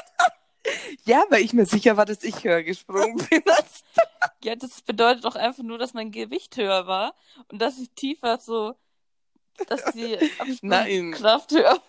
Ja, 1.06 1.24
weil 1.30 1.44
ich 1.44 1.54
mir 1.54 1.66
sicher 1.66 1.98
war, 1.98 2.06
dass 2.06 2.24
ich 2.24 2.44
höher 2.44 2.64
gesprungen 2.64 3.18
bin. 3.30 3.44
als- 3.48 3.84
Ja, 4.44 4.56
das 4.56 4.82
bedeutet 4.82 5.24
doch 5.26 5.36
einfach 5.36 5.64
nur, 5.64 5.78
dass 5.78 5.94
mein 5.94 6.12
Gewicht 6.12 6.56
höher 6.58 6.88
war 6.88 7.16
und 7.52 7.62
dass 7.62 7.78
ich 7.78 7.92
tiefer 7.92 8.38
so, 8.40 8.76
dass 9.68 9.84
die. 9.94 10.18
Kraft 11.12 11.52
höher 11.52 11.82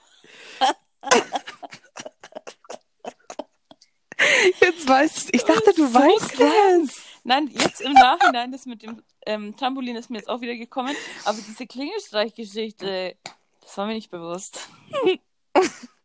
Jetzt 4.61 4.89
weißt 4.89 5.29
du, 5.29 5.31
ich 5.37 5.43
dachte, 5.45 5.73
du 5.75 5.87
So 5.87 5.95
weißt 5.95 6.33
krass. 6.33 6.51
es. 6.85 7.03
Nein, 7.25 7.49
jetzt 7.53 7.81
im 7.81 7.93
Nachhinein, 7.93 8.51
das 8.53 8.65
mit 8.67 8.83
dem 8.83 9.03
ähm, 9.27 9.57
Trampolin 9.57 9.97
ist 9.97 10.11
mir 10.11 10.19
jetzt 10.19 10.29
auch 10.29 10.41
wieder 10.41 10.55
gekommen, 10.57 10.95
aber 11.25 11.37
diese 11.47 11.67
Klingelstreichgeschichte, 11.67 13.17
das 13.61 13.77
war 13.77 13.87
mir 13.87 13.95
nicht 13.95 14.11
bewusst. 14.11 14.61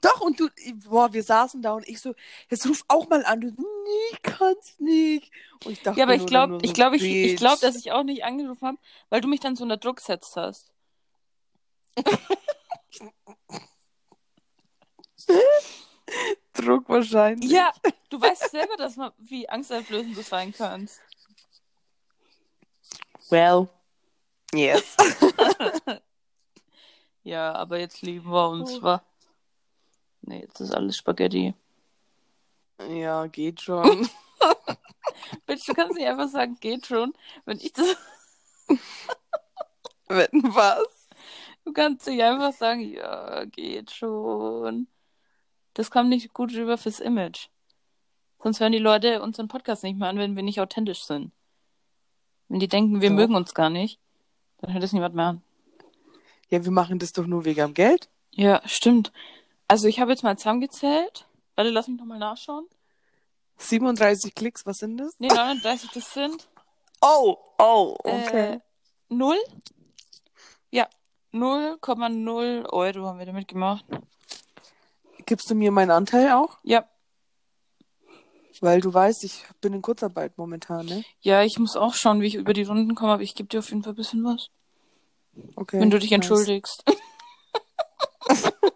Doch, 0.00 0.20
und 0.20 0.38
du, 0.40 0.48
boah, 0.88 1.12
wir 1.12 1.22
saßen 1.22 1.62
da 1.62 1.72
und 1.74 1.88
ich 1.88 2.00
so, 2.00 2.14
jetzt 2.48 2.66
ruf 2.68 2.84
auch 2.88 3.08
mal 3.08 3.24
an. 3.24 3.40
Du, 3.40 3.48
nee, 3.48 4.12
ich 4.12 4.22
kann's 4.22 4.78
nicht. 4.78 5.30
Und 5.64 5.72
ich 5.72 5.82
dachte 5.82 5.98
Ja, 5.98 6.06
aber 6.06 6.14
ich 6.14 6.26
glaube, 6.26 6.58
ich 6.62 6.70
so, 6.70 6.74
glaube, 6.74 6.96
ich, 6.96 7.02
ich 7.04 7.36
glaube, 7.36 7.60
dass 7.60 7.76
ich 7.76 7.92
auch 7.92 8.02
nicht 8.02 8.24
angerufen 8.24 8.66
habe, 8.66 8.78
weil 9.10 9.20
du 9.20 9.28
mich 9.28 9.40
dann 9.40 9.56
so 9.56 9.62
unter 9.64 9.76
Druck 9.76 9.96
gesetzt 9.96 10.36
hast. 10.36 10.72
Druck 16.52 16.88
wahrscheinlich. 16.88 17.50
Ja, 17.50 17.72
du 18.10 18.20
weißt 18.20 18.50
selber, 18.50 18.76
dass 18.76 18.96
man 18.96 19.12
wie 19.18 19.48
angsteinflößend 19.48 20.16
du 20.16 20.22
sein 20.22 20.52
kannst. 20.56 21.00
Well, 23.30 23.68
yes. 24.54 24.96
Ja, 27.24 27.52
aber 27.54 27.78
jetzt 27.78 28.02
lieben 28.02 28.28
wir 28.32 28.48
uns, 28.48 28.78
Oh. 28.78 28.82
wa? 28.82 29.02
Nee, 30.22 30.40
jetzt 30.40 30.60
ist 30.60 30.74
alles 30.74 30.96
Spaghetti. 30.96 31.54
ja, 32.88 33.26
geht 33.26 33.60
schon. 33.60 34.08
Bitch, 35.46 35.66
du 35.68 35.74
kannst 35.74 35.96
nicht 35.96 36.06
einfach 36.06 36.28
sagen, 36.28 36.56
geht 36.60 36.86
schon. 36.86 37.12
Wenn 37.44 37.58
ich 37.58 37.72
das, 37.72 37.96
Wetten 40.08 40.54
was? 40.54 41.08
du 41.64 41.72
kannst 41.72 42.06
nicht 42.06 42.22
einfach 42.22 42.52
sagen, 42.52 42.80
ja, 42.92 43.44
geht 43.44 43.90
schon. 43.90 44.86
Das 45.74 45.90
kommt 45.90 46.08
nicht 46.08 46.32
gut 46.32 46.52
rüber 46.52 46.76
fürs 46.76 47.00
Image. 47.00 47.48
Sonst 48.38 48.60
hören 48.60 48.72
die 48.72 48.78
Leute 48.78 49.22
unseren 49.22 49.48
Podcast 49.48 49.84
nicht 49.84 49.98
mehr 49.98 50.08
an, 50.08 50.18
wenn 50.18 50.36
wir 50.36 50.42
nicht 50.42 50.60
authentisch 50.60 51.04
sind. 51.04 51.32
Wenn 52.48 52.60
die 52.60 52.68
denken, 52.68 53.00
wir 53.00 53.08
Doch. 53.08 53.16
mögen 53.16 53.34
uns 53.34 53.54
gar 53.54 53.70
nicht, 53.70 53.98
dann 54.58 54.72
hört 54.72 54.84
es 54.84 54.92
niemand 54.92 55.14
mehr 55.14 55.26
an. 55.26 55.42
Ja, 56.50 56.64
wir 56.64 56.72
machen 56.72 56.98
das 56.98 57.12
doch 57.12 57.26
nur 57.26 57.44
wegen 57.44 57.62
am 57.62 57.74
Geld. 57.74 58.10
Ja, 58.32 58.60
stimmt. 58.66 59.12
Also 59.72 59.88
ich 59.88 60.00
habe 60.00 60.10
jetzt 60.10 60.22
mal 60.22 60.36
zusammengezählt. 60.36 61.26
Warte, 61.54 61.70
lass 61.70 61.88
mich 61.88 61.98
nochmal 61.98 62.18
nachschauen. 62.18 62.66
37 63.56 64.34
Klicks, 64.34 64.66
was 64.66 64.76
sind 64.76 64.98
das? 64.98 65.14
Nee, 65.18 65.28
39, 65.28 65.90
das 65.94 66.12
sind 66.12 66.46
Oh, 67.00 67.38
oh, 67.56 67.96
okay. 68.04 68.56
äh, 68.56 68.60
0. 69.08 69.34
Ja, 70.70 70.86
0,0 71.32 72.68
Euro 72.68 73.06
haben 73.06 73.18
wir 73.18 73.24
damit 73.24 73.48
gemacht. 73.48 73.82
Gibst 75.24 75.48
du 75.48 75.54
mir 75.54 75.72
meinen 75.72 75.90
Anteil 75.90 76.32
auch? 76.32 76.58
Ja, 76.64 76.84
Weil 78.60 78.82
du 78.82 78.92
weißt, 78.92 79.24
ich 79.24 79.42
bin 79.62 79.72
in 79.72 79.80
Kurzarbeit 79.80 80.36
momentan, 80.36 80.84
ne? 80.84 81.02
ja, 81.22 81.44
ich 81.44 81.58
muss 81.58 81.76
auch 81.76 81.94
schauen, 81.94 82.20
wie 82.20 82.26
ich 82.26 82.34
über 82.34 82.52
die 82.52 82.64
Runden 82.64 82.94
komme, 82.94 83.12
aber 83.14 83.22
ich 83.22 83.34
gebe 83.34 83.48
dir 83.48 83.60
auf 83.60 83.70
jeden 83.70 83.82
Fall 83.82 83.94
ein 83.94 83.96
bisschen 83.96 84.22
was. 84.22 84.50
Okay. 85.56 85.80
wenn 85.80 85.88
du 85.88 85.98
dich 85.98 86.10
nice. 86.10 86.16
entschuldigst. 86.18 86.84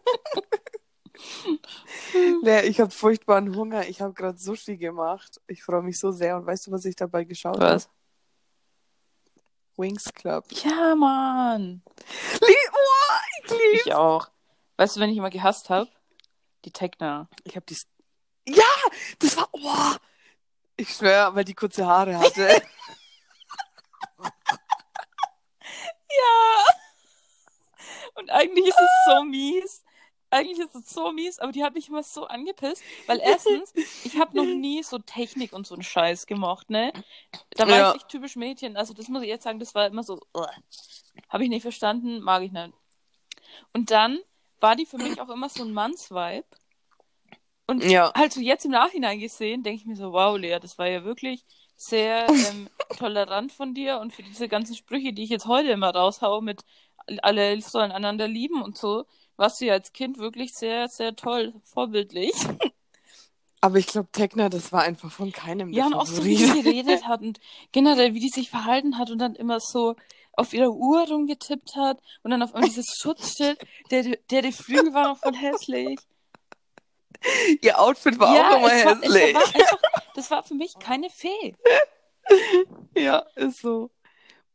Lea, 2.42 2.66
ich 2.66 2.80
habe 2.80 2.90
furchtbaren 2.90 3.54
Hunger. 3.54 3.88
Ich 3.88 4.00
habe 4.00 4.12
gerade 4.12 4.38
Sushi 4.38 4.76
gemacht. 4.76 5.40
Ich 5.46 5.62
freue 5.62 5.82
mich 5.82 5.98
so 5.98 6.10
sehr. 6.12 6.36
Und 6.36 6.46
weißt 6.46 6.66
du, 6.66 6.72
was 6.72 6.84
ich 6.84 6.96
dabei 6.96 7.24
geschaut 7.24 7.60
habe? 7.60 7.74
Was? 7.74 7.88
Wings 9.76 10.12
Club. 10.14 10.46
Ja, 10.64 10.94
Mann. 10.94 11.82
Lieb, 12.40 12.72
oh, 12.72 13.44
ich 13.44 13.50
lieb. 13.50 13.86
Ich 13.86 13.94
auch. 13.94 14.28
Weißt 14.76 14.96
du, 14.96 15.00
wenn 15.00 15.10
ich 15.10 15.18
immer 15.18 15.30
gehasst 15.30 15.68
habe? 15.70 15.90
Die 16.64 16.70
Techna. 16.70 17.28
Ich 17.44 17.56
habe 17.56 17.66
die. 17.66 17.76
Ja, 18.48 18.64
das 19.18 19.36
war. 19.36 19.48
Oh, 19.52 19.96
ich 20.76 20.90
schwöre, 20.90 21.34
weil 21.34 21.44
die 21.44 21.54
kurze 21.54 21.86
Haare 21.86 22.18
hatte. 22.18 22.62
Ja. 26.16 26.64
Und 28.14 28.30
eigentlich 28.30 28.66
ist 28.66 28.78
es 28.80 28.90
so 29.06 29.24
mies. 29.24 29.84
Eigentlich 30.30 30.58
ist 30.58 30.74
es 30.74 30.90
so 30.90 31.12
mies, 31.12 31.38
aber 31.38 31.52
die 31.52 31.62
hat 31.64 31.74
mich 31.74 31.88
immer 31.88 32.02
so 32.02 32.26
angepisst, 32.26 32.84
weil 33.06 33.20
erstens, 33.20 33.72
ich 34.02 34.18
habe 34.18 34.36
noch 34.36 34.44
nie 34.44 34.82
so 34.82 34.98
Technik 34.98 35.52
und 35.52 35.66
so 35.66 35.74
einen 35.74 35.82
Scheiß 35.84 36.26
gemocht, 36.26 36.70
ne? 36.70 36.92
Da 37.50 37.66
war 37.68 37.78
Ja. 37.78 37.90
ich 37.90 37.96
echt 37.96 38.08
typisch 38.08 38.36
Mädchen, 38.36 38.76
also 38.76 38.92
das 38.94 39.08
muss 39.08 39.22
ich 39.22 39.28
jetzt 39.28 39.44
sagen, 39.44 39.58
das 39.60 39.74
war 39.74 39.86
immer 39.86 40.02
so, 40.02 40.18
habe 41.28 41.44
ich 41.44 41.50
nicht 41.50 41.62
verstanden, 41.62 42.20
mag 42.20 42.42
ich 42.42 42.52
nicht. 42.52 42.72
Und 43.72 43.90
dann 43.90 44.18
war 44.60 44.76
die 44.76 44.86
für 44.86 44.98
mich 44.98 45.20
auch 45.20 45.28
immer 45.30 45.48
so 45.48 45.62
ein 45.62 45.72
Mannsvibe. 45.72 46.44
Und 47.66 47.82
Ja. 47.84 48.12
halt 48.14 48.32
so 48.32 48.40
jetzt 48.40 48.64
im 48.64 48.70
Nachhinein 48.72 49.18
gesehen, 49.18 49.62
denke 49.62 49.80
ich 49.80 49.86
mir 49.86 49.96
so, 49.96 50.12
wow, 50.12 50.36
Lea, 50.38 50.58
das 50.60 50.78
war 50.78 50.88
ja 50.88 51.04
wirklich 51.04 51.44
sehr 51.76 52.36
ähm, 52.38 52.70
tolerant 52.96 53.52
von 53.52 53.74
dir 53.74 53.98
und 53.98 54.12
für 54.14 54.22
diese 54.22 54.48
ganzen 54.48 54.74
Sprüche, 54.76 55.12
die 55.12 55.24
ich 55.24 55.30
jetzt 55.30 55.46
heute 55.46 55.70
immer 55.70 55.90
raushau 55.90 56.40
mit 56.40 56.64
alle 57.22 57.60
sollen 57.60 57.92
einander 57.92 58.26
lieben 58.28 58.62
und 58.62 58.76
so, 58.76 59.04
warst 59.36 59.60
du 59.60 59.66
ja 59.66 59.74
als 59.74 59.92
Kind 59.92 60.18
wirklich 60.18 60.52
sehr, 60.52 60.88
sehr 60.88 61.14
toll, 61.14 61.54
vorbildlich. 61.62 62.32
Aber 63.60 63.78
ich 63.78 63.86
glaube, 63.86 64.08
Tekna, 64.12 64.48
das 64.48 64.70
war 64.72 64.82
einfach 64.82 65.10
von 65.10 65.32
keinem. 65.32 65.72
Ja, 65.72 65.86
und 65.86 65.94
auch 65.94 66.06
so, 66.06 66.24
wie 66.24 66.36
die 66.36 66.62
geredet 66.62 67.04
hat 67.08 67.22
und 67.22 67.40
generell, 67.72 68.14
wie 68.14 68.20
die 68.20 68.28
sich 68.28 68.50
verhalten 68.50 68.98
hat 68.98 69.10
und 69.10 69.18
dann 69.18 69.34
immer 69.34 69.60
so 69.60 69.96
auf 70.34 70.52
ihrer 70.52 70.70
Uhr 70.70 71.08
rumgetippt 71.08 71.74
hat 71.76 71.98
und 72.22 72.30
dann 72.30 72.42
auf 72.42 72.54
einmal 72.54 72.68
dieses 72.68 72.96
Schutzschild, 73.00 73.58
der, 73.90 74.16
der, 74.30 74.42
die 74.42 74.52
Flügel 74.52 74.92
war 74.92 75.08
noch 75.08 75.18
voll 75.18 75.34
hässlich. 75.34 75.98
Ihr 77.62 77.80
Outfit 77.80 78.18
war 78.18 78.36
ja, 78.36 78.50
auch 78.50 78.58
immer 78.58 78.72
es 78.72 78.84
war, 78.84 79.00
hässlich. 79.00 79.34
war 79.34 79.42
einfach, 79.42 79.78
das 80.14 80.30
war 80.30 80.42
für 80.44 80.54
mich 80.54 80.74
keine 80.78 81.08
Fee. 81.10 81.56
Ja, 82.94 83.24
ist 83.34 83.60
so. 83.60 83.90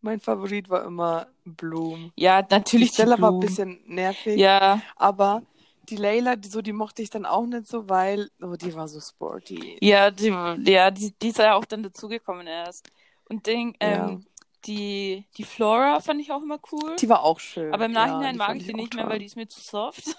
Mein 0.01 0.19
Favorit 0.19 0.69
war 0.69 0.83
immer 0.85 1.27
Bloom. 1.45 2.11
Ja, 2.15 2.41
Die 2.41 2.53
natürlich 2.55 2.89
die 2.89 2.93
Stella 2.95 3.19
war 3.21 3.31
ein 3.31 3.39
bisschen 3.39 3.79
nervig, 3.85 4.37
Ja, 4.39 4.81
aber 4.95 5.43
die 5.89 5.95
Layla, 5.95 6.35
die, 6.35 6.47
so, 6.49 6.61
die 6.61 6.73
mochte 6.73 7.01
ich 7.01 7.09
dann 7.09 7.25
auch 7.25 7.45
nicht 7.45 7.67
so, 7.67 7.87
weil 7.89 8.29
oh, 8.41 8.55
die 8.55 8.73
war 8.73 8.87
so 8.87 8.99
sporty. 8.99 9.77
ja, 9.81 10.09
die, 10.11 10.27
ja, 10.65 10.89
die, 10.91 11.13
die 11.21 11.27
ist 11.29 11.37
ja 11.39 11.55
auch 11.55 11.65
dann 11.65 11.83
dazugekommen 11.83 12.47
erst. 12.47 12.89
Und 13.29 13.45
Ding, 13.47 13.75
Ja. 13.81 14.09
ähm, 14.09 14.25
die, 14.65 15.25
die 15.37 15.43
Flora 15.43 15.99
fand 16.01 16.21
ich 16.21 16.31
auch 16.31 16.41
immer 16.41 16.59
cool. 16.71 16.95
Die 16.97 17.09
war 17.09 17.23
auch 17.23 17.39
schön. 17.39 17.73
aber 17.73 17.85
im 17.85 17.93
ja, 17.93 18.05
Nachhinein 18.05 18.33
die 18.33 18.37
mag 18.37 18.55
ich 18.57 18.69
auch 18.73 18.77
nicht 18.77 18.93
mehr, 18.93 19.03
toll. 19.03 19.11
weil 19.13 19.19
die 19.19 19.25
ist 19.25 19.35
mir 19.35 19.47
zu 19.47 19.59
soft. 19.61 20.03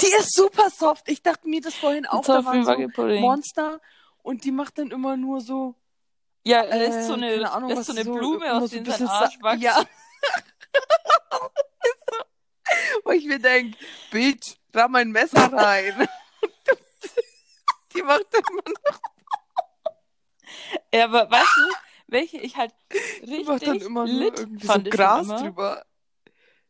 Die 0.00 0.06
ist 0.06 0.32
super 0.34 0.70
soft. 0.70 1.08
Ich 1.08 1.22
dachte 1.22 1.48
mir 1.48 1.60
das 1.60 1.74
vorhin 1.74 2.06
auch. 2.06 2.24
Da 2.24 2.44
waren 2.44 2.64
ein 2.68 2.92
so. 2.94 3.02
Monster 3.20 3.80
und 4.22 4.44
die 4.44 4.52
macht 4.52 4.78
dann 4.78 4.92
immer 4.92 5.16
nur 5.16 5.40
so. 5.40 5.74
Ja, 6.44 6.62
Äh, 6.62 6.78
lässt 6.78 7.06
so 7.06 7.14
eine, 7.14 7.30
keine 7.34 7.52
Ahnung, 7.52 7.70
lässt 7.70 7.84
so 7.86 7.92
eine 7.92 8.04
so- 8.04 8.14
Blume 8.14 8.52
aus 8.54 8.70
so 8.70 8.76
dem 8.76 8.86
sein 8.86 9.06
Arsch 9.06 9.38
wachsen. 9.40 9.60
Ja. 9.62 9.82
Wo 13.04 13.10
ich 13.10 13.24
mir 13.26 13.38
denke, 13.38 13.76
Bitch, 14.10 14.56
ramm 14.74 14.94
ein 14.94 15.10
Messer 15.10 15.52
rein. 15.52 15.94
die 17.94 18.02
macht 18.02 18.26
dann 18.30 18.42
immer 18.50 18.62
noch, 18.66 19.00
Ja, 20.94 21.04
aber 21.04 21.30
weißt 21.30 21.56
du, 21.56 21.74
welche 22.08 22.38
ich 22.38 22.56
halt 22.56 22.72
die 23.22 23.44
macht 23.44 23.62
dann 23.66 23.70
richtig 23.72 23.88
immer 23.88 24.06
nur 24.06 24.38
irgendwie 24.38 24.66
so 24.66 24.72
fand 24.72 24.86
ich 24.86 24.92
Gras 24.94 25.26
immer? 25.26 25.42
drüber. 25.42 25.84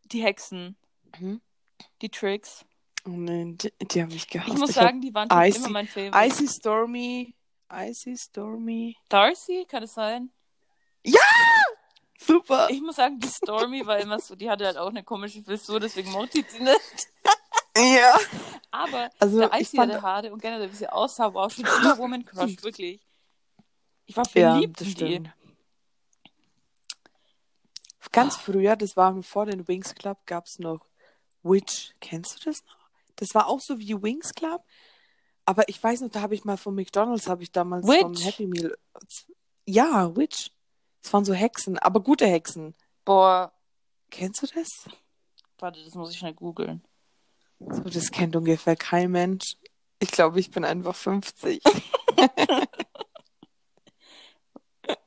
Die 0.05 0.23
Hexen, 0.23 0.77
Mhm. 1.19 1.41
die 2.03 2.09
Tricks. 2.09 2.65
Oh 3.07 3.11
nein, 3.11 3.57
die, 3.59 3.73
die 3.83 4.03
habe 4.03 4.13
ich 4.15 4.29
gehasst. 4.29 4.53
Ich 4.53 4.59
muss 4.59 4.71
Ich 4.71 4.77
sagen, 4.77 5.01
die 5.01 5.13
waren 5.15 5.29
schon 5.31 5.39
Icy- 5.39 5.57
immer 5.59 5.69
mein 5.71 5.87
Favorite. 5.89 6.19
Icy 6.27 6.49
Stormy. 6.49 7.35
Icy 7.73 8.17
Stormy. 8.17 8.97
Darcy, 9.09 9.65
kann 9.69 9.83
es 9.85 9.95
sein? 9.95 10.31
Super. 12.19 12.69
Ich 12.71 12.81
muss 12.83 12.97
sagen, 12.97 13.19
die 13.19 13.29
Stormy 13.29 13.87
war 13.87 13.99
immer 13.99 14.19
so, 14.21 14.35
die 14.37 14.51
hatte 14.51 14.67
halt 14.67 14.77
auch 14.77 14.89
eine 14.91 15.03
komische 15.03 15.43
Frisur, 15.43 15.81
deswegen 15.81 16.11
mochte 16.13 16.41
ich 16.41 16.51
sie 16.51 16.61
nicht. 16.63 16.81
Ja. 17.77 18.19
Aber 18.71 19.11
Also, 19.19 19.39
der 19.39 19.53
Icy 19.59 19.77
fand- 19.77 19.93
hatte 19.95 20.03
Haare 20.03 20.33
und 20.33 20.43
generell, 20.43 20.71
wie 20.71 20.77
sie 20.77 20.89
aussah, 20.89 21.33
war 21.33 21.47
auch 21.47 21.51
schon 21.51 21.65
immer 21.65 21.97
Woman 21.99 22.25
Crush, 22.25 22.63
wirklich. 22.63 23.01
Ich 24.07 24.17
war 24.17 24.25
Ja, 24.35 24.53
verliebt 24.53 24.81
das 24.81 24.89
in 24.89 24.95
die. 24.95 25.07
stimmt. 25.07 25.31
Ganz 28.13 28.37
früher, 28.37 28.75
das 28.77 28.97
war 28.97 29.23
vor 29.23 29.47
den 29.47 29.67
Wings 29.69 29.95
Club, 29.95 30.19
gab 30.27 30.47
es 30.47 30.59
noch 30.59 30.85
Witch. 31.43 31.95
Kennst 32.01 32.41
du 32.45 32.51
das 32.51 32.63
noch? 32.65 32.77
Das 33.17 33.35
war 33.35 33.47
auch 33.47 33.61
so 33.61 33.79
wie 33.79 34.03
Wings 34.03 34.35
Club. 34.35 34.65
Aber 35.51 35.69
ich 35.69 35.83
weiß 35.83 36.03
noch, 36.03 36.11
da 36.11 36.21
habe 36.21 36.37
ich 36.37 36.45
mal 36.45 36.57
von 36.57 36.77
McDonalds, 36.77 37.27
habe 37.27 37.43
ich 37.43 37.51
damals 37.51 37.85
vom 37.85 38.13
Witch? 38.15 38.25
Happy 38.25 38.47
Meal. 38.47 38.79
Ja, 39.67 40.15
Witch. 40.17 40.53
Das 41.03 41.13
waren 41.13 41.25
so 41.25 41.35
Hexen, 41.35 41.77
aber 41.77 41.99
gute 42.01 42.25
Hexen. 42.25 42.77
Boah, 43.05 43.53
Kennst 44.11 44.43
du 44.43 44.47
das? 44.47 44.89
warte, 45.59 45.83
das 45.85 45.95
muss 45.97 46.13
ich 46.13 46.19
schnell 46.19 46.35
googeln. 46.35 46.85
So, 47.59 47.83
das 47.83 48.13
kennt 48.13 48.37
ungefähr 48.37 48.77
kein 48.77 49.11
Mensch. 49.11 49.57
Ich 49.99 50.13
glaube, 50.13 50.39
ich 50.39 50.53
bin 50.53 50.65
einfach 50.65 50.95
50. 50.95 51.61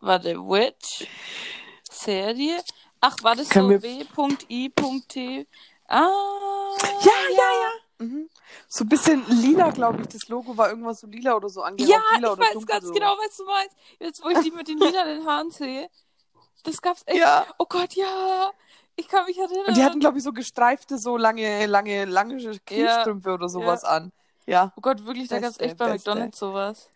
Warte, 0.01 0.35
Witch? 0.37 1.07
Serie? 1.89 2.61
Ach, 2.99 3.15
war 3.21 3.35
das 3.37 3.47
Können 3.49 3.79
so 3.79 3.81
wir- 3.81 4.05
W.I.T? 4.09 5.47
Ah, 5.87 6.09
Ja, 7.01 7.11
ja, 7.31 7.37
ja. 7.37 7.71
Mhm. 8.05 8.29
So 8.68 8.84
ein 8.84 8.89
bisschen 8.89 9.24
lila, 9.28 9.72
glaube 9.72 10.01
ich. 10.01 10.08
Das 10.08 10.28
Logo 10.28 10.56
war 10.58 10.70
irgendwas 10.70 10.99
so 10.99 11.08
lila 11.08 11.36
oder 11.36 11.49
so 11.49 11.62
angehaucht. 11.62 11.89
Ja, 11.89 12.01
lila 12.16 12.28
ich 12.28 12.34
oder 12.34 12.41
weiß 12.41 12.66
ganz 12.66 12.86
so. 12.86 12.93
genau, 12.93 13.16
was 13.18 13.38
du 13.38 13.45
meinst. 13.45 13.76
Jetzt, 13.99 14.24
wo 14.24 14.30
ich 14.30 14.39
die 14.39 14.51
mit 14.51 14.68
den 14.68 14.78
lilanen 14.80 15.26
Haaren 15.26 15.51
sehe. 15.51 15.89
Das 16.64 16.82
gab's 16.82 17.04
echt. 17.06 17.20
Ja. 17.20 17.45
Oh 17.58 17.66
Gott, 17.68 17.93
ja. 17.93 18.51
Ich 18.95 19.08
kann 19.08 19.26
mich 19.26 19.38
erinnern. 19.38 19.68
Und 19.68 19.78
die 19.78 19.84
hatten, 19.84 19.99
glaube 19.99 20.18
ich, 20.18 20.24
so 20.24 20.32
gestreifte, 20.32 20.97
so 20.97 21.18
lange, 21.18 21.66
lange, 21.66 22.06
lange 22.06 22.38
Kniestrümpfe 22.60 23.34
oder 23.34 23.49
sowas 23.49 23.84
an. 23.84 24.12
Ja. 24.45 24.74
oh 24.76 24.82
Gott, 24.82 25.06
wirklich, 25.06 25.30
da 25.30 25.39
gab's 25.39 25.58
Beste, 25.58 25.64
echt 25.64 25.78
bei 25.78 25.91
beste. 25.91 26.10
McDonalds 26.10 26.39
sowas. 26.39 26.89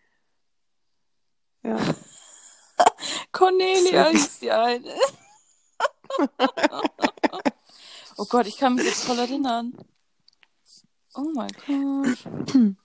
ja. 1.62 1.78
Cornelia 3.32 4.08
hieß 4.10 4.38
die 4.40 4.52
eine. 4.52 4.94
oh 8.16 8.24
Gott, 8.28 8.46
ich 8.46 8.56
kann 8.58 8.74
mich 8.74 8.84
jetzt 8.84 9.04
voll 9.04 9.18
erinnern. 9.18 9.72
Oh 11.18 11.32
mein 11.34 11.50
Gott. 11.66 12.18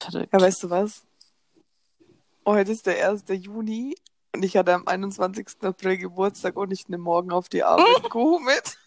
Verrückt. 0.00 0.32
Ja, 0.32 0.40
weißt 0.40 0.62
du 0.62 0.70
was? 0.70 1.02
Heute 2.46 2.70
ist 2.70 2.86
der 2.86 3.10
1. 3.10 3.24
Juni 3.30 3.96
und 4.32 4.44
ich 4.44 4.56
hatte 4.56 4.72
am 4.74 4.86
21. 4.86 5.48
April 5.62 5.96
Geburtstag 5.96 6.56
und 6.56 6.70
ich 6.70 6.88
nehme 6.88 7.02
morgen 7.02 7.32
auf 7.32 7.48
die 7.48 7.64
Arbeit 7.64 8.02
Kuh 8.10 8.38
mit. 8.38 8.78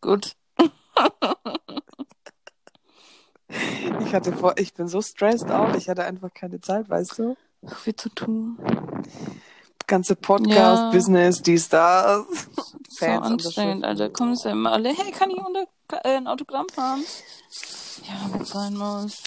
Gut. 0.00 0.34
Ich 4.00 4.12
hatte 4.12 4.32
vor, 4.32 4.54
ich 4.58 4.74
bin 4.74 4.88
so 4.88 5.00
stressed 5.00 5.50
out, 5.52 5.76
ich 5.76 5.88
hatte 5.88 6.02
einfach 6.04 6.34
keine 6.34 6.60
Zeit, 6.60 6.90
weißt 6.90 7.20
du? 7.20 7.36
So 7.62 7.74
viel 7.76 7.94
zu 7.94 8.08
tun. 8.08 8.58
Ganze 9.86 10.16
Podcast, 10.16 10.56
Ja. 10.56 10.90
Business, 10.90 11.40
dies, 11.40 11.68
das. 11.68 12.26
So 12.26 13.06
Fans 13.06 13.26
anstrengend, 13.26 13.32
unterschriften. 13.32 13.84
Alter. 13.84 14.10
Kommen 14.10 14.34
sie 14.34 14.50
immer 14.50 14.72
alle, 14.72 14.88
hey, 14.88 15.12
kann 15.12 15.30
ich 15.30 15.38
unter 15.38 15.66
ein 15.92 16.26
Autogramm 16.26 16.66
haben? 16.76 17.04
Ja, 18.04 18.40
es 18.40 18.48
sein 18.50 18.76
muss. 18.76 19.22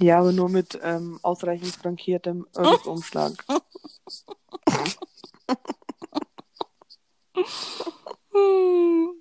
Ja, 0.00 0.20
aber 0.20 0.32
nur 0.32 0.48
mit 0.48 0.78
ähm, 0.82 1.18
ausreichend 1.22 1.74
frankiertem 1.74 2.46
Rückumschlag. 2.56 3.44
Hm. 3.48 3.60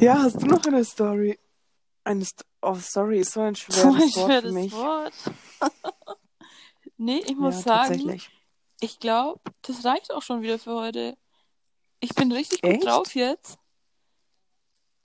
Ja, 0.00 0.22
hast 0.22 0.40
du 0.40 0.46
noch 0.46 0.64
eine 0.64 0.84
Story? 0.84 1.38
Eine 2.04 2.24
St 2.24 2.42
oh, 2.62 2.76
sorry, 2.80 3.20
ist 3.20 3.32
so 3.32 3.40
ein 3.40 3.54
schweres 3.54 3.82
So 4.14 4.24
ein 4.24 4.28
Wort 4.28 4.42
für 4.42 4.52
mich. 4.52 4.72
Wort. 4.72 5.12
nee, 6.96 7.22
ich 7.26 7.36
muss 7.36 7.64
ja, 7.64 7.86
sagen, 7.86 8.20
ich 8.80 8.98
glaube, 8.98 9.40
das 9.62 9.84
reicht 9.84 10.12
auch 10.12 10.22
schon 10.22 10.40
wieder 10.40 10.58
für 10.58 10.74
heute. 10.74 11.18
Ich 12.00 12.14
bin 12.14 12.32
richtig 12.32 12.62
gut 12.62 12.72
Echt? 12.72 12.84
drauf 12.86 13.14
jetzt. 13.14 13.58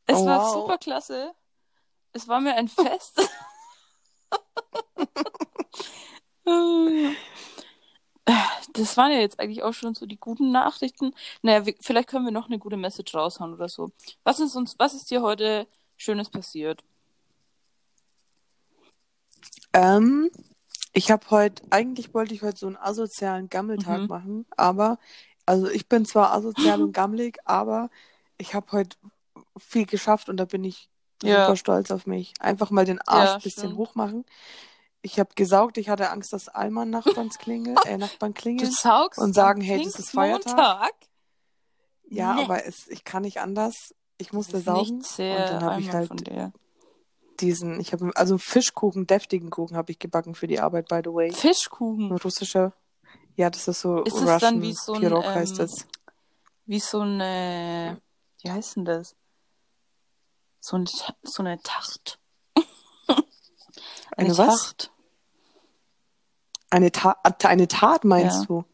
Es 0.08 0.18
Oh, 0.20 0.26
war 0.26 0.40
wow. 0.40 0.54
super 0.54 0.78
klasse. 0.78 1.34
Es 2.14 2.28
war 2.28 2.40
mir 2.40 2.56
ein 2.56 2.68
Fest. 2.70 3.22
Das 8.74 8.98
waren 8.98 9.12
ja 9.12 9.20
jetzt 9.20 9.40
eigentlich 9.40 9.64
auch 9.64 9.74
schon 9.74 9.96
so 9.96 10.06
die 10.06 10.18
guten 10.18 10.52
Nachrichten. 10.52 11.14
Naja, 11.42 11.66
wir, 11.66 11.76
vielleicht 11.80 12.10
können 12.10 12.26
wir 12.26 12.32
noch 12.32 12.48
eine 12.48 12.60
gute 12.60 12.76
Message 12.76 13.14
raushauen 13.16 13.54
oder 13.54 13.70
so. 13.70 13.92
Was 14.24 14.40
ist 14.40 14.56
uns, 14.56 14.76
was 14.78 14.94
ist 14.94 15.10
dir 15.12 15.22
heute 15.22 15.68
Schönes 15.96 16.30
passiert? 16.30 16.84
Ähm, 19.74 20.30
ich 20.94 21.12
habe 21.12 21.30
heute, 21.30 21.64
eigentlich 21.70 22.14
wollte 22.14 22.34
ich 22.34 22.42
heute 22.42 22.58
so 22.58 22.68
einen 22.68 22.78
asozialen 22.78 23.50
Gammeltag 23.50 24.02
Mhm. 24.02 24.08
machen, 24.08 24.46
aber, 24.58 24.98
also 25.46 25.70
ich 25.70 25.88
bin 25.88 26.06
zwar 26.06 26.32
asozial 26.34 26.82
und 26.82 26.92
gammelig, 26.94 27.38
aber 27.46 27.90
ich 28.38 28.54
habe 28.56 28.72
heute 28.72 28.98
viel 29.58 29.86
geschafft 29.86 30.30
und 30.30 30.38
da 30.38 30.46
bin 30.46 30.64
ich 30.64 30.90
Ja. 31.24 31.46
super 31.46 31.56
stolz 31.58 31.92
auf 31.92 32.06
mich. 32.06 32.34
Einfach 32.40 32.72
mal 32.72 32.86
den 32.86 33.02
Arsch 33.02 33.30
Ja, 33.30 33.36
ein 33.36 33.42
bisschen 33.42 33.64
stimmt. 33.70 33.78
hoch 33.78 33.96
machen. 33.96 34.26
Ich 35.02 35.20
habe 35.20 35.30
gesaugt, 35.36 35.78
ich 35.78 35.90
hatte 35.90 36.10
Angst, 36.10 36.34
dass 36.34 36.50
Alman 36.50 36.90
Nachbarns 36.90 37.38
klingel, 37.40 37.76
äh, 37.86 37.98
Nachbarn 37.98 38.34
Du 38.34 38.40
klingeln. 38.42 38.72
saugst 38.72 39.20
und 39.20 39.34
sagen, 39.34 39.62
hey, 39.62 39.78
das 39.84 40.00
ist 40.00 40.12
Feiertag. 40.12 40.44
Pfingstmontag? 40.56 40.94
Ja, 42.10 42.36
Nee. 42.36 42.42
aber 42.44 42.66
es, 42.66 42.88
ich 42.90 43.04
kann 43.04 43.22
nicht 43.24 43.40
anders. 43.40 43.94
Ich 44.18 44.32
musste 44.34 44.60
saugen. 44.60 45.00
und 45.00 45.06
dann 45.50 45.64
habe 45.64 45.80
ich 45.82 45.92
halt 45.92 46.12
diesen, 47.42 47.80
ich 47.82 47.92
habe 47.92 48.12
also 48.16 48.38
Fischkuchen, 48.38 49.08
deftigen 49.08 49.50
Kuchen 49.50 49.76
habe 49.76 49.92
ich 49.92 50.00
gebacken 50.00 50.36
für 50.36 50.48
die 50.48 50.60
Arbeit, 50.60 50.88
by 50.88 51.02
the 51.04 51.12
way. 51.14 51.28
Ein 51.28 51.34
Fischkuchen. 51.34 52.12
russischer. 52.12 52.74
Ja, 53.36 53.50
das 53.50 53.68
ist 53.68 53.82
so 53.82 54.04
Ist 54.04 54.16
es 54.16 54.22
Russian 54.22 54.40
dann 54.40 54.62
wie 54.62 54.74
so 54.74 54.94
ein, 54.94 55.00
Pirog 55.02 55.26
heißt 55.26 55.54
ähm, 55.54 55.58
das. 55.58 55.88
Wie 56.66 56.80
so 56.80 57.02
eine, 57.02 58.02
wie 58.42 58.52
heißt 58.52 58.78
denn 58.78 58.86
das? 58.86 59.16
So, 60.60 60.78
ein, 60.78 60.86
so 60.88 61.44
eine 61.44 61.62
Tacht. 61.62 62.20
Eine 64.18 64.38
was? 64.38 64.48
Tacht. 64.48 64.92
Eine, 66.72 66.92
Ta 66.92 67.18
eine 67.44 67.68
Tat 67.68 68.04
meinst 68.04 68.42
Ja. 68.42 68.46
du? 68.48 68.66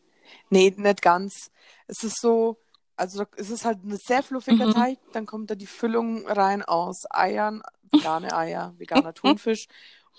Nee, 0.49 0.73
nicht 0.77 1.01
ganz. 1.01 1.51
Es 1.87 2.03
ist 2.03 2.21
so, 2.21 2.57
also 2.95 3.25
es 3.35 3.49
ist 3.49 3.65
halt 3.65 3.83
ein 3.83 3.97
sehr 3.97 4.23
fluffiger 4.23 4.67
Mhm. 4.67 4.71
Teig, 4.71 4.99
dann 5.11 5.25
kommt 5.25 5.49
da 5.49 5.55
die 5.55 5.67
Füllung 5.67 6.25
rein 6.27 6.63
aus 6.63 7.03
Eiern, 7.09 7.61
vegane 7.91 8.35
Eier, 8.35 8.73
veganer 8.77 9.13
Thunfisch 9.15 9.67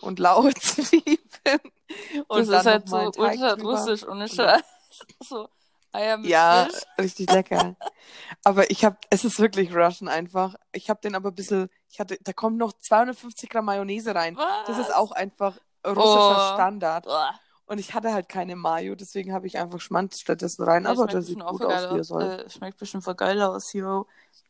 und 0.01 0.19
laue 0.19 0.53
Zwiebeln. 0.55 1.22
Und 2.29 2.49
Das 2.49 2.61
ist 2.61 2.67
halt 2.67 2.89
so 2.89 2.97
ultra 3.17 3.55
russisch 3.55 4.03
ohne 4.07 4.25
Und 4.25 4.33
Scheiß. 4.33 4.63
So 5.23 5.49
Eier 5.93 6.17
mit 6.19 6.29
Ja, 6.31 6.69
Fisch. 6.71 6.83
richtig 6.99 7.31
lecker. 7.31 7.77
aber 8.45 8.71
ich 8.71 8.85
habe, 8.85 8.97
es 9.11 9.25
ist 9.25 9.39
wirklich 9.39 9.75
Russian 9.75 10.09
einfach. 10.09 10.55
Ich 10.73 10.89
habe 10.91 11.01
den 11.03 11.15
aber 11.15 11.31
ein 11.31 11.35
bisschen, 11.35 11.69
ich 11.91 12.01
hatte, 12.01 12.19
da 12.23 12.33
kommt 12.33 12.57
noch 12.59 12.73
250 12.73 13.49
Gramm 13.51 13.67
Mayonnaise 13.67 14.15
rein. 14.15 14.37
Was? 14.37 14.67
Das 14.67 14.79
ist 14.79 14.95
auch 14.95 15.13
einfach 15.13 15.59
russischer 15.87 16.51
Oh. 16.51 16.55
Standard. 16.55 17.05
Boah. 17.05 17.35
Und 17.67 17.79
ich 17.79 17.95
hatte 17.95 18.13
halt 18.13 18.29
keine 18.29 18.55
Mayo, 18.57 18.95
deswegen 18.95 19.33
habe 19.33 19.47
ich 19.47 19.57
einfach 19.59 19.81
Schmand 19.81 20.15
stattdessen 20.15 20.63
rein. 20.65 20.83
Nee, 20.83 20.89
aber 20.89 20.97
schmeckt 21.09 21.13
der 21.15 21.23
sieht 21.23 21.41
gut 21.41 21.65
aus, 21.65 21.93
wie 21.95 21.99
er 21.99 22.05
soll. 22.05 22.23
Äh, 22.23 22.51
schmeckt 22.51 22.79
bestimmt 22.79 23.05
voll 23.05 23.15
geil 23.15 23.41
aus, 23.41 23.73
yo. 23.73 24.07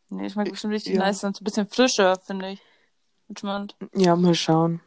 Nee, 0.09 0.28
schmeckt 0.30 0.51
bestimmt 0.51 0.74
richtig 0.74 0.95
Ja. 0.95 1.01
nice 1.01 1.22
und 1.24 1.40
ein 1.40 1.45
bisschen 1.45 1.68
frischer, 1.68 2.16
finde 2.24 2.51
ich. 2.51 2.61
Mit 3.28 3.40
Schmand. 3.40 3.76
Ja, 3.95 4.16
mal 4.16 4.34
schauen. 4.34 4.80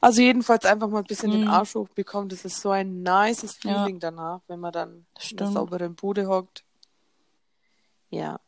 Also 0.00 0.22
jedenfalls 0.22 0.64
einfach 0.64 0.88
mal 0.88 0.98
ein 0.98 1.04
bisschen 1.04 1.30
den 1.30 1.42
Mhm. 1.42 1.50
Arsch 1.50 1.74
hochbekommen. 1.74 2.28
Das 2.28 2.44
ist 2.44 2.60
so 2.60 2.70
ein 2.70 3.02
nices 3.02 3.58
Ja. 3.62 3.84
Feeling 3.84 4.00
danach, 4.00 4.40
wenn 4.46 4.60
man 4.60 4.72
dann 4.72 4.90
in 4.90 5.06
der 5.16 5.20
Stimmt. 5.22 5.52
sauberen 5.52 5.94
Bude 5.94 6.26
hockt. 6.28 6.64
Ja. 8.10 8.40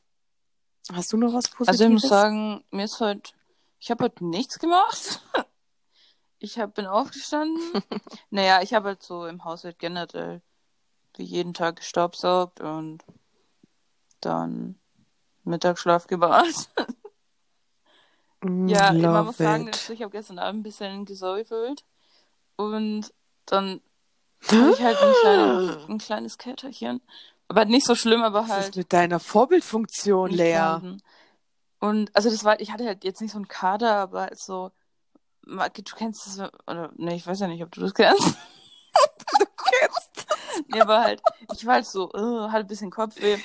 Hast 0.93 1.12
du 1.12 1.16
noch 1.18 1.33
was 1.35 1.49
Positives? 1.49 1.68
Also 1.68 1.85
ich 1.85 1.91
muss 1.91 2.03
sagen, 2.09 2.64
mir 2.71 2.85
ist 2.85 3.01
heute, 3.01 3.33
ich 3.79 3.91
habe 3.91 4.05
heute 4.05 4.25
nichts 4.27 4.59
gemacht. 4.59 5.21
Ich 6.43 6.59
hab, 6.59 6.73
bin 6.75 6.87
aufgestanden. 6.87 7.61
naja, 8.31 8.62
ich 8.62 8.73
habe 8.73 8.89
halt 8.89 9.03
so 9.03 9.27
im 9.27 9.45
Haushalt 9.45 9.79
generell 9.79 10.41
wie 11.18 11.23
jeden 11.23 11.53
Tag 11.53 11.77
gestaubsaugt 11.77 12.62
und 12.62 13.05
dann 14.23 14.79
Mittagsschlaf 15.45 16.07
gemacht. 16.07 16.71
Ja, 18.43 18.93
man 18.93 19.03
love 19.03 19.24
muss 19.24 19.36
sagen, 19.36 19.68
it. 19.68 19.91
ich 19.91 20.03
habe 20.03 20.11
gestern 20.11 20.38
Abend 20.38 20.61
ein 20.61 20.62
bisschen 20.62 21.05
gesäufelt 21.05 21.84
und 22.57 23.12
dann 23.47 23.80
habe 24.51 24.72
ich 24.72 24.82
halt 24.82 24.97
ein, 24.99 25.12
kleines, 25.20 25.88
ein 25.88 25.99
kleines 25.99 26.38
Käterchen. 26.38 27.03
Aber 27.49 27.64
nicht 27.64 27.84
so 27.84 27.95
schlimm, 27.95 28.22
aber 28.22 28.43
Was 28.43 28.47
ist 28.47 28.53
halt 28.53 28.76
mit 28.76 28.93
deiner 28.93 29.20
Vorbildfunktion, 29.20 30.30
Lea? 30.30 30.55
vorhanden. 30.55 31.03
Und 31.80 32.14
also 32.14 32.30
das 32.30 32.45
war, 32.45 32.61
ich 32.61 32.70
hatte 32.70 32.86
halt 32.86 33.05
jetzt 33.05 33.20
nicht 33.20 33.32
so 33.32 33.38
einen 33.38 33.49
Kader, 33.49 33.97
aber 33.97 34.22
halt 34.22 34.38
so, 34.38 34.70
du 35.43 35.97
kennst 35.97 36.26
das, 36.26 36.51
oder 36.66 36.93
nee, 36.97 37.16
ich 37.16 37.26
weiß 37.26 37.41
ja 37.41 37.49
nicht, 37.49 37.62
ob 37.62 37.72
du 37.72 37.80
das 37.80 37.95
kennst. 37.95 38.22
du 39.38 39.47
kennst. 39.57 40.26
Nee, 40.68 40.80
aber 40.80 41.01
halt, 41.01 41.22
ich 41.53 41.66
war 41.66 41.74
halt 41.74 41.86
so, 41.86 42.11
äh, 42.12 42.49
hatte 42.49 42.64
ein 42.64 42.66
bisschen 42.66 42.91
Kopfweh. 42.91 43.38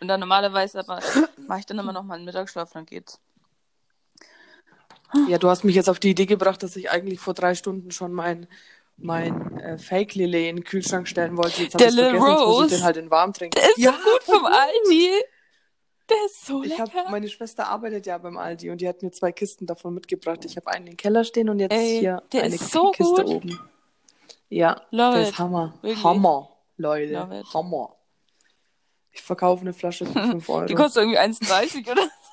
Und 0.00 0.08
dann 0.08 0.20
normalerweise 0.20 0.78
aber 0.80 1.00
mache 1.46 1.60
ich 1.60 1.66
dann 1.66 1.78
immer 1.78 1.92
noch 1.92 2.02
mal 2.02 2.14
einen 2.14 2.26
Mittagsschlaf, 2.26 2.70
dann 2.72 2.86
geht's. 2.86 3.20
Ja, 5.28 5.38
du 5.38 5.48
hast 5.48 5.64
mich 5.64 5.74
jetzt 5.76 5.88
auf 5.88 5.98
die 6.00 6.10
Idee 6.10 6.26
gebracht, 6.26 6.62
dass 6.62 6.76
ich 6.76 6.90
eigentlich 6.90 7.20
vor 7.20 7.34
drei 7.34 7.54
Stunden 7.54 7.90
schon 7.90 8.12
mein, 8.12 8.46
mein 8.96 9.58
äh, 9.58 9.78
Fake 9.78 10.14
Lillet 10.14 10.50
in 10.50 10.56
den 10.56 10.64
Kühlschrank 10.64 11.06
stellen 11.08 11.36
wollte. 11.36 11.62
Jetzt 11.62 11.78
Der 11.78 11.90
Lil 11.90 12.04
vergessen, 12.10 12.26
jetzt 12.26 12.38
muss 12.38 12.46
Rose. 12.56 12.66
ich 12.66 12.72
den 12.72 12.84
halt 12.84 12.96
in 12.96 13.10
warm 13.10 13.32
trinken. 13.32 13.58
Der 13.60 13.70
ist 13.70 13.78
ja, 13.78 13.92
so 13.92 14.10
gut 14.10 14.22
vom 14.24 14.44
Aldi. 14.46 15.10
Der 16.08 16.16
ist 16.26 16.46
so 16.46 16.62
Ich 16.62 16.70
lecker. 16.76 16.84
hab, 16.94 17.10
meine 17.10 17.28
Schwester 17.28 17.66
arbeitet 17.68 18.06
ja 18.06 18.18
beim 18.18 18.36
Aldi 18.36 18.70
und 18.70 18.80
die 18.80 18.88
hat 18.88 19.02
mir 19.02 19.10
zwei 19.10 19.32
Kisten 19.32 19.66
davon 19.66 19.94
mitgebracht. 19.94 20.44
Ich 20.44 20.56
habe 20.56 20.68
einen 20.68 20.86
im 20.88 20.96
Keller 20.96 21.24
stehen 21.24 21.48
und 21.48 21.58
jetzt 21.58 21.72
Ey, 21.72 21.98
hier 22.00 22.22
der 22.32 22.44
eine 22.44 22.54
ist 22.54 22.70
so 22.70 22.90
Kiste 22.92 23.24
gut. 23.24 23.34
oben. 23.34 23.60
Ja, 24.48 24.82
Love 24.90 25.16
der 25.18 25.28
ist 25.28 25.38
Hammer. 25.38 25.74
Wirklich. 25.82 26.04
Hammer, 26.04 26.50
Leute. 26.76 27.42
Hammer. 27.52 27.96
Ich 29.10 29.22
verkaufe 29.22 29.62
eine 29.62 29.72
Flasche 29.72 30.06
für 30.06 30.12
5 30.30 30.48
Euro. 30.48 30.66
Die 30.66 30.74
kostet 30.74 31.02
irgendwie 31.02 31.18
1,30 31.18 31.90
oder? 31.90 32.02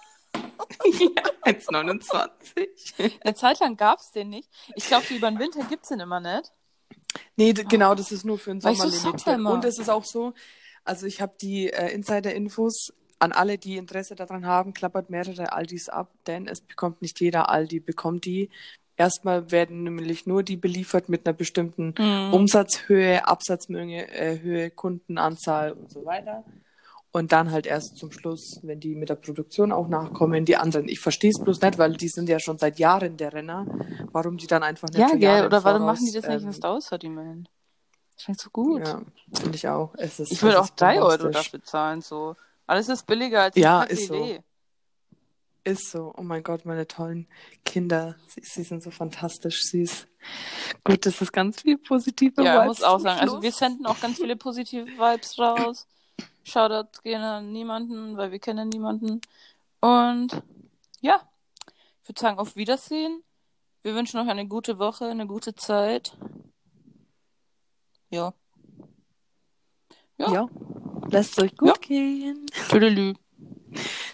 ja, 1.46 1.52
1,29. 1.54 3.12
Eine 3.24 3.34
Zeit 3.36 3.60
lang 3.60 3.78
gab's 3.78 4.12
den 4.12 4.30
nicht. 4.30 4.50
Ich 4.76 4.86
glaube, 4.88 5.06
über 5.14 5.30
den 5.30 5.40
Winter 5.40 5.64
gibt's 5.70 5.90
den 5.90 6.00
immer 6.00 6.20
nicht. 6.20 6.52
Nee, 7.36 7.54
d- 7.54 7.64
genau, 7.64 7.96
das 7.96 8.12
ist 8.12 8.26
nur 8.26 8.38
für 8.40 8.52
den 8.52 8.62
Sommer 8.62 8.76
so 8.90 9.06
limitiert. 9.08 9.36
immer. 9.38 9.52
Und 9.54 9.66
es 9.66 9.78
ist 9.80 9.90
auch 9.90 10.06
so, 10.06 10.34
also 10.84 11.06
ich 11.06 11.22
habe 11.22 11.34
die 11.42 11.72
äh, 11.72 11.94
Insider-Infos 11.94 12.94
an 13.20 13.32
alle, 13.32 13.58
die 13.58 13.78
Interesse 13.78 14.16
daran 14.16 14.46
haben, 14.46 14.74
klappert 14.74 15.10
mehrere 15.10 15.54
Aldis 15.54 15.90
ab, 15.90 16.12
denn 16.28 16.48
es 16.48 16.62
bekommt 16.62 17.02
nicht 17.02 17.20
jeder 17.22 17.50
Aldi, 17.50 17.80
bekommt 17.80 18.26
die. 18.26 18.50
Erstmal 18.96 19.50
werden 19.52 19.84
nämlich 19.84 20.28
nur 20.28 20.44
die 20.44 20.58
beliefert 20.58 21.10
mit 21.10 21.26
einer 21.26 21.34
bestimmten 21.34 21.96
Mhm. 21.98 22.34
Umsatzhöhe, 22.34 23.28
Absatzmenge, 23.28 24.12
äh, 24.12 24.40
Höhe, 24.40 24.70
Kundenanzahl 24.72 25.72
und 25.72 25.90
so 25.92 26.06
weiter. 26.06 26.44
Und 27.16 27.32
dann 27.32 27.52
halt 27.52 27.68
erst 27.68 27.98
zum 27.98 28.12
Schluss, 28.12 28.60
wenn 28.64 28.80
die 28.80 28.96
mit 28.96 29.08
der 29.08 29.16
Produktion 29.16 29.72
auch 29.72 29.88
nachkommen, 29.88 30.46
die 30.46 30.58
anderen. 30.58 30.88
Ich 30.88 31.00
verstehe 31.00 31.30
es 31.30 31.40
bloß 31.40 31.62
nicht, 31.62 31.78
weil 31.78 31.94
die 31.94 32.08
sind 32.10 32.28
ja 32.28 32.40
schon 32.40 32.58
seit 32.58 32.80
Jahren 32.80 33.18
der 33.18 33.32
Renner. 33.34 33.68
Warum 34.12 34.38
die 34.38 34.48
dann 34.48 34.64
einfach 34.64 34.90
nicht 34.90 34.98
Ja, 34.98 35.16
gell, 35.16 35.46
oder 35.46 35.64
warum 35.64 35.86
machen 35.86 36.04
die 36.06 36.12
das 36.12 36.28
nicht 36.28 36.42
ähm, 36.42 36.48
ins 36.48 36.64
Aussortiment? 36.64 37.52
Schmeckt 38.18 38.42
so 38.42 38.50
gut. 38.50 38.88
Ja, 38.88 39.04
finde 39.32 39.56
ich 39.56 39.68
auch. 39.68 39.94
Es 39.96 40.20
ist, 40.20 40.32
Ich 40.32 40.42
würde 40.42 40.60
auch 40.60 40.66
ist 40.66 40.82
3 40.82 41.02
Euro 41.04 41.30
dafür 41.30 41.64
zahlen, 41.64 42.02
so. 42.02 42.36
Alles 42.66 42.90
ist 42.90 43.06
billiger 43.06 43.44
als 43.44 43.56
Ja, 43.58 43.82
ein 43.82 43.90
ist 43.90 44.08
so. 44.08 44.40
Ist 45.64 45.92
so. 45.92 46.14
Oh 46.18 46.24
mein 46.24 46.42
Gott, 46.42 46.66
meine 46.66 46.88
tollen 46.88 47.28
Kinder. 47.64 48.16
Sie, 48.28 48.42
sie 48.44 48.64
sind 48.64 48.82
so 48.82 48.90
fantastisch 48.90 49.62
süß. 49.66 50.08
Gut, 50.84 51.06
das 51.06 51.22
ist 51.22 51.32
ganz 51.32 51.62
viel 51.62 51.78
positive 51.78 52.44
Ja, 52.44 52.64
Vibes 52.64 52.80
muss 52.80 52.84
auch 52.84 53.00
sagen. 53.00 53.20
Also 53.20 53.42
wir 53.42 53.52
senden 53.52 53.86
auch 53.86 54.00
ganz 54.00 54.18
viele 54.18 54.36
positive 54.36 54.88
Vibes 54.88 55.38
raus. 55.38 55.88
Shoutouts 56.44 57.02
gehen 57.02 57.22
an 57.22 57.52
niemanden, 57.52 58.18
weil 58.18 58.32
wir 58.32 58.40
kennen 58.40 58.70
niemanden. 58.70 59.22
Und 59.80 60.42
ja, 61.02 61.22
ich 62.02 62.10
würde 62.10 62.20
sagen, 62.22 62.40
auf 62.40 62.56
Wiedersehen. 62.56 63.24
Wir 63.82 63.96
wünschen 63.96 64.20
euch 64.20 64.30
eine 64.30 64.48
gute 64.48 64.80
Woche, 64.80 65.08
eine 65.08 65.28
gute 65.28 65.56
Zeit. 65.56 66.16
Ja. 68.10 68.34
Ja. 70.18 70.32
Ja. 70.32 70.50
Lasst 71.12 71.38
es 71.38 71.44
euch 71.44 71.58
gut 71.58 71.68
Ja. 71.70 71.74
gehen. 71.82 72.46
Tüdelü. 72.70 73.14